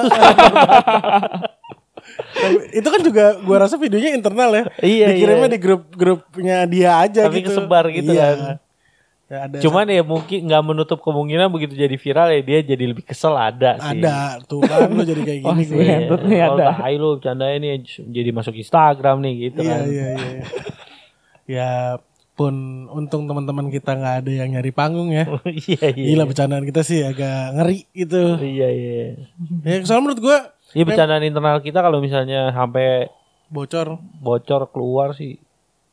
tapi 2.32 2.56
itu 2.72 2.88
kan 2.88 3.00
juga 3.00 3.24
gua 3.38 3.56
rasa 3.60 3.76
videonya 3.76 4.10
internal 4.10 4.50
ya. 4.50 4.64
Iya, 4.80 5.06
Dikirimnya 5.12 5.46
iya. 5.46 5.54
di 5.54 5.60
grup-grupnya 5.60 6.56
dia 6.66 6.90
aja 6.98 7.20
Tapi 7.26 7.36
gitu. 7.38 7.52
kesebar 7.52 7.84
gitu 7.90 8.10
Iya. 8.10 8.26
kan. 8.26 8.38
Ya, 9.30 9.46
ada 9.46 9.56
Cuman 9.56 9.86
ya 9.86 10.02
mungkin 10.02 10.42
nggak 10.42 10.62
menutup 10.64 10.98
kemungkinan 10.98 11.48
begitu 11.48 11.78
jadi 11.78 11.94
viral 11.94 12.28
ya 12.28 12.40
dia 12.40 12.58
jadi 12.66 12.84
lebih 12.84 13.04
kesel 13.04 13.30
ada 13.32 13.78
sih. 13.78 14.02
ada 14.02 14.42
tuh 14.42 14.58
kan 14.60 14.90
lo 14.90 15.02
jadi 15.02 15.22
kayak 15.22 15.40
Oh, 15.46 15.54
gini 15.54 15.64
sih. 15.64 15.76
gue. 15.76 15.86
Nih 16.26 16.38
Kalau 16.40 16.58
ada. 16.58 16.68
tai 16.76 16.94
lu 16.94 17.08
bercanda 17.14 17.46
ini 17.48 17.68
jadi 17.86 18.30
masuk 18.30 18.54
Instagram 18.54 19.16
nih 19.20 19.34
gitu 19.46 19.62
Iya 19.62 19.70
kan. 19.70 19.80
iya 19.86 20.08
iya. 20.12 20.42
ya 21.46 21.70
pun 22.32 22.54
untung 22.88 23.24
teman-teman 23.24 23.68
kita 23.68 23.92
nggak 23.92 24.14
ada 24.18 24.30
yang 24.32 24.50
nyari 24.50 24.72
panggung 24.72 25.10
ya. 25.10 25.30
Iya 25.46 25.86
iya. 25.88 26.06
Gila 26.10 26.24
bercandaan 26.24 26.64
kita 26.64 26.80
sih 26.80 26.98
agak 27.00 27.54
ngeri 27.54 27.86
gitu. 27.92 28.34
Iya 28.36 28.68
iya. 28.68 29.02
Ya 29.62 29.74
soalnya 29.84 30.02
menurut 30.04 30.20
gua 30.20 30.38
Iya 30.70 30.82
bercandaan 30.84 31.22
internal 31.22 31.58
kita 31.58 31.78
kalau 31.78 31.98
misalnya 31.98 32.50
sampai 32.50 33.06
bocor. 33.46 33.94
bocor 34.16 34.66
keluar 34.68 35.12
sih 35.12 35.38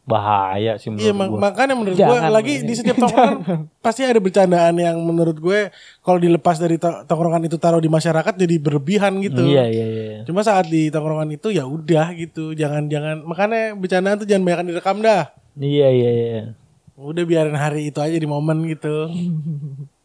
bahaya 0.07 0.79
sih 0.79 0.87
Iya 0.87 1.11
menurut 1.11 1.19
mak- 1.19 1.29
gua. 1.29 1.39
makanya 1.43 1.75
menurut 1.75 1.97
Jangan, 1.99 2.31
lagi 2.31 2.63
di 2.63 2.73
setiap 2.73 2.95
tongkrongan 2.95 3.37
pasti 3.85 4.01
ada 4.01 4.15
bercandaan 4.17 4.75
yang 4.75 4.95
menurut 4.97 5.35
gue 5.35 5.67
kalau 5.99 6.15
dilepas 6.15 6.55
dari 6.55 6.79
to- 6.79 7.03
tongkrongan 7.03 7.43
itu 7.43 7.59
taruh 7.59 7.77
di 7.77 7.91
masyarakat 7.91 8.33
jadi 8.33 8.55
berlebihan 8.55 9.19
gitu. 9.19 9.43
Iya 9.43 9.67
iya 9.67 9.85
iya. 9.85 10.19
Cuma 10.23 10.41
saat 10.41 10.65
di 10.65 10.87
tongkrongan 10.87 11.27
itu 11.29 11.51
ya 11.51 11.67
udah 11.67 12.15
gitu. 12.15 12.55
Jangan 12.55 12.87
jangan 12.87 13.19
makanya 13.21 13.75
bercandaan 13.75 14.15
tuh 14.15 14.25
jangan 14.25 14.47
banyak 14.47 14.71
direkam 14.71 15.03
dah. 15.03 15.27
Iya 15.53 15.87
iya 15.91 16.09
iya. 16.09 16.41
Udah 16.95 17.27
biarin 17.27 17.53
hari 17.53 17.91
itu 17.91 17.99
aja 17.99 18.15
di 18.15 18.25
momen 18.25 18.63
gitu. 18.65 19.11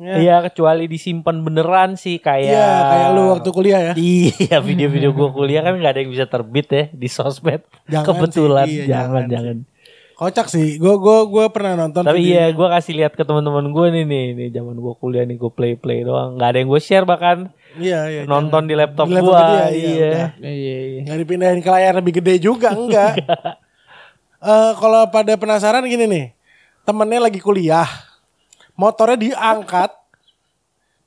Ya. 0.00 0.16
Iya 0.16 0.36
kecuali 0.42 0.88
disimpan 0.88 1.36
beneran 1.38 1.92
sih 1.92 2.16
kayak 2.16 2.48
Iya, 2.48 2.68
kayak 2.88 3.08
lu 3.12 3.22
waktu 3.30 3.48
kuliah 3.52 3.80
ya. 3.82 3.94
Iya 3.94 4.56
video-video 4.66 5.12
gua 5.12 5.28
kuliah 5.28 5.60
kan 5.60 5.76
nggak 5.76 5.92
ada 5.92 6.00
yang 6.00 6.08
bisa 6.08 6.24
terbit 6.24 6.66
ya 6.66 6.84
di 6.88 7.04
sosmed. 7.04 7.60
Jangan 7.84 8.06
Kebetulan 8.08 8.64
sih, 8.64 8.76
iya, 8.78 8.86
jangan 8.88 9.28
jangan 9.28 9.30
jangan. 9.30 9.56
Kocak 10.16 10.46
sih. 10.48 10.76
Gue 10.76 10.96
gua 10.96 11.24
gua 11.24 11.48
pernah 11.48 11.76
nonton 11.78 12.00
Tapi 12.00 12.16
video- 12.18 12.32
iya 12.32 12.44
gua 12.50 12.68
kasih 12.70 12.92
lihat 12.94 13.12
ke 13.12 13.20
teman-teman 13.22 13.68
gue 13.68 13.86
nih 13.90 14.04
nih 14.04 14.26
nih 14.34 14.48
zaman 14.50 14.72
gua 14.74 14.92
kuliah 14.94 15.24
nih 15.24 15.36
gue 15.36 15.48
play 15.48 15.76
play 15.76 16.00
doang 16.00 16.36
nggak 16.36 16.48
ada 16.48 16.58
yang 16.58 16.68
gue 16.68 16.80
share 16.80 17.04
bahkan 17.04 17.52
Iya, 17.72 18.00
iya. 18.04 18.20
nonton 18.24 18.66
di 18.66 18.74
laptop, 18.74 19.04
Di 19.04 19.14
laptop 19.14 19.30
gua 19.30 19.40
dia, 19.46 19.64
iya, 19.68 19.68
iya. 19.70 20.08
udah. 20.10 20.28
Iya 20.42 20.50
iya. 20.82 21.00
Nggak 21.04 21.18
dipindahin 21.18 21.60
ke 21.60 21.70
layar 21.70 21.92
lebih 21.94 22.12
gede 22.14 22.34
juga 22.38 22.72
enggak. 22.80 23.14
Eh 24.38 24.72
kalau 24.74 25.04
pada 25.08 25.36
penasaran 25.36 25.84
gini 25.84 26.04
nih. 26.04 26.26
Temennya 26.82 27.20
lagi 27.22 27.38
kuliah. 27.38 27.86
Motornya 28.80 29.18
diangkat. 29.18 29.90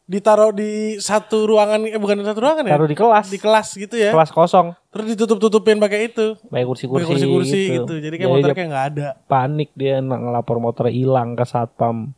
Ditaruh 0.03 0.51
di 0.51 0.99
satu 0.99 1.47
ruangan 1.47 1.79
eh 1.87 1.95
bukan 1.95 2.19
di 2.19 2.27
satu 2.27 2.37
ruangan 2.37 2.63
ya? 2.63 2.75
Taruh 2.75 2.85
di 2.85 2.93
kelas. 2.93 3.25
Di 3.25 3.39
kelas 3.39 3.67
gitu 3.73 3.95
ya. 3.95 4.11
kelas 4.11 4.29
kosong 4.29 4.75
Terus 4.91 5.05
ditutup-tutupin 5.09 5.79
pakai 5.79 6.05
itu. 6.07 6.35
pakai 6.43 6.61
kursi-kursi 6.61 7.01
Pakai 7.01 7.09
kursi-kursi 7.09 7.59
gitu. 7.71 7.73
gitu. 7.81 7.93
Jadi 8.03 8.15
kayak 8.17 8.29
motor 8.29 8.45
dia 8.45 8.53
kayak 8.53 8.69
nggak 8.69 8.85
ada. 8.91 9.07
panik 9.25 9.69
dia 9.73 9.97
ng- 9.97 10.21
ngelapor 10.23 10.59
motornya 10.59 10.91
hilang 10.91 11.33
ke 11.33 11.41
satpam 11.43 12.11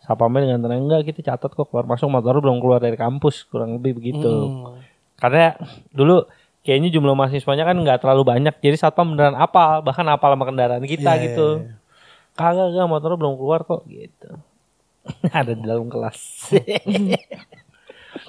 satpamnya 0.00 0.44
dengan 0.44 0.60
tenang 0.60 0.80
enggak 0.84 1.00
kita 1.06 1.20
catat 1.24 1.50
kok 1.50 1.64
keluar 1.64 1.86
masuk 1.86 2.06
motor 2.08 2.38
belum 2.38 2.58
keluar 2.58 2.78
dari 2.78 2.94
kampus 2.94 3.42
kurang 3.44 3.76
lebih 3.76 3.96
begitu 3.96 4.28
Hmm. 4.28 4.76
karena 5.16 5.56
dulu 5.90 6.28
kayaknya 6.60 6.90
jumlah 6.90 7.14
mahasiswanya 7.14 7.64
kan 7.64 7.74
nggak 7.74 8.00
terlalu 8.00 8.22
banyak 8.26 8.54
jadi 8.58 8.76
satpam 8.76 9.12
beneran 9.12 9.34
apal 9.34 9.80
bahkan 9.80 10.04
apal 10.06 10.28
sama 10.30 10.44
kendaraan 10.44 10.82
kita 10.82 11.14
Iya, 11.14 11.22
gitu 11.26 11.48
iya, 11.58 11.72
kagak 12.32 12.68
kagak 12.68 12.86
motornya 12.86 13.16
belum 13.16 13.34
keluar 13.34 13.60
kok 13.62 13.80
gitu 13.86 14.28
ada 15.40 15.52
di 15.52 15.64
dalam 15.64 15.88
kelas. 15.88 16.20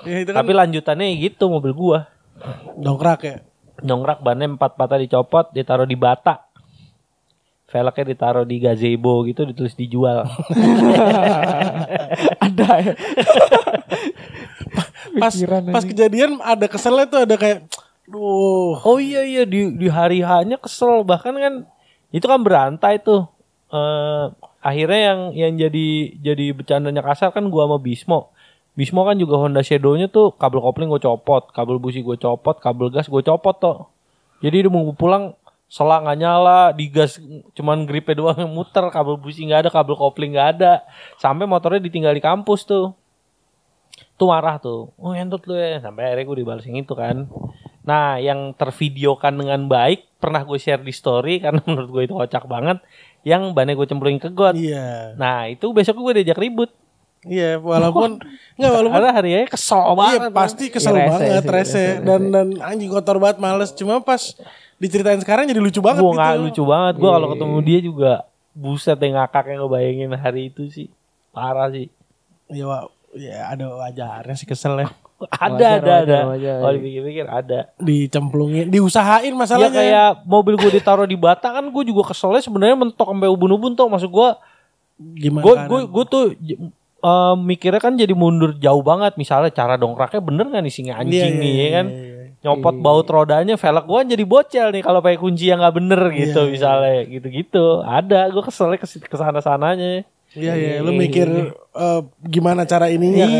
Ya, 0.05 0.21
itu 0.21 0.29
kan 0.33 0.45
tapi 0.45 0.53
lanjutannya 0.53 1.17
gitu 1.17 1.49
mobil 1.49 1.73
gua. 1.73 1.99
Dongkrak 2.77 3.21
ya. 3.21 3.37
nyongrak 3.81 4.21
bannya 4.21 4.57
empat 4.57 4.77
patah 4.77 5.01
dicopot 5.01 5.49
ditaruh 5.53 5.89
di 5.89 5.97
bata. 5.97 6.45
Velgnya 7.65 8.13
ditaruh 8.13 8.45
di 8.45 8.61
gazebo 8.61 9.25
gitu 9.25 9.41
ditulis 9.41 9.73
dijual. 9.73 10.21
Ada 12.45 12.69
ya. 12.81 12.93
Pas 15.17 15.33
Pikiran 15.33 15.73
pas 15.73 15.85
kejadian 15.85 16.37
ada 16.45 16.65
keselnya 16.69 17.05
tuh 17.09 17.25
ada 17.25 17.35
kayak 17.35 17.65
Duh, 18.11 18.75
Oh 18.75 18.99
iya 18.99 19.23
iya 19.23 19.47
di 19.47 19.71
di 19.71 19.87
hari 19.87 20.19
hanya 20.19 20.59
kesel. 20.59 21.07
Bahkan 21.07 21.31
kan 21.31 21.53
itu 22.11 22.25
kan 22.27 22.43
berantai 22.43 22.99
tuh. 22.99 23.30
Eh 23.71 24.25
akhirnya 24.61 25.01
yang 25.01 25.19
yang 25.33 25.53
jadi 25.57 25.87
jadi 26.19 26.45
bercandanya 26.53 27.01
kasar 27.01 27.31
kan 27.31 27.47
gua 27.47 27.65
sama 27.65 27.77
Bismo. 27.79 28.29
Bismo 28.71 29.03
kan 29.03 29.19
juga 29.19 29.35
Honda 29.35 29.59
Shadow-nya 29.59 30.07
tuh 30.07 30.31
kabel 30.39 30.63
kopling 30.63 30.87
gue 30.87 31.03
copot, 31.03 31.43
kabel 31.51 31.75
busi 31.75 31.99
gue 32.07 32.15
copot, 32.15 32.55
kabel 32.55 32.87
gas 32.87 33.11
gue 33.11 33.19
copot 33.19 33.51
tuh. 33.51 33.91
Jadi 34.39 34.63
dia 34.63 34.71
mau 34.71 34.87
pulang 34.95 35.35
selang 35.67 36.07
nggak 36.07 36.19
nyala, 36.19 36.71
digas 36.71 37.19
cuman 37.51 37.83
gripnya 37.83 38.15
doang 38.15 38.39
yang 38.39 38.51
muter, 38.51 38.87
kabel 38.87 39.19
busi 39.19 39.43
nggak 39.43 39.67
ada, 39.67 39.69
kabel 39.75 39.95
kopling 39.99 40.39
nggak 40.39 40.49
ada. 40.55 40.87
Sampai 41.19 41.43
motornya 41.51 41.83
ditinggal 41.83 42.15
di 42.15 42.23
kampus 42.23 42.63
tuh. 42.63 42.95
Tuh 44.15 44.27
marah 44.31 44.55
tuh. 44.55 44.95
Oh 44.95 45.11
entut 45.11 45.43
lu 45.51 45.55
ya. 45.59 45.83
Sampai 45.83 46.07
akhirnya 46.07 46.25
gue 46.31 46.37
dibalas 46.39 46.63
yang 46.63 46.79
itu 46.79 46.95
kan. 46.95 47.27
Nah, 47.81 48.21
yang 48.21 48.53
tervideokan 48.53 49.33
dengan 49.41 49.65
baik 49.65 50.05
pernah 50.21 50.45
gue 50.45 50.61
share 50.61 50.85
di 50.85 50.93
story 50.93 51.41
karena 51.41 51.59
menurut 51.67 51.89
gue 51.89 52.03
itu 52.07 52.13
kocak 52.15 52.45
banget. 52.45 52.79
Yang 53.23 53.41
bannya 53.51 53.73
gue 53.73 53.85
cemplungin 53.85 54.17
ke 54.17 54.29
got. 54.29 54.53
iya. 54.53 55.13
Nah, 55.13 55.45
itu 55.45 55.69
besok 55.69 55.97
gue 55.99 56.19
diajak 56.19 56.37
ribut. 56.37 56.73
Iya, 57.21 57.55
walaupun 57.55 58.17
enggak 58.57 58.71
walaupun 58.71 58.97
Karena 58.97 59.11
harinya 59.13 59.39
kesel 59.45 59.77
Iya 59.79 59.93
banget. 59.93 60.19
pasti 60.31 60.65
kesel 60.67 60.89
Iya, 60.91 60.97
rese 60.97 61.05
banget, 61.07 61.21
sih, 61.21 61.29
rese. 61.29 61.53
rese, 61.53 61.85
Dan 62.01 62.21
dan 62.29 62.47
anjing 62.59 62.89
kotor 62.89 63.17
banget, 63.17 63.37
males. 63.37 63.69
Cuma 63.71 64.01
pas 64.01 64.33
diceritain 64.75 65.21
sekarang 65.21 65.45
jadi 65.45 65.61
lucu 65.61 65.77
banget 65.79 66.01
Gue 66.01 66.09
gitu. 66.09 66.17
nggak 66.17 66.33
lucu 66.41 66.63
banget. 66.63 66.93
Gue 66.95 67.05
Iya, 67.05 67.13
kalau 67.13 67.27
iya, 67.27 67.33
ketemu 67.35 67.57
dia 67.61 67.79
juga 67.79 68.11
buset 68.51 68.97
yang 68.97 69.13
ngakak 69.15 69.45
yang 69.47 69.59
ngebayangin 69.61 70.11
hari 70.13 70.41
itu 70.47 70.63
sih. 70.67 70.87
Parah 71.29 71.69
sih. 71.69 71.93
Ya, 72.47 72.65
wa- 72.65 72.89
ya 73.13 73.47
ada 73.47 73.69
wajarnya 73.69 74.33
sih 74.33 74.43
kesel 74.43 74.75
ya. 74.75 74.89
Ada, 75.27 75.51
Wajar, 75.51 75.75
ada, 75.77 75.77
ada. 75.77 75.93
wajar, 75.99 76.23
wajar. 76.27 76.55
Kalau 76.57 76.73
dipikir-pikir 76.73 77.25
ada. 77.25 77.59
Dicemplungin, 77.77 78.65
diusahain 78.67 79.27
Ya 79.27 79.35
masalahnya. 79.35 79.69
kayak 79.71 80.09
mobil 80.23 80.55
gue 80.55 80.71
ditaruh 80.71 81.03
di 81.03 81.15
bata 81.15 81.51
kan 81.51 81.65
gue 81.65 81.83
juga 81.83 82.09
keselnya 82.09 82.39
sebenarnya 82.39 82.73
mentok 82.75 83.07
sampai 83.07 83.27
ubun-ubun 83.27 83.73
tuh. 83.73 83.85
Maksud 83.85 84.07
gue 84.07 84.29
Gimana? 84.97 85.41
gue 85.41 85.53
gue 85.65 85.79
gue 85.87 86.05
tuh 86.05 86.23
eh, 87.01 87.35
mikirnya 87.35 87.81
kan 87.81 87.93
jadi 87.93 88.13
mundur 88.13 88.53
jauh 88.55 88.81
banget 88.81 89.17
misalnya 89.17 89.49
cara 89.49 89.73
dongkraknya 89.73 90.21
bener 90.21 90.45
nggak 90.47 90.61
nih 90.61 90.69
singa 90.69 90.93
anjing 90.95 91.17
Iya, 91.27 91.41
nih 91.41 91.49
iya, 91.51 91.57
ya 91.57 91.69
kan 91.73 91.85
iya, 91.89 92.01
iya. 92.05 92.25
nyopot 92.41 92.75
baut 92.77 93.07
rodanya 93.07 93.57
velg 93.57 93.81
gue 93.83 94.01
jadi 94.13 94.23
bocel 94.23 94.67
nih 94.69 94.81
kalau 94.81 95.01
pakai 95.01 95.17
kunci 95.17 95.49
yang 95.49 95.57
nggak 95.57 95.73
bener 95.73 96.01
gitu 96.11 96.37
Iya, 96.37 96.45
iya. 96.45 96.53
misalnya 96.53 96.93
gitu 97.09 97.27
gitu 97.29 97.65
ada 97.81 98.29
gue 98.29 98.43
keselnya 98.43 98.77
ke 98.77 98.85
ke 98.85 99.17
sana 99.17 99.41
sananya 99.41 100.05
Iya, 100.31 100.53
iya. 100.55 100.73
Lu 100.79 100.93
mikir 100.93 101.27
eh, 101.75 102.01
gimana 102.23 102.63
cara 102.63 102.87
ininya 102.87 103.25
kan? 103.25 103.35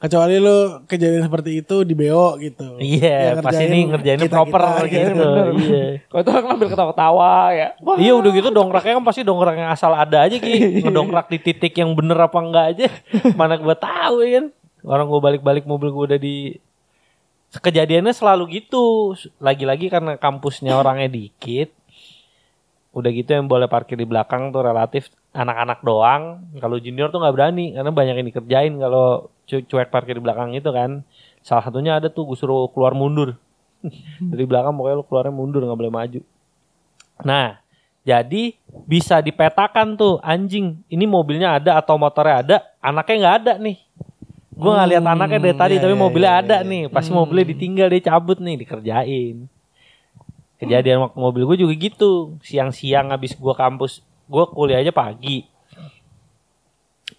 Iya 0.00 0.08
Kecuali 0.08 0.40
lu 0.40 0.80
kejadian 0.88 1.28
seperti 1.28 1.50
itu 1.60 1.76
di 1.84 1.92
BO 1.92 2.40
gitu. 2.40 2.80
iya 2.80 3.36
Ya, 3.36 3.44
pas 3.44 3.52
ini 3.52 3.84
ngerjainnya 3.84 4.32
kita-kita 4.32 4.48
proper 4.48 4.88
gitu. 4.88 5.28
iya. 5.68 5.84
Kalau 6.08 6.20
itu 6.24 6.30
kan 6.32 6.42
ngambil 6.48 6.68
ketawa-tawa 6.72 7.32
ya. 7.52 7.68
Wah, 7.84 7.96
Iya 8.00 8.12
udah 8.16 8.30
gitu 8.32 8.48
dongkraknya 8.48 8.96
kan 8.96 9.04
pasti 9.04 9.20
dongkrak 9.20 9.56
yang 9.60 9.68
asal 9.68 9.92
ada 9.92 10.24
aja 10.24 10.40
ki. 10.40 10.56
Ngedongkrak 10.88 11.28
di 11.28 11.38
titik 11.44 11.76
yang 11.76 11.92
bener 11.92 12.16
apa 12.16 12.38
enggak 12.40 12.64
aja. 12.72 12.86
Mana 13.38 13.60
gua 13.60 13.76
tahu 13.76 14.24
ya 14.24 14.40
kan? 14.40 14.46
Orang 14.88 15.12
gua 15.12 15.20
balik-balik 15.20 15.68
mobil 15.68 15.92
gua 15.92 16.08
udah 16.08 16.20
di 16.20 16.56
kejadiannya 17.52 18.16
selalu 18.16 18.64
gitu. 18.64 19.12
Lagi-lagi 19.36 19.92
karena 19.92 20.16
kampusnya 20.16 20.80
orangnya 20.80 21.12
dikit 21.12 21.76
udah 22.90 23.10
gitu 23.14 23.30
yang 23.30 23.46
boleh 23.46 23.70
parkir 23.70 23.94
di 23.94 24.06
belakang 24.08 24.50
tuh 24.50 24.66
relatif 24.66 25.14
anak-anak 25.30 25.78
doang 25.86 26.42
kalau 26.58 26.74
junior 26.82 27.06
tuh 27.14 27.22
nggak 27.22 27.34
berani 27.38 27.70
karena 27.78 27.90
banyak 27.94 28.14
yang 28.18 28.28
dikerjain 28.34 28.72
kalau 28.82 29.30
cu- 29.46 29.62
cuek 29.62 29.88
parkir 29.94 30.18
di 30.18 30.22
belakang 30.22 30.50
itu 30.58 30.66
kan 30.74 31.06
salah 31.38 31.62
satunya 31.62 32.02
ada 32.02 32.10
tuh 32.10 32.26
gue 32.26 32.38
suruh 32.38 32.66
keluar 32.74 32.98
mundur 32.98 33.38
dari 34.34 34.42
belakang 34.42 34.74
pokoknya 34.74 34.96
lu 34.98 35.06
keluarnya 35.06 35.34
mundur 35.34 35.62
nggak 35.62 35.78
boleh 35.78 35.94
maju 35.94 36.20
Nah, 37.24 37.60
jadi 38.00 38.56
bisa 38.88 39.20
dipetakan 39.20 39.94
tuh 39.96 40.16
anjing 40.24 40.80
ini 40.88 41.04
mobilnya 41.04 41.60
ada 41.60 41.76
atau 41.76 42.00
motornya 42.00 42.36
ada, 42.40 42.56
anaknya 42.80 43.16
nggak 43.20 43.36
ada 43.44 43.52
nih. 43.60 43.76
Gue 44.60 44.70
nggak 44.76 44.88
lihat 44.92 45.04
anaknya 45.04 45.40
dari 45.40 45.56
tadi, 45.56 45.74
iya, 45.76 45.82
tapi 45.88 45.94
iya, 45.96 46.00
mobilnya 46.00 46.32
iya, 46.36 46.42
ada 46.44 46.56
iya. 46.60 46.68
nih. 46.68 46.82
Pas 46.92 47.06
mobilnya 47.08 47.46
ditinggal 47.48 47.88
dia 47.88 48.02
cabut 48.12 48.38
nih, 48.40 48.56
dikerjain. 48.60 49.36
Kejadian 50.60 51.00
waktu 51.00 51.18
mobil 51.18 51.42
gue 51.48 51.56
juga 51.64 51.74
gitu. 51.74 52.36
Siang-siang 52.44 53.10
habis 53.10 53.32
gue 53.32 53.54
kampus, 53.56 54.04
gue 54.28 54.44
kuliah 54.52 54.84
aja 54.84 54.92
pagi. 54.92 55.48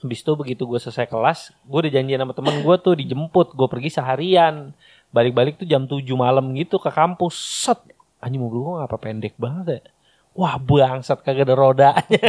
Habis 0.01 0.21
itu 0.21 0.31
begitu 0.37 0.63
gue 0.69 0.79
selesai 0.81 1.09
kelas, 1.09 1.53
gue 1.65 1.79
udah 1.85 1.91
janjian 1.93 2.21
sama 2.21 2.33
temen 2.37 2.61
gue 2.61 2.75
tuh 2.77 2.93
dijemput. 2.93 3.57
Gue 3.57 3.67
pergi 3.67 3.89
seharian. 3.89 4.77
Balik-balik 5.11 5.59
tuh 5.59 5.67
jam 5.67 5.89
7 5.89 6.05
malam 6.13 6.53
gitu 6.53 6.77
ke 6.77 6.93
kampus. 6.93 7.35
Set. 7.35 7.81
anjing 8.21 8.37
mobil 8.37 8.61
gua 8.61 8.85
ngapa 8.85 9.01
pendek 9.01 9.33
banget 9.41 9.65
ya 9.65 9.81
wah 10.31 10.55
bangsat 10.55 11.19
kagak 11.25 11.49
ada 11.49 11.55
rodanya 11.57 12.21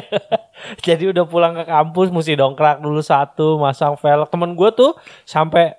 jadi 0.86 1.14
udah 1.14 1.24
pulang 1.26 1.54
ke 1.54 1.64
kampus 1.68 2.10
mesti 2.10 2.34
dongkrak 2.34 2.82
dulu 2.82 2.98
satu 2.98 3.62
masang 3.62 3.94
velg 3.94 4.26
temen 4.26 4.58
gua 4.58 4.74
tuh 4.74 4.98
sampai 5.22 5.78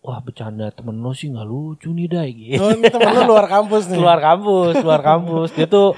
wah 0.00 0.18
bercanda 0.18 0.70
temen 0.70 0.96
lo 0.96 1.10
sih 1.10 1.28
nggak 1.28 1.44
lucu 1.44 1.90
nih 1.90 2.06
dai 2.06 2.30
gitu 2.30 2.60
Oh, 2.60 2.72
temen 2.72 3.10
lu 3.12 3.22
luar 3.26 3.46
kampus 3.46 3.86
nih. 3.86 3.96
keluar 3.96 4.18
kampus 4.18 4.72
keluar 4.76 5.00
kampus 5.00 5.48
dia 5.52 5.66
tuh 5.66 5.92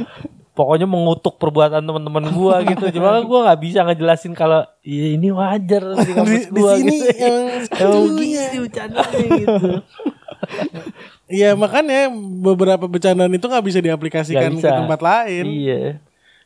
pokoknya 0.50 0.84
mengutuk 0.84 1.36
perbuatan 1.36 1.80
teman-teman 1.80 2.24
gua 2.30 2.60
gitu 2.62 2.90
cuma 2.90 3.14
kan 3.14 3.22
gua 3.22 3.40
nggak 3.46 3.60
bisa 3.60 3.78
ngejelasin 3.82 4.32
kalau 4.32 4.60
ya 4.80 5.06
ini 5.10 5.28
wajar 5.30 5.82
di 5.94 6.00
di, 6.00 6.12
kampus 6.12 6.44
di 6.46 6.52
gua 6.54 6.72
sini 6.74 6.96
gitu 6.96 7.12
emang 7.16 7.52
emang 7.70 7.92
segitunya. 8.02 8.44
gitu 9.30 9.70
Iya 11.30 11.54
makanya 11.54 12.10
beberapa 12.42 12.84
bercandaan 12.84 13.30
itu 13.30 13.46
nggak 13.46 13.62
bisa 13.62 13.78
diaplikasikan 13.78 14.50
ke 14.50 14.58
bisa. 14.58 14.74
tempat 14.74 14.98
lain. 14.98 15.44
iya 15.46 15.82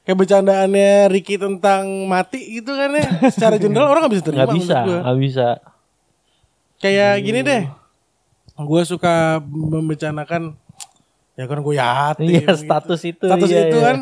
Kayak 0.04 0.18
bercandaannya 0.20 1.08
Ricky 1.08 1.40
tentang 1.40 2.04
mati 2.04 2.60
gitu 2.60 2.76
kan 2.76 2.92
ya. 2.92 3.08
Secara 3.32 3.56
general 3.56 3.88
orang 3.90 4.04
nggak 4.04 4.12
bisa 4.12 4.24
terima. 4.26 4.44
nggak 4.44 4.52
bisa 4.54 4.78
nggak 4.84 5.18
bisa 5.18 5.48
Kayak 6.84 7.12
gini 7.24 7.40
deh. 7.40 7.62
Gue 8.60 8.82
suka 8.84 9.40
membicarakan 9.48 10.60
ya 11.34 11.48
kan 11.48 11.58
gue 11.64 11.74
yatim. 11.74 12.30
iya 12.30 12.46
gitu. 12.46 12.62
status 12.62 13.00
itu 13.02 13.26
Status 13.26 13.50
iya, 13.50 13.66
itu 13.66 13.78
iya. 13.82 13.86
kan 13.90 13.96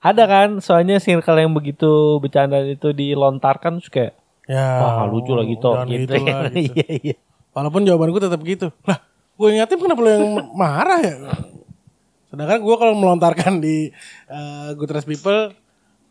ada 0.00 0.24
kan 0.24 0.48
soalnya 0.64 0.96
circle 0.96 1.36
yang 1.36 1.52
begitu 1.52 2.16
bercandaan 2.24 2.72
itu 2.72 2.96
dilontarkan 2.96 3.84
terus 3.84 3.92
kayak 3.92 4.16
ya 4.48 4.80
wah 4.80 5.04
lucu 5.04 5.36
lagi 5.36 5.60
gitu, 5.60 5.76
gitu 5.76 6.16
lah, 6.24 6.48
gitu. 6.56 6.72
iya 6.72 6.88
iya 6.88 7.16
Walaupun 7.50 7.82
jawaban 7.82 8.14
gue 8.14 8.22
tetap 8.22 8.40
gitu. 8.46 8.70
Lah, 8.86 9.02
gue 9.34 9.48
yatim 9.58 9.82
kenapa 9.82 10.00
lo 10.06 10.10
yang 10.10 10.26
marah 10.54 11.00
ya? 11.02 11.14
Sedangkan 12.30 12.62
gue 12.62 12.76
kalau 12.78 12.94
melontarkan 12.94 13.58
di 13.58 13.90
uh, 14.30 14.70
Good 14.78 14.86
Trust 14.86 15.08
People, 15.10 15.50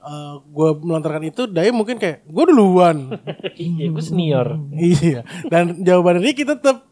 uh, 0.04 0.39
gue 0.43 0.70
melontarkan 0.84 1.24
itu, 1.28 1.45
Daya 1.47 1.72
mungkin 1.76 2.00
kayak 2.00 2.26
gue 2.26 2.43
duluan. 2.50 3.20
iya 3.60 3.86
gue 3.91 4.04
senior 4.04 4.60
iya. 4.76 5.24
Dan 5.47 5.84
jawaban 5.84 6.24
Ricky 6.24 6.47
tetap 6.47 6.88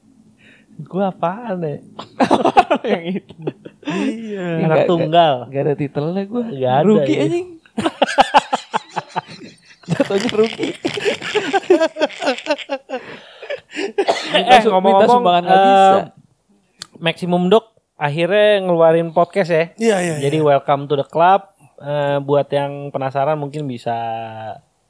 gue 0.78 1.02
apaan 1.02 1.58
ya 1.66 1.82
yang 2.94 3.04
itu. 3.18 3.34
iya. 3.90 4.62
anak 4.62 4.86
tunggal 4.86 5.50
Gak 5.50 5.62
ada 5.66 5.74
titelnya 5.74 6.24
gue. 6.30 6.44
Nggak 6.54 6.76
ada, 6.78 6.86
Ruki 6.86 7.14
ya. 7.18 7.24
anjing. 7.26 7.48
Jatuhnya 9.88 10.30
Ruki. 10.38 10.70
eh 14.38 14.42
Minta 14.46 14.58
ngomong-ngomong 14.70 15.24
eh, 15.26 15.42
bisa. 15.42 16.02
Maximum 17.02 17.50
Dog 17.50 17.78
akhirnya 17.98 18.62
ngeluarin 18.62 19.10
podcast 19.10 19.50
ya. 19.50 19.64
Iya, 19.82 19.98
iya. 19.98 20.16
Jadi 20.22 20.38
welcome 20.46 20.86
to 20.86 20.94
the 20.94 21.08
club. 21.10 21.57
Eh, 21.78 22.18
buat 22.26 22.50
yang 22.50 22.90
penasaran 22.90 23.38
mungkin 23.38 23.70
bisa 23.70 23.94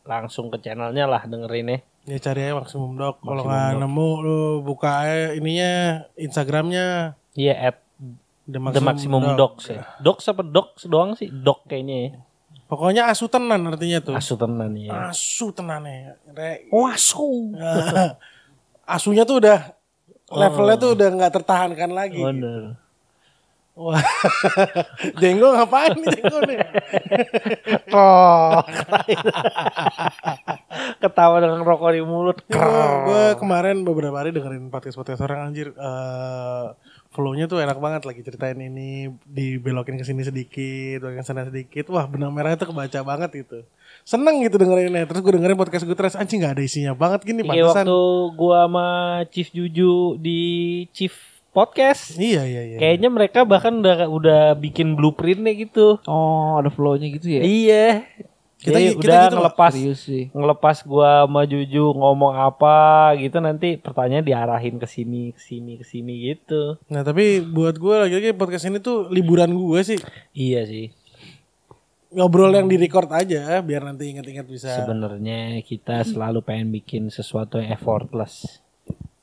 langsung 0.07 0.47
ke 0.47 0.63
channelnya 0.63 1.03
lah 1.03 1.27
dengerin 1.27 1.67
ya. 1.67 1.79
Ya 2.07 2.17
cari 2.23 2.47
aja 2.47 2.55
maksimum 2.55 2.95
dok. 2.95 3.19
Kalau 3.19 3.43
Maximum 3.43 3.51
nggak 3.51 3.79
nemu 3.83 4.09
lu 4.23 4.39
buka 4.63 5.03
aja 5.03 5.35
ininya 5.35 5.71
Instagramnya 6.15 7.19
Iya 7.35 7.75
at 7.75 7.77
The 8.47 8.59
The 8.71 8.79
Maximum 8.79 9.35
Dogs 9.35 9.67
ya. 9.67 9.83
Dogs 9.99 10.23
apa 10.31 10.39
Dogs 10.39 10.87
doang 10.87 11.19
sih? 11.19 11.27
Dog 11.27 11.67
kayaknya 11.67 11.95
ya. 11.99 12.09
Pokoknya 12.71 13.11
asu 13.11 13.27
tenan 13.27 13.67
artinya 13.67 13.99
tuh. 13.99 14.15
Asu 14.15 14.39
tenan 14.39 14.71
ya. 14.79 15.11
Asu 15.11 15.51
tenan 15.51 15.83
ya. 15.83 16.15
Re- 16.31 16.71
Oh 16.71 16.87
asu. 16.87 17.51
Asunya 18.87 19.27
tuh 19.27 19.43
udah 19.43 19.75
levelnya 20.31 20.79
tuh 20.79 20.95
udah 20.95 21.07
nggak 21.11 21.33
tertahankan 21.35 21.91
lagi. 21.91 22.23
Bener. 22.23 22.79
Wah, 23.77 24.01
jenggo 25.21 25.53
ngapain 25.53 25.93
nih 26.01 26.09
jenggo 26.17 26.41
nih? 26.49 26.57
Ketawa 31.05 31.37
dengan 31.37 31.61
rokok 31.61 31.93
di 31.93 32.01
mulut. 32.01 32.41
gue 32.49 33.25
kemarin 33.37 33.85
beberapa 33.85 34.17
hari 34.17 34.33
dengerin 34.33 34.73
podcast 34.73 34.97
podcast 34.97 35.21
orang 35.21 35.53
anjir, 35.53 35.77
eh 35.77 36.65
flownya 37.13 37.45
tuh 37.45 37.61
enak 37.61 37.77
banget 37.77 38.09
lagi 38.09 38.25
ceritain 38.25 38.57
ini 38.57 39.13
dibelokin 39.29 40.01
ke 40.01 40.05
sini 40.09 40.25
sedikit, 40.25 41.05
belokin 41.05 41.21
sana 41.21 41.45
sedikit, 41.45 41.93
wah 41.93 42.09
benang 42.09 42.33
merahnya 42.33 42.65
tuh 42.65 42.73
kebaca 42.73 43.05
banget 43.05 43.45
gitu. 43.45 43.61
Seneng 44.01 44.41
gitu 44.41 44.57
dengerinnya. 44.57 45.05
Terus 45.05 45.21
gue 45.21 45.37
dengerin 45.37 45.53
podcast 45.53 45.85
gue 45.85 45.93
terus 45.93 46.17
anjing 46.17 46.41
nggak 46.41 46.57
ada 46.57 46.65
isinya 46.65 46.97
banget 46.97 47.29
gini 47.29 47.45
pantesan. 47.45 47.85
waktu 47.85 48.01
gua 48.33 48.65
sama 48.65 48.89
Chief 49.29 49.53
Juju 49.53 50.17
di 50.17 50.41
Chief 50.89 51.36
Podcast. 51.57 52.13
Iya 52.21 52.45
iya 52.45 52.61
iya. 52.69 52.77
Kayaknya 52.77 53.09
mereka 53.09 53.39
bahkan 53.41 53.81
udah 53.81 54.05
udah 54.05 54.41
bikin 54.53 54.93
blueprintnya 54.93 55.57
gitu. 55.57 55.97
Oh, 56.05 56.61
ada 56.61 56.69
flow-nya 56.69 57.09
gitu 57.09 57.33
ya. 57.33 57.41
Iya. 57.41 58.05
Kita- 58.57 58.77
Jadi 58.77 58.85
kita 58.97 59.01
udah 59.01 59.21
gitu, 59.25 59.35
ngelepas 59.37 59.71
sih. 59.97 60.23
ngelepas 60.33 60.77
gua 60.85 61.25
sama 61.25 61.45
Juju 61.45 61.93
ngomong 61.93 62.33
apa 62.37 63.13
gitu 63.17 63.37
nanti 63.37 63.77
pertanyaan 63.77 64.25
diarahin 64.25 64.77
ke 64.77 64.85
sini 64.89 65.33
ke 65.33 65.41
sini 65.41 65.81
ke 65.81 65.85
sini 65.85 66.13
gitu. 66.29 66.77
Nah 66.93 67.01
tapi 67.01 67.41
buat 67.41 67.77
gue 67.77 67.95
lagi-lagi 68.05 68.33
podcast 68.33 68.65
ini 68.69 68.77
tuh 68.77 69.09
liburan 69.09 69.53
gue 69.53 69.79
sih. 69.81 69.97
Iya 70.33 70.65
sih. 70.65 70.89
Ngobrol 72.17 72.53
yang 72.53 72.65
di 72.65 72.81
record 72.81 73.09
aja 73.13 73.61
biar 73.61 73.81
nanti 73.85 74.09
inget-inget 74.09 74.45
bisa. 74.49 74.73
Sebenarnya 74.73 75.61
kita 75.61 76.01
selalu 76.01 76.41
pengen 76.41 76.69
bikin 76.73 77.13
sesuatu 77.13 77.61
yang 77.61 77.73
effortless. 77.73 78.61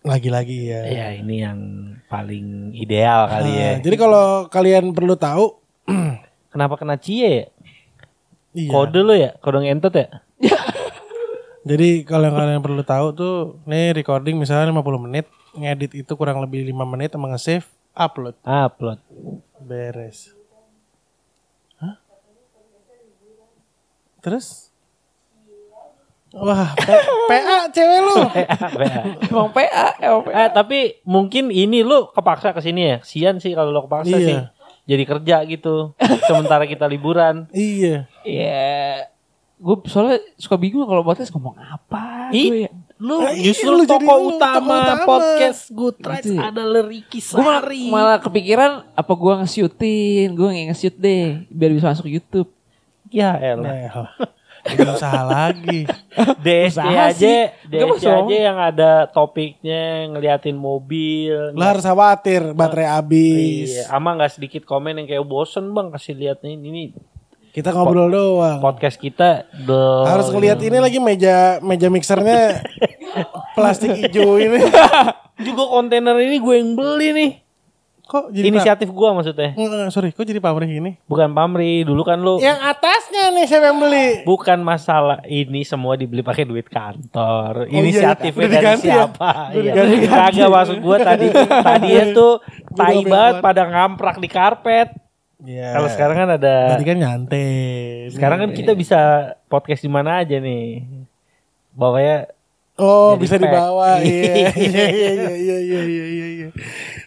Lagi-lagi 0.05 0.69
ya. 0.69 0.81
Ya 0.85 1.07
ini 1.17 1.41
yang 1.41 1.59
paling 2.07 2.77
ideal 2.77 3.25
kali 3.25 3.51
ya. 3.51 3.71
Nah, 3.73 3.77
jadi 3.81 3.97
kalau 3.97 4.25
kalian 4.53 4.93
perlu 4.93 5.17
tahu, 5.17 5.57
Kenapa 6.55 6.79
kena 6.79 6.95
cie 6.95 7.19
ya? 7.19 7.47
iya. 8.55 8.71
Kode 8.71 9.01
lo 9.03 9.11
ya? 9.11 9.35
Kode 9.43 9.67
ngentot 9.67 9.91
ya? 9.91 10.07
Jadi 11.65 12.05
kalau 12.05 12.29
yang 12.29 12.37
kalian 12.37 12.61
perlu 12.63 12.85
tahu 12.85 13.07
tuh, 13.11 13.35
nih 13.65 13.97
recording 13.97 14.37
misalnya 14.37 14.69
50 14.71 15.05
menit, 15.09 15.27
ngedit 15.57 15.97
itu 15.97 16.13
kurang 16.15 16.39
lebih 16.39 16.61
5 16.63 16.85
menit 16.87 17.11
sama 17.11 17.33
nge-save, 17.33 17.65
upload, 17.97 18.37
Upload. 18.45 19.01
beres. 19.59 20.31
Hah? 21.81 21.97
Terus? 24.21 24.69
Wah, 26.35 26.75
P- 26.75 27.07
PA 27.27 27.71
cewek 27.71 28.01
lu. 28.01 28.17
Emang 29.25 29.49
PA, 29.51 29.87
emang 29.97 30.23
PA. 30.25 30.33
eh 30.37 30.49
tapi 30.51 30.79
mungkin 31.03 31.49
ini 31.49 31.81
lu 31.81 32.11
kepaksa 32.11 32.51
ke 32.51 32.61
sini 32.61 32.81
ya. 32.85 32.97
Sian 33.01 33.39
sih 33.39 33.53
kalau 33.53 33.71
lu 33.71 33.83
kepaksa 33.83 34.13
Iya. 34.13 34.27
sih. 34.27 34.39
Jadi 34.85 35.03
kerja 35.05 35.37
gitu. 35.45 35.95
Sementara 36.25 36.65
kita 36.65 36.85
liburan. 36.85 37.47
iya. 37.51 38.11
Iya. 38.21 39.09
Gue 39.57 39.81
soalnya 39.87 40.19
suka 40.35 40.55
bingung 40.55 40.85
kalau 40.85 41.01
podcast 41.01 41.31
ngomong 41.31 41.55
apa. 41.57 42.29
Ih, 42.31 42.49
gue 42.49 42.61
ya. 42.67 42.71
Lu 42.95 43.21
Nah, 43.21 43.31
iya, 43.31 43.49
justru 43.49 43.71
lu 43.71 43.79
lu, 43.79 43.87
utama, 43.87 44.13
utama. 44.21 44.77
podcast 45.05 45.67
Good 45.69 45.99
Rights 46.01 46.31
adalah 46.31 46.83
Ricky 46.85 47.19
Gue 47.19 47.39
malah, 47.39 47.63
Sari. 47.63 47.83
malah 47.89 48.19
kepikiran 48.19 48.71
apa 48.93 49.13
gue 49.13 49.33
nge-shootin. 49.41 50.29
Gue 50.33 50.49
nge-shoot 50.69 50.95
deh. 50.95 51.47
Biar 51.49 51.71
bisa 51.71 51.89
masuk 51.89 52.07
YouTube. 52.07 52.51
Ya 53.09 53.39
elah. 53.39 54.11
Nah, 54.75 54.83
Ini 54.85 54.95
usaha 54.95 55.23
lagi. 55.23 55.81
DSC 56.37 56.75
Usaha 56.75 56.91
aja, 57.05 57.13
sih. 57.15 57.43
DSC 57.65 58.05
aja 58.05 58.37
yang 58.37 58.59
ada 58.59 58.91
topiknya 59.07 59.83
ngeliatin 60.09 60.55
mobil. 60.55 61.53
Lo 61.53 61.63
harus 61.63 61.83
khawatir 61.83 62.51
baterai 62.53 62.91
habis. 62.91 63.71
Iya, 63.73 63.89
ama 63.89 64.15
nggak 64.15 64.33
sedikit 64.33 64.63
komen 64.63 64.97
yang 64.97 65.07
kayak 65.07 65.23
bosen 65.23 65.71
bang 65.71 65.89
kasih 65.89 66.15
lihat 66.15 66.41
nih 66.41 66.55
ini 66.55 66.85
Kita 67.51 67.71
ngobrol 67.71 68.11
doang. 68.11 68.59
podcast 68.59 68.99
kita 68.99 69.47
the 69.61 69.83
Harus 70.05 70.27
ngeliat 70.27 70.59
ini 70.59 70.75
lagi 70.77 70.99
meja 70.99 71.61
meja 71.61 71.87
mixernya 71.87 72.67
plastik 73.57 73.95
hijau 73.95 74.37
ini. 74.37 74.59
juga 75.39 75.63
kontainer 75.69 76.19
ini 76.19 76.37
gue 76.37 76.55
yang 76.57 76.75
beli 76.75 77.09
nih. 77.11 77.31
Kok 78.15 78.31
jadi 78.31 78.47
Inisiatif 78.47 78.89
gue 78.89 79.09
maksudnya. 79.11 79.51
Pak- 79.51 79.59
Nggak, 79.59 79.91
sorry, 79.91 80.09
kok 80.09 80.23
jadi 80.23 80.39
pamrih 80.39 80.71
gini? 80.71 80.91
Bukan 81.05 81.31
pamri, 81.31 81.83
dulu 81.83 82.03
kan 82.03 82.15
lu 82.17 82.39
Yang 82.39 82.63
atasnya 82.65 83.25
nih 83.29 83.45
siapa 83.45 83.67
yang 83.67 83.79
beli? 83.81 84.23
bukan 84.23 84.59
masalah 84.61 85.19
ini 85.25 85.61
semua 85.63 85.95
dibeli 85.95 86.23
pakai 86.23 86.45
duit 86.45 86.65
kantor. 86.65 87.53
Oh, 87.61 87.67
iya, 87.67 87.75
Inisiatifnya 87.77 88.39
udah 88.41 88.53
dari 88.53 88.63
diganti 88.63 88.87
ya? 88.87 88.95
siapa? 88.97 89.31
Udah 89.51 89.73
Iya. 89.85 90.07
Kagak 90.07 90.49
maksud 90.49 90.77
gue 90.79 90.97
tadi 91.01 91.27
tadi 91.69 91.91
tuh 92.13 92.33
tai 92.73 93.03
banget 93.03 93.35
pada 93.41 93.63
ngamprak 93.65 94.17
di 94.17 94.29
karpet. 94.29 94.89
Iya. 95.41 95.75
Kalau 95.75 95.89
sekarang 95.89 96.17
kan 96.17 96.29
ada 96.33 96.55
Tadi 96.71 96.85
kan 96.85 96.97
nyantai. 96.97 97.51
sekarang 98.09 98.39
kan 98.39 98.51
kita 98.55 98.73
bisa 98.73 99.01
podcast 99.45 99.83
di 99.83 99.91
mana 99.91 100.23
aja 100.23 100.39
nih. 100.39 100.87
Bawanya 101.71 102.31
Oh, 102.75 103.15
Jadi 103.15 103.23
bisa 103.23 103.35
pack. 103.39 103.45
dibawa. 103.47 103.89
Iya, 104.03 104.35
iya, 104.35 104.51
iya, 104.51 104.87
iya, 104.91 105.11
iya, 105.15 105.31
iya, 105.31 105.59
iya, 105.63 105.81
iya, 105.87 106.07
iya, 106.11 106.27
iya. 106.27 106.49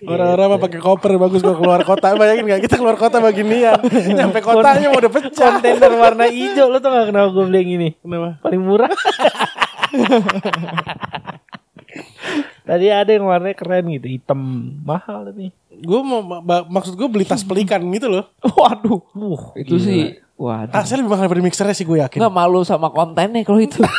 Orang-orang 0.07 0.55
mah 0.55 0.59
pakai 0.63 0.79
koper 0.79 1.19
bagus 1.19 1.43
kok 1.43 1.59
keluar 1.59 1.83
kota. 1.83 2.15
Bayangin 2.15 2.47
gak 2.47 2.63
kita 2.63 2.79
keluar 2.79 2.95
kota 2.95 3.19
beginian. 3.19 3.75
Nyampe 4.15 4.39
kotanya 4.39 4.87
mau 4.87 5.03
udah 5.03 5.11
pecah. 5.11 5.59
Kontainer 5.59 5.91
warna 5.99 6.31
hijau 6.31 6.71
lo 6.71 6.79
tuh 6.79 6.87
gak 6.87 7.11
kenapa 7.11 7.27
gue 7.35 7.43
beli 7.51 7.57
yang 7.59 7.71
ini. 7.83 7.89
Kenapa? 7.99 8.39
Paling 8.39 8.61
murah. 8.63 8.91
Tadi 12.67 12.85
ada 12.91 13.11
yang 13.11 13.27
warnanya 13.27 13.55
keren 13.55 13.87
gitu, 13.91 14.07
hitam 14.11 14.39
mahal 14.83 15.27
tapi. 15.27 15.51
Gue 15.83 15.99
mau 16.03 16.23
maksud 16.67 16.95
gue 16.95 17.07
beli 17.11 17.23
tas 17.27 17.43
pelikan 17.43 17.83
gitu 17.91 18.07
loh. 18.07 18.27
Waduh. 18.43 19.03
Uh, 19.15 19.43
itu 19.59 19.75
sih 19.79 20.15
Waduh. 20.37 20.69
Tasnya 20.69 21.01
lebih 21.01 21.09
mahal 21.09 21.25
daripada 21.25 21.41
mixernya 21.41 21.73
sih 21.73 21.81
gue 21.81 21.97
yakin. 21.97 22.21
Nggak 22.21 22.29
malu 22.29 22.61
sama 22.61 22.93
kontennya 22.93 23.41
kalau 23.41 23.57
itu. 23.57 23.81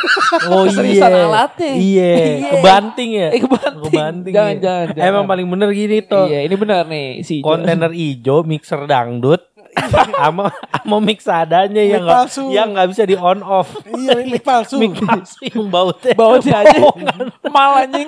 Oh 0.47 0.63
iya. 0.63 1.25
alatnya. 1.27 1.73
Iya, 1.73 2.11
Iya. 2.15 2.49
kebanting 2.55 3.09
ya. 3.11 3.27
Eh, 3.33 3.41
kebanting. 3.43 3.91
Kebanting 3.91 4.33
Jangan, 4.33 4.55
ya. 4.55 4.61
jangan, 4.61 4.85
jangan. 4.95 5.09
Emang 5.11 5.23
paling 5.27 5.47
bener 5.49 5.69
gini 5.73 5.97
tuh. 5.99 6.25
Iya, 6.29 6.39
ini 6.47 6.55
benar 6.55 6.87
nih 6.87 7.07
si. 7.25 7.41
Kontainer 7.41 7.91
hijau, 7.91 8.45
mixer 8.47 8.85
dangdut, 8.85 9.41
sama 10.15 10.47
sama 10.71 10.97
mix 11.01 11.25
adanya 11.27 11.81
yang 11.81 12.05
palsu. 12.05 12.49
yang 12.49 12.71
nggak 12.71 12.87
bisa 12.93 13.03
di 13.03 13.17
on 13.17 13.41
off. 13.41 13.69
iya, 13.89 14.21
ini 14.21 14.39
palsu. 14.39 14.77
Mic 14.79 14.95
palsu 14.95 15.43
yang 15.43 15.67
bautnya. 15.67 16.13
Bautnya 16.15 16.55
aja 16.63 16.77
mal 17.49 17.83
anjing. 17.83 18.07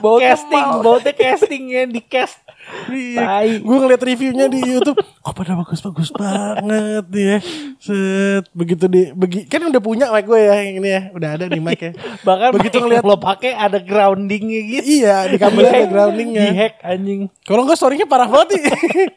Bautnya 0.00 0.34
casting, 0.34 0.66
bautnya 0.82 1.12
castingnya 1.14 1.82
di 1.86 2.00
cast. 2.02 2.40
Iya. 2.88 3.60
Gue 3.60 3.76
ngeliat 3.78 4.02
reviewnya 4.02 4.46
di 4.46 4.60
YouTube, 4.60 4.98
kok 4.98 5.32
pada 5.32 5.54
bagus-bagus 5.54 6.10
banget 6.12 7.04
nih 7.08 7.24
ya. 7.24 7.38
Set, 7.78 8.44
begitu 8.52 8.84
di 8.86 9.12
begi 9.12 9.46
kan 9.46 9.62
udah 9.64 9.82
punya 9.82 10.10
mic 10.10 10.24
gue 10.24 10.40
ya 10.40 10.54
yang 10.60 10.76
ini 10.82 10.88
ya, 10.90 11.02
udah 11.12 11.30
ada 11.38 11.46
di 11.46 11.60
mic 11.60 11.78
ya. 11.78 11.92
Bahkan 12.26 12.48
Begitu 12.56 12.76
ngeliat- 12.80 13.06
lo 13.06 13.16
pakai 13.16 13.54
ada 13.54 13.78
groundingnya 13.78 14.60
gitu. 14.66 14.84
iya, 15.02 15.24
di 15.28 15.36
kabel 15.38 15.64
ada 15.64 15.86
groundingnya. 15.86 16.44
Di 16.48 16.56
hack 16.56 16.74
anjing. 16.82 17.20
Kalau 17.46 17.62
enggak 17.64 17.78
storynya 17.78 18.06
parah 18.08 18.28
banget 18.28 18.58
nih. 18.58 18.64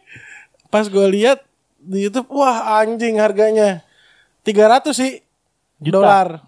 Pas 0.73 0.85
gue 0.85 1.05
lihat 1.09 1.41
di 1.81 2.05
YouTube, 2.05 2.29
wah 2.33 2.81
anjing 2.81 3.17
harganya 3.17 3.81
300 4.43 4.93
sih 4.93 5.11
dolar. 5.81 6.41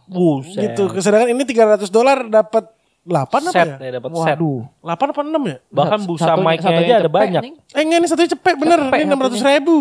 Gitu. 0.45 0.83
Sedangkan 1.01 1.33
ini 1.33 1.43
300 1.43 1.89
dolar 1.89 2.25
dapat 2.25 2.76
8 3.07 3.23
apa 3.23 3.37
Set 3.47 3.63
ya? 3.63 3.75
ya 3.79 3.91
dapat 3.97 4.09
set. 4.11 4.35
Waduh. 4.35 4.59
8 4.83 5.13
apa 5.15 5.21
6 5.23 5.39
ya? 5.41 5.57
Bahkan 5.71 5.99
busa 6.03 6.23
Satunya- 6.27 6.43
mic-nya 6.43 6.67
satunya 6.67 6.83
aja 6.83 6.95
ada 6.99 7.09
banyak. 7.09 7.41
anjing. 7.41 7.55
Eh 7.71 7.81
enggak 7.81 7.97
ini 7.97 8.07
satunya 8.07 8.31
cepet 8.35 8.55
bener. 8.59 8.79
Cepet 8.83 8.99
ini 8.99 9.09
600 9.09 9.47
ribu. 9.47 9.77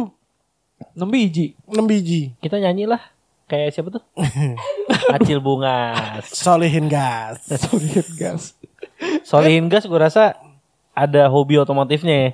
6 0.95 1.09
biji. 1.09 1.47
6 1.67 1.83
biji. 1.83 2.23
Kita 2.39 2.57
nyanyi 2.57 2.87
lah. 2.87 3.03
Kayak 3.47 3.69
siapa 3.73 3.89
tuh? 3.91 4.03
Acil 5.15 5.39
Bungas. 5.39 6.31
Solihin 6.31 6.87
gas. 6.87 7.43
Solihin 7.67 8.07
gas. 8.15 8.55
Solihin 9.23 9.67
Gas 9.67 9.85
gue 9.85 9.95
rasa 9.97 10.39
ada 10.93 11.27
hobi 11.27 11.59
otomotifnya 11.59 12.15
ya. 12.17 12.31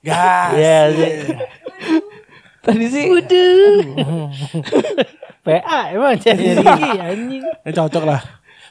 Gas. 0.00 0.50
Iya, 0.54 0.78
iya. 0.88 1.08
Tadi 2.60 2.86
sih. 2.86 3.04
PA 5.44 5.80
emang 5.90 6.16
jadi 6.16 6.60
anjing. 6.60 7.42
Ya, 7.64 7.70
cocok 7.74 8.04
lah. 8.04 8.20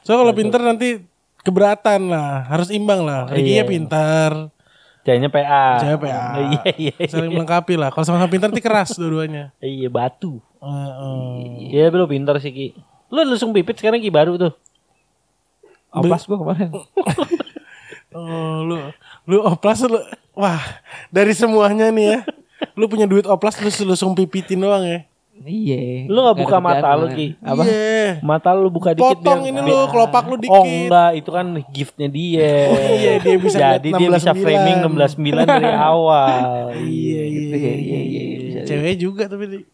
So 0.04 0.14
kalau 0.14 0.32
pinter 0.32 0.62
nanti 0.62 1.02
keberatan 1.48 2.12
lah. 2.12 2.44
Harus 2.52 2.68
imbang 2.68 3.08
lah. 3.08 3.32
Ricky 3.32 3.56
Iya. 3.56 3.64
ya 3.64 3.72
pinter. 3.72 4.32
Ceweknya 5.08 5.32
PA. 5.32 5.68
Cewek 5.80 6.00
PA. 6.04 6.24
Iya 6.36 6.62
iya. 6.76 6.96
Saling 7.08 7.32
melengkapi 7.32 7.80
lah. 7.80 7.96
Kalau 7.96 8.04
sama-sama 8.04 8.28
pinter 8.28 8.52
nanti 8.52 8.60
keras 8.60 8.92
dua-duanya. 9.00 9.56
Iya 9.64 9.88
batu. 9.88 10.44
Heeh. 10.60 11.72
Iya 11.72 11.88
lu 11.96 12.06
pintar 12.12 12.36
sih 12.44 12.52
Ki. 12.52 12.68
Lu 13.08 13.24
langsung 13.24 13.56
pipit 13.56 13.80
sekarang 13.80 14.04
Ki 14.04 14.12
baru 14.12 14.36
tuh. 14.36 14.52
Oplas 15.96 16.28
gua 16.28 16.38
kemarin. 16.44 16.70
Oh, 18.18 18.66
lu 18.66 18.80
lu 19.30 19.38
oplas 19.46 19.84
lu 19.86 20.00
wah 20.34 20.58
dari 21.14 21.38
semuanya 21.38 21.94
nih 21.94 22.18
ya 22.18 22.20
lu 22.74 22.90
punya 22.90 23.06
duit 23.06 23.28
oplas 23.30 23.60
lu 23.60 23.70
langsung 23.94 24.18
pipitin 24.18 24.58
doang 24.58 24.82
ya 24.82 25.06
Iya. 25.40 26.06
Lu 26.06 26.18
nggak 26.20 26.38
buka 26.38 26.58
mata 26.58 26.88
lu. 26.94 27.06
Ki? 27.10 27.34
Apa? 27.38 27.62
Iya. 27.62 28.20
Mata 28.20 28.50
lu 28.52 28.68
buka 28.68 28.92
dikit 28.92 29.16
potong 29.16 29.40
biar- 29.42 29.50
ini 29.50 29.60
lu 29.62 29.78
kelopak 29.88 30.24
lu 30.26 30.36
dikit 30.36 30.52
Oh 30.52 30.64
enggak, 30.64 31.10
itu 31.14 31.30
kan 31.30 31.46
giftnya 31.68 32.08
dia. 32.08 32.52
Oh 32.68 32.80
iya, 32.92 33.12
dia 33.18 33.36
bisa 33.38 33.58
Jadi 33.60 33.88
dia 33.92 34.08
bisa 34.10 34.32
16.9. 34.32 34.40
framing 34.40 34.76
16.9 34.82 35.46
dari 35.46 35.72
awal. 35.88 36.28
iya 36.78 37.22
iya 37.24 37.42
Gitu 37.44 37.56
ya, 37.56 37.72
iya, 37.72 38.00
iya, 38.00 38.02
iya, 38.02 38.24
bisa. 38.42 38.60
cewek 38.66 38.96
juga 38.98 39.24
tapi 39.26 39.44
di- 39.48 39.68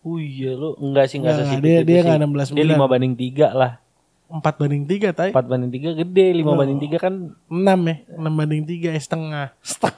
Oh 0.00 0.16
iya 0.16 0.50
lu 0.52 0.74
enggak 0.76 1.04
sih 1.06 1.16
enggak 1.16 1.34
sesipit 1.38 1.62
dia- 1.62 1.82
dia 1.82 1.98
enggak 2.02 2.18
16.9. 2.48 2.54
Dia 2.54 2.64
5 2.72 2.86
banding 2.86 3.14
3 3.14 3.46
lah. 3.52 3.72
empat 4.32 4.56
banding 4.56 4.82
tiga 4.82 5.12
tay 5.12 5.28
4 5.28 5.44
banding 5.44 5.68
3 5.70 5.92
gede, 5.94 6.26
5 6.32 6.42
Oh. 6.42 6.56
banding 6.56 6.80
3 6.80 6.96
kan 6.96 7.12
enam 7.46 7.78
ya 7.84 7.94
enam 8.10 8.32
banding 8.32 8.64
tiga 8.64 8.88
ya 8.88 8.96
setengah 8.96 9.52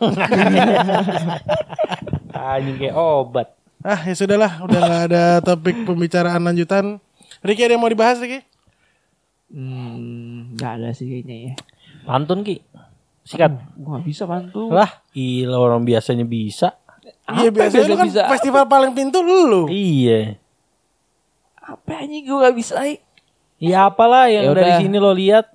anjing 2.35 2.77
kayak 2.77 2.95
obat. 2.95 3.49
Ah 3.85 4.01
ya 4.01 4.14
sudahlah 4.16 4.64
udah 4.64 4.80
nggak 4.80 5.03
ada 5.12 5.24
topik 5.45 5.85
pembicaraan 5.85 6.41
lanjutan 6.41 6.99
Ricky 7.45 7.62
ada 7.68 7.76
yang 7.76 7.85
mau 7.85 7.93
dibahas 7.93 8.16
Ricky 8.18 8.55
Hmm, 9.55 10.59
nggak 10.59 10.72
ada 10.82 10.91
sih 10.91 11.07
kayaknya 11.07 11.37
ya. 11.39 11.53
Pantun 12.03 12.43
Ki. 12.43 12.59
Sikat. 13.22 13.55
Gua 13.78 13.97
nggak 13.97 14.07
bisa 14.11 14.26
bantu. 14.26 14.74
Lah, 14.74 14.91
gila 15.14 15.62
orang 15.62 15.87
biasanya 15.87 16.26
bisa. 16.26 16.74
iya 17.24 17.49
biasanya 17.49 17.89
lu 17.89 17.97
kan 17.97 18.09
bisa? 18.09 18.22
festival 18.37 18.68
paling 18.68 18.93
pintu 18.93 19.24
lu 19.24 19.64
Iya. 19.70 20.37
Apa 21.57 22.05
anjing 22.05 22.26
gua 22.26 22.49
nggak 22.49 22.57
bisa. 22.59 22.82
Ya 23.62 23.87
apalah 23.87 24.26
yang 24.26 24.51
Ya 24.51 24.53
dari 24.53 24.72
sini 24.82 24.97
lo 24.99 25.14
lihat. 25.14 25.49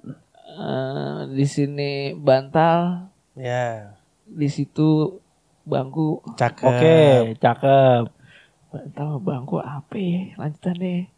Eh, 0.60 1.20
di 1.36 1.46
sini 1.46 2.16
bantal, 2.16 3.12
ya 3.36 3.94
di 4.26 4.48
situ 4.48 5.20
bangku. 5.68 6.24
cakep 6.40 6.66
Oke, 6.66 7.00
cakep. 7.38 8.19
Sama 8.70 9.18
bangku 9.18 9.58
apa 9.58 9.98
ya 9.98 10.38
lanjutannya? 10.38 11.10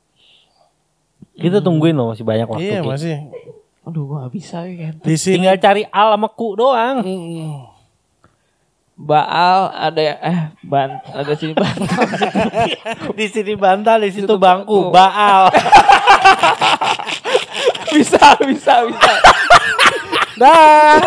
Kita 1.35 1.59
tungguin 1.59 1.95
loh 1.95 2.15
masih 2.15 2.23
banyak 2.23 2.47
waktu. 2.47 2.63
iya 2.63 2.79
masih 2.79 3.27
Aduh 3.81 4.05
gua 4.05 4.29
gak 4.29 4.33
bisa 4.37 4.61
ya 4.69 4.77
kan. 4.77 4.93
di 5.01 5.15
sini 5.17 5.41
Tinggal 5.41 5.57
cari 5.57 5.83
al 5.89 6.13
sama 6.13 6.29
ku 6.31 6.53
doang. 6.53 7.01
Mm. 7.01 7.65
Baal 9.01 9.73
ada 9.73 10.01
eh 10.21 10.39
ban 10.61 11.01
ada 11.09 11.33
sini 11.33 11.57
bantal. 11.57 11.89
di 13.17 13.25
sini 13.25 13.57
bantal, 13.57 13.97
di 14.05 14.13
situ 14.13 14.35
bangku, 14.37 14.93
baal. 14.93 15.49
bisa 17.97 18.37
bisa 18.45 18.73
bisa. 18.85 19.13
dah 20.37 21.01